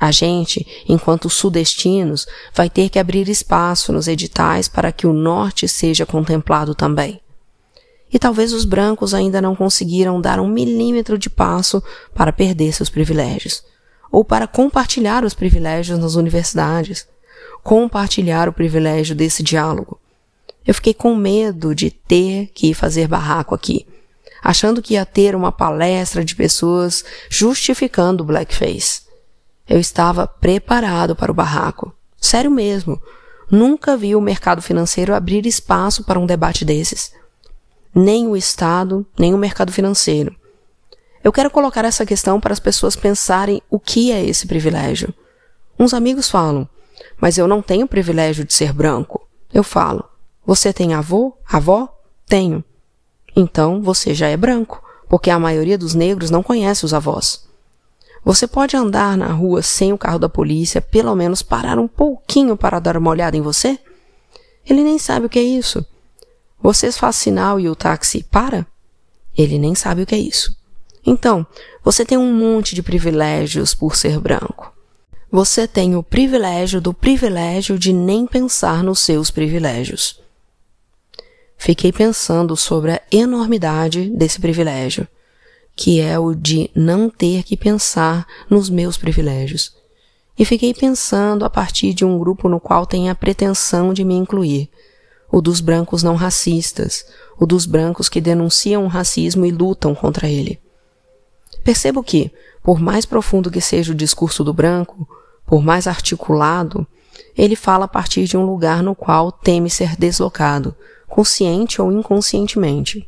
A 0.00 0.10
gente, 0.10 0.66
enquanto 0.88 1.30
sudestinos, 1.30 2.26
vai 2.52 2.68
ter 2.68 2.88
que 2.88 2.98
abrir 2.98 3.28
espaço 3.28 3.92
nos 3.92 4.08
editais 4.08 4.66
para 4.66 4.90
que 4.90 5.06
o 5.06 5.12
norte 5.12 5.68
seja 5.68 6.04
contemplado 6.04 6.74
também. 6.74 7.20
E 8.12 8.18
talvez 8.18 8.52
os 8.52 8.64
brancos 8.64 9.14
ainda 9.14 9.40
não 9.40 9.54
conseguiram 9.54 10.20
dar 10.20 10.40
um 10.40 10.48
milímetro 10.48 11.16
de 11.16 11.30
passo 11.30 11.80
para 12.12 12.32
perder 12.32 12.72
seus 12.72 12.90
privilégios, 12.90 13.62
ou 14.10 14.24
para 14.24 14.48
compartilhar 14.48 15.24
os 15.24 15.34
privilégios 15.34 16.00
nas 16.00 16.16
universidades, 16.16 17.06
compartilhar 17.62 18.48
o 18.48 18.52
privilégio 18.52 19.14
desse 19.14 19.40
diálogo. 19.40 19.99
Eu 20.66 20.74
fiquei 20.74 20.94
com 20.94 21.14
medo 21.14 21.74
de 21.74 21.90
ter 21.90 22.48
que 22.54 22.74
fazer 22.74 23.08
barraco 23.08 23.54
aqui, 23.54 23.86
achando 24.42 24.82
que 24.82 24.94
ia 24.94 25.06
ter 25.06 25.34
uma 25.34 25.50
palestra 25.50 26.24
de 26.24 26.36
pessoas 26.36 27.04
justificando 27.28 28.22
o 28.22 28.26
blackface. 28.26 29.02
Eu 29.68 29.78
estava 29.78 30.26
preparado 30.26 31.14
para 31.14 31.30
o 31.30 31.34
barraco. 31.34 31.94
Sério 32.20 32.50
mesmo. 32.50 33.00
Nunca 33.50 33.96
vi 33.96 34.14
o 34.14 34.20
mercado 34.20 34.60
financeiro 34.60 35.14
abrir 35.14 35.46
espaço 35.46 36.04
para 36.04 36.18
um 36.18 36.26
debate 36.26 36.64
desses. 36.64 37.12
Nem 37.94 38.26
o 38.26 38.36
Estado, 38.36 39.06
nem 39.18 39.32
o 39.32 39.38
mercado 39.38 39.72
financeiro. 39.72 40.34
Eu 41.22 41.32
quero 41.32 41.50
colocar 41.50 41.84
essa 41.84 42.06
questão 42.06 42.40
para 42.40 42.52
as 42.52 42.60
pessoas 42.60 42.96
pensarem 42.96 43.62
o 43.70 43.78
que 43.78 44.10
é 44.10 44.24
esse 44.24 44.46
privilégio. 44.46 45.12
Uns 45.78 45.94
amigos 45.94 46.28
falam, 46.30 46.68
mas 47.20 47.38
eu 47.38 47.46
não 47.46 47.62
tenho 47.62 47.86
privilégio 47.86 48.44
de 48.44 48.52
ser 48.52 48.72
branco. 48.72 49.26
Eu 49.52 49.62
falo, 49.62 50.04
você 50.50 50.72
tem 50.72 50.94
avô? 50.94 51.32
Avó? 51.46 51.96
Tenho. 52.26 52.64
Então 53.36 53.80
você 53.80 54.12
já 54.12 54.26
é 54.26 54.36
branco, 54.36 54.82
porque 55.08 55.30
a 55.30 55.38
maioria 55.38 55.78
dos 55.78 55.94
negros 55.94 56.28
não 56.28 56.42
conhece 56.42 56.84
os 56.84 56.92
avós. 56.92 57.46
Você 58.24 58.48
pode 58.48 58.76
andar 58.76 59.16
na 59.16 59.28
rua 59.28 59.62
sem 59.62 59.92
o 59.92 59.96
carro 59.96 60.18
da 60.18 60.28
polícia, 60.28 60.80
pelo 60.80 61.14
menos 61.14 61.40
parar 61.40 61.78
um 61.78 61.86
pouquinho 61.86 62.56
para 62.56 62.80
dar 62.80 62.96
uma 62.96 63.10
olhada 63.10 63.36
em 63.36 63.40
você? 63.40 63.78
Ele 64.68 64.82
nem 64.82 64.98
sabe 64.98 65.26
o 65.26 65.28
que 65.28 65.38
é 65.38 65.42
isso. 65.42 65.86
Você 66.60 66.90
faz 66.90 67.14
sinal 67.14 67.60
e 67.60 67.68
o 67.68 67.76
táxi 67.76 68.24
para? 68.24 68.66
Ele 69.38 69.56
nem 69.56 69.76
sabe 69.76 70.02
o 70.02 70.06
que 70.06 70.16
é 70.16 70.18
isso. 70.18 70.56
Então, 71.06 71.46
você 71.84 72.04
tem 72.04 72.18
um 72.18 72.34
monte 72.34 72.74
de 72.74 72.82
privilégios 72.82 73.72
por 73.72 73.94
ser 73.94 74.18
branco. 74.18 74.74
Você 75.30 75.68
tem 75.68 75.94
o 75.94 76.02
privilégio 76.02 76.80
do 76.80 76.92
privilégio 76.92 77.78
de 77.78 77.92
nem 77.92 78.26
pensar 78.26 78.82
nos 78.82 78.98
seus 78.98 79.30
privilégios. 79.30 80.19
Fiquei 81.60 81.92
pensando 81.92 82.56
sobre 82.56 82.92
a 82.92 83.02
enormidade 83.12 84.10
desse 84.10 84.40
privilégio 84.40 85.06
que 85.80 85.98
é 85.98 86.18
o 86.18 86.34
de 86.34 86.70
não 86.74 87.08
ter 87.08 87.42
que 87.42 87.56
pensar 87.56 88.26
nos 88.50 88.68
meus 88.68 88.98
privilégios. 88.98 89.74
E 90.38 90.44
fiquei 90.44 90.74
pensando 90.74 91.42
a 91.42 91.48
partir 91.48 91.94
de 91.94 92.04
um 92.04 92.18
grupo 92.18 92.50
no 92.50 92.60
qual 92.60 92.84
tem 92.84 93.08
a 93.08 93.14
pretensão 93.14 93.94
de 93.94 94.04
me 94.04 94.14
incluir, 94.14 94.68
o 95.32 95.40
dos 95.40 95.60
brancos 95.62 96.02
não 96.02 96.16
racistas, 96.16 97.06
o 97.38 97.46
dos 97.46 97.64
brancos 97.64 98.10
que 98.10 98.20
denunciam 98.20 98.84
o 98.84 98.88
racismo 98.88 99.46
e 99.46 99.50
lutam 99.50 99.94
contra 99.94 100.28
ele. 100.28 100.60
Percebo 101.64 102.02
que, 102.02 102.30
por 102.62 102.78
mais 102.78 103.06
profundo 103.06 103.50
que 103.50 103.60
seja 103.62 103.92
o 103.92 103.96
discurso 103.96 104.44
do 104.44 104.52
branco, 104.52 105.08
por 105.46 105.62
mais 105.62 105.86
articulado, 105.86 106.86
ele 107.34 107.56
fala 107.56 107.86
a 107.86 107.88
partir 107.88 108.24
de 108.24 108.36
um 108.36 108.44
lugar 108.44 108.82
no 108.82 108.94
qual 108.94 109.32
teme 109.32 109.70
ser 109.70 109.96
deslocado, 109.96 110.76
consciente 111.10 111.82
ou 111.82 111.92
inconscientemente. 111.92 113.06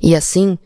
E 0.00 0.14
assim, 0.14 0.56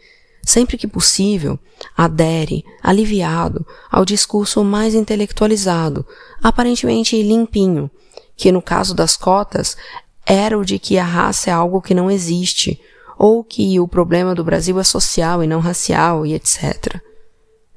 sempre 0.45 0.77
que 0.77 0.87
possível, 0.87 1.59
adere, 1.97 2.65
aliviado, 2.83 3.67
ao 3.91 4.05
discurso 4.05 4.63
mais 4.63 4.95
intelectualizado, 4.95 6.07
aparentemente 6.43 7.21
limpinho, 7.21 7.91
que 8.37 8.53
no 8.53 8.63
caso 8.63 8.95
das 8.95 9.17
cotas 9.17 9.77
era 10.25 10.59
o 10.59 10.65
de 10.65 10.79
que 10.79 10.99
a 10.99 11.05
raça 11.05 11.51
é 11.51 11.53
algo 11.53 11.81
que 11.81 11.95
não 11.95 12.11
existe, 12.11 12.81
ou 13.19 13.43
que 13.43 13.81
o 13.81 13.89
problema 13.89 14.35
do 14.35 14.45
Brasil 14.45 14.79
é 14.79 14.85
social 14.85 15.43
e 15.43 15.47
não 15.47 15.59
racial 15.59 16.27
e 16.27 16.35
etc. 16.35 17.01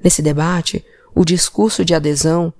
Nesse 0.02 0.20
debate, 0.20 0.84
o 1.14 1.24
discurso 1.24 1.82
de 1.82 1.94
adesão, 1.94 2.52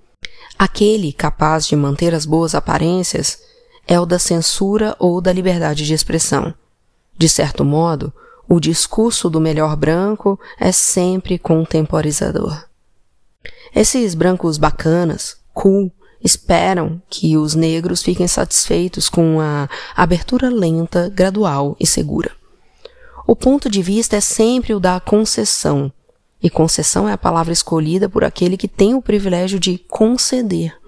aquele 0.58 1.12
capaz 1.12 1.66
de 1.66 1.76
manter 1.76 2.14
as 2.14 2.24
boas 2.24 2.54
aparências, 2.54 3.49
é 3.86 3.98
o 3.98 4.06
da 4.06 4.18
censura 4.18 4.94
ou 4.98 5.20
da 5.20 5.32
liberdade 5.32 5.84
de 5.84 5.94
expressão. 5.94 6.54
De 7.16 7.28
certo 7.28 7.64
modo, 7.64 8.12
o 8.48 8.58
discurso 8.58 9.30
do 9.30 9.40
melhor 9.40 9.76
branco 9.76 10.38
é 10.58 10.72
sempre 10.72 11.38
contemporizador. 11.38 12.64
Esses 13.74 14.14
brancos 14.14 14.58
bacanas, 14.58 15.36
cool, 15.54 15.92
esperam 16.22 17.00
que 17.08 17.36
os 17.36 17.54
negros 17.54 18.02
fiquem 18.02 18.26
satisfeitos 18.26 19.08
com 19.08 19.40
a 19.40 19.68
abertura 19.94 20.50
lenta, 20.50 21.08
gradual 21.08 21.76
e 21.78 21.86
segura. 21.86 22.32
O 23.26 23.36
ponto 23.36 23.70
de 23.70 23.80
vista 23.80 24.16
é 24.16 24.20
sempre 24.20 24.74
o 24.74 24.80
da 24.80 24.98
concessão, 24.98 25.92
e 26.42 26.48
concessão 26.48 27.08
é 27.08 27.12
a 27.12 27.18
palavra 27.18 27.52
escolhida 27.52 28.08
por 28.08 28.24
aquele 28.24 28.56
que 28.56 28.66
tem 28.66 28.94
o 28.94 29.02
privilégio 29.02 29.60
de 29.60 29.78
conceder. 29.78 30.79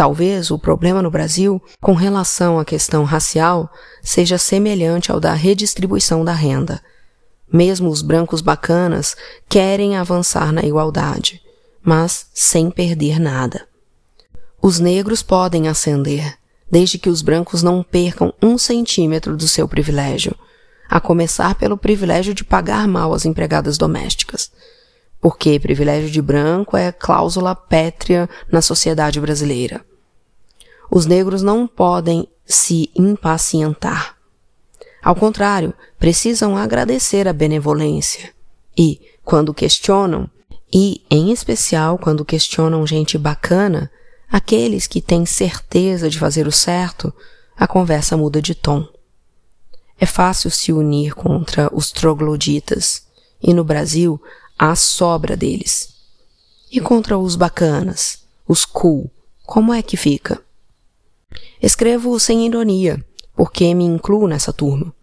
Talvez 0.00 0.50
o 0.50 0.58
problema 0.58 1.02
no 1.02 1.10
Brasil, 1.10 1.60
com 1.78 1.92
relação 1.92 2.58
à 2.58 2.64
questão 2.64 3.04
racial, 3.04 3.70
seja 4.02 4.38
semelhante 4.38 5.12
ao 5.12 5.20
da 5.20 5.34
redistribuição 5.34 6.24
da 6.24 6.32
renda. 6.32 6.80
Mesmo 7.52 7.90
os 7.90 8.00
brancos 8.00 8.40
bacanas 8.40 9.14
querem 9.46 9.98
avançar 9.98 10.54
na 10.54 10.62
igualdade, 10.62 11.42
mas 11.82 12.28
sem 12.32 12.70
perder 12.70 13.20
nada. 13.20 13.68
Os 14.62 14.80
negros 14.80 15.22
podem 15.22 15.68
ascender, 15.68 16.34
desde 16.70 16.98
que 16.98 17.10
os 17.10 17.20
brancos 17.20 17.62
não 17.62 17.82
percam 17.82 18.32
um 18.42 18.56
centímetro 18.56 19.36
do 19.36 19.46
seu 19.46 19.68
privilégio, 19.68 20.34
a 20.88 20.98
começar 20.98 21.56
pelo 21.56 21.76
privilégio 21.76 22.32
de 22.32 22.42
pagar 22.42 22.88
mal 22.88 23.12
as 23.12 23.26
empregadas 23.26 23.76
domésticas 23.76 24.50
porque 25.20 25.60
privilégio 25.60 26.10
de 26.10 26.22
branco 26.22 26.76
é 26.76 26.90
cláusula 26.90 27.54
pétrea 27.54 28.28
na 28.50 28.62
sociedade 28.62 29.20
brasileira. 29.20 29.84
Os 30.90 31.06
negros 31.06 31.42
não 31.42 31.68
podem 31.68 32.26
se 32.44 32.90
impacientar. 32.96 34.16
Ao 35.02 35.14
contrário, 35.14 35.72
precisam 35.98 36.56
agradecer 36.56 37.28
a 37.28 37.32
benevolência. 37.32 38.34
E, 38.76 39.00
quando 39.24 39.54
questionam, 39.54 40.28
e 40.72 41.02
em 41.10 41.30
especial 41.30 41.98
quando 41.98 42.24
questionam 42.24 42.86
gente 42.86 43.16
bacana, 43.16 43.90
aqueles 44.30 44.86
que 44.86 45.00
têm 45.00 45.24
certeza 45.24 46.10
de 46.10 46.18
fazer 46.18 46.46
o 46.46 46.52
certo, 46.52 47.12
a 47.56 47.66
conversa 47.66 48.16
muda 48.16 48.42
de 48.42 48.54
tom. 48.54 48.86
É 49.98 50.06
fácil 50.06 50.50
se 50.50 50.72
unir 50.72 51.14
contra 51.14 51.68
os 51.72 51.92
trogloditas, 51.92 53.06
e 53.42 53.54
no 53.54 53.62
Brasil 53.62 54.20
há 54.58 54.74
sobra 54.74 55.36
deles. 55.36 55.94
E 56.70 56.80
contra 56.80 57.18
os 57.18 57.36
bacanas, 57.36 58.24
os 58.46 58.64
cool, 58.64 59.10
como 59.44 59.72
é 59.74 59.82
que 59.82 59.96
fica? 59.96 60.42
Escrevo 61.62 62.18
sem 62.18 62.46
ironia, 62.46 63.04
porque 63.36 63.74
me 63.74 63.84
incluo 63.84 64.26
nessa 64.26 64.52
turma. 64.52 64.94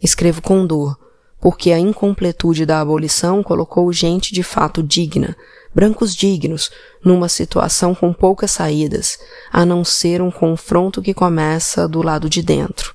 Escrevo 0.00 0.40
com 0.40 0.66
dor, 0.66 0.98
porque 1.40 1.70
a 1.70 1.78
incompletude 1.78 2.64
da 2.64 2.80
abolição 2.80 3.42
colocou 3.42 3.92
gente 3.92 4.32
de 4.32 4.42
fato 4.42 4.82
digna, 4.82 5.36
brancos 5.74 6.14
dignos, 6.16 6.70
numa 7.04 7.28
situação 7.28 7.94
com 7.94 8.12
poucas 8.12 8.52
saídas, 8.52 9.18
a 9.52 9.66
não 9.66 9.84
ser 9.84 10.22
um 10.22 10.30
confronto 10.30 11.02
que 11.02 11.12
começa 11.12 11.86
do 11.86 12.02
lado 12.02 12.28
de 12.28 12.42
dentro, 12.42 12.94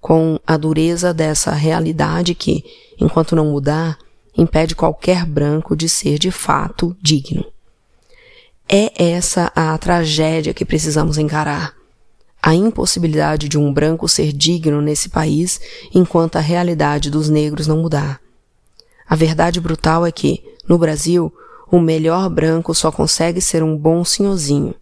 com 0.00 0.38
a 0.46 0.56
dureza 0.56 1.14
dessa 1.14 1.52
realidade 1.52 2.34
que, 2.34 2.64
enquanto 3.00 3.36
não 3.36 3.46
mudar, 3.46 3.96
impede 4.36 4.74
qualquer 4.74 5.24
branco 5.24 5.76
de 5.76 5.88
ser 5.88 6.18
de 6.18 6.30
fato 6.30 6.96
digno. 7.00 7.44
É 8.68 9.12
essa 9.12 9.50
a 9.54 9.78
tragédia 9.78 10.52
que 10.52 10.64
precisamos 10.64 11.18
encarar. 11.18 11.77
A 12.48 12.54
impossibilidade 12.54 13.46
de 13.46 13.58
um 13.58 13.70
branco 13.70 14.08
ser 14.08 14.32
digno 14.32 14.80
nesse 14.80 15.10
país 15.10 15.60
enquanto 15.94 16.36
a 16.36 16.40
realidade 16.40 17.10
dos 17.10 17.28
negros 17.28 17.66
não 17.66 17.76
mudar. 17.76 18.22
A 19.06 19.14
verdade 19.14 19.60
brutal 19.60 20.06
é 20.06 20.10
que, 20.10 20.42
no 20.66 20.78
Brasil, 20.78 21.30
o 21.70 21.78
melhor 21.78 22.30
branco 22.30 22.74
só 22.74 22.90
consegue 22.90 23.38
ser 23.42 23.62
um 23.62 23.76
bom 23.76 24.02
senhorzinho. 24.02 24.74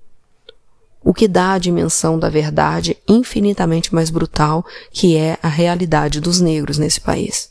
O 1.03 1.13
que 1.13 1.27
dá 1.27 1.55
a 1.55 1.59
dimensão 1.59 2.21
da 2.21 2.29
verdade 2.29 2.99
infinitamente 3.09 3.93
mais 3.93 4.11
brutal 4.11 4.65
que 4.93 5.17
é 5.17 5.37
a 5.43 5.49
realidade 5.49 6.21
dos 6.21 6.41
negros 6.41 6.79
nesse 6.79 7.01
país. 7.01 7.51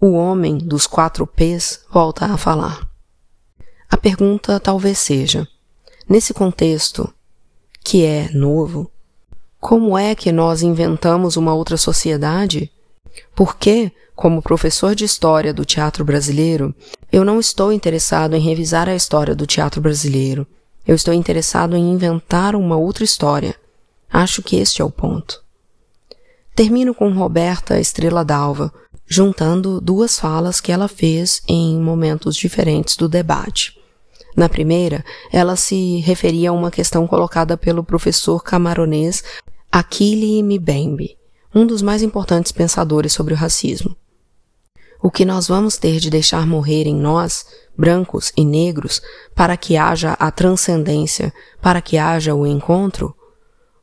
O 0.00 0.12
homem 0.12 0.56
dos 0.56 0.86
quatro 0.86 1.26
P's 1.26 1.84
volta 1.92 2.24
a 2.24 2.38
falar. 2.38 2.88
A 3.90 3.98
pergunta 3.98 4.58
talvez 4.58 4.96
seja: 4.96 5.46
nesse 6.08 6.32
contexto, 6.32 7.12
que 7.88 8.04
é 8.04 8.28
novo, 8.34 8.90
como 9.58 9.96
é 9.96 10.14
que 10.14 10.30
nós 10.30 10.60
inventamos 10.60 11.38
uma 11.38 11.54
outra 11.54 11.78
sociedade? 11.78 12.70
Por 13.34 13.56
que, 13.56 13.90
como 14.14 14.42
professor 14.42 14.94
de 14.94 15.06
história 15.06 15.54
do 15.54 15.64
teatro 15.64 16.04
brasileiro, 16.04 16.74
eu 17.10 17.24
não 17.24 17.40
estou 17.40 17.72
interessado 17.72 18.36
em 18.36 18.40
revisar 18.40 18.90
a 18.90 18.94
história 18.94 19.34
do 19.34 19.46
teatro 19.46 19.80
brasileiro. 19.80 20.46
Eu 20.86 20.94
estou 20.94 21.14
interessado 21.14 21.74
em 21.78 21.90
inventar 21.90 22.54
uma 22.54 22.76
outra 22.76 23.04
história. 23.04 23.56
Acho 24.12 24.42
que 24.42 24.56
este 24.56 24.82
é 24.82 24.84
o 24.84 24.90
ponto. 24.90 25.42
Termino 26.54 26.92
com 26.92 27.10
Roberta 27.10 27.80
Estrela 27.80 28.22
d'Alva, 28.22 28.70
juntando 29.06 29.80
duas 29.80 30.20
falas 30.20 30.60
que 30.60 30.70
ela 30.70 30.88
fez 30.88 31.40
em 31.48 31.78
momentos 31.78 32.36
diferentes 32.36 32.98
do 32.98 33.08
debate. 33.08 33.77
Na 34.38 34.48
primeira, 34.48 35.04
ela 35.32 35.56
se 35.56 35.98
referia 35.98 36.50
a 36.50 36.52
uma 36.52 36.70
questão 36.70 37.08
colocada 37.08 37.56
pelo 37.56 37.82
professor 37.82 38.40
camaronês 38.40 39.24
Akili 39.70 40.40
Mbembe, 40.44 41.18
um 41.52 41.66
dos 41.66 41.82
mais 41.82 42.04
importantes 42.04 42.52
pensadores 42.52 43.12
sobre 43.12 43.34
o 43.34 43.36
racismo. 43.36 43.96
O 45.02 45.10
que 45.10 45.24
nós 45.24 45.48
vamos 45.48 45.76
ter 45.76 45.98
de 45.98 46.08
deixar 46.08 46.46
morrer 46.46 46.86
em 46.86 46.94
nós, 46.94 47.46
brancos 47.76 48.32
e 48.36 48.44
negros, 48.44 49.02
para 49.34 49.56
que 49.56 49.76
haja 49.76 50.12
a 50.12 50.30
transcendência, 50.30 51.34
para 51.60 51.82
que 51.82 51.98
haja 51.98 52.32
o 52.32 52.46
encontro? 52.46 53.16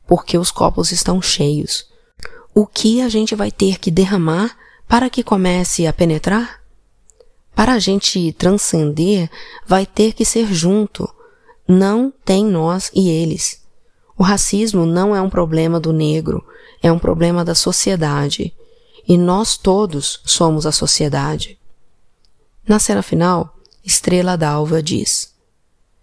Porque 0.06 0.38
os 0.38 0.50
copos 0.50 0.90
estão 0.90 1.20
cheios. 1.20 1.84
O 2.54 2.66
que 2.66 3.02
a 3.02 3.10
gente 3.10 3.34
vai 3.34 3.50
ter 3.50 3.78
que 3.78 3.90
derramar 3.90 4.56
para 4.88 5.10
que 5.10 5.22
comece 5.22 5.86
a 5.86 5.92
penetrar? 5.92 6.65
Para 7.56 7.72
a 7.72 7.78
gente 7.78 8.34
transcender, 8.34 9.30
vai 9.66 9.86
ter 9.86 10.12
que 10.12 10.26
ser 10.26 10.52
junto. 10.52 11.08
Não 11.66 12.12
tem 12.22 12.44
nós 12.44 12.90
e 12.94 13.08
eles. 13.08 13.62
O 14.14 14.22
racismo 14.22 14.84
não 14.84 15.16
é 15.16 15.22
um 15.22 15.30
problema 15.30 15.80
do 15.80 15.90
negro, 15.90 16.46
é 16.82 16.92
um 16.92 16.98
problema 16.98 17.42
da 17.42 17.54
sociedade. 17.54 18.54
E 19.08 19.16
nós 19.16 19.56
todos 19.56 20.20
somos 20.26 20.66
a 20.66 20.70
sociedade. 20.70 21.58
Na 22.68 22.78
cena 22.78 23.00
final, 23.00 23.56
Estrela 23.82 24.36
d'Alva 24.36 24.82
diz: 24.82 25.32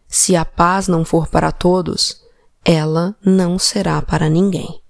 Se 0.08 0.36
a 0.36 0.44
paz 0.44 0.88
não 0.88 1.06
for 1.06 1.28
para 1.28 1.52
todos, 1.52 2.20
ela 2.66 3.16
não 3.24 3.60
será 3.60 4.02
para 4.02 4.28
ninguém. 4.28 4.83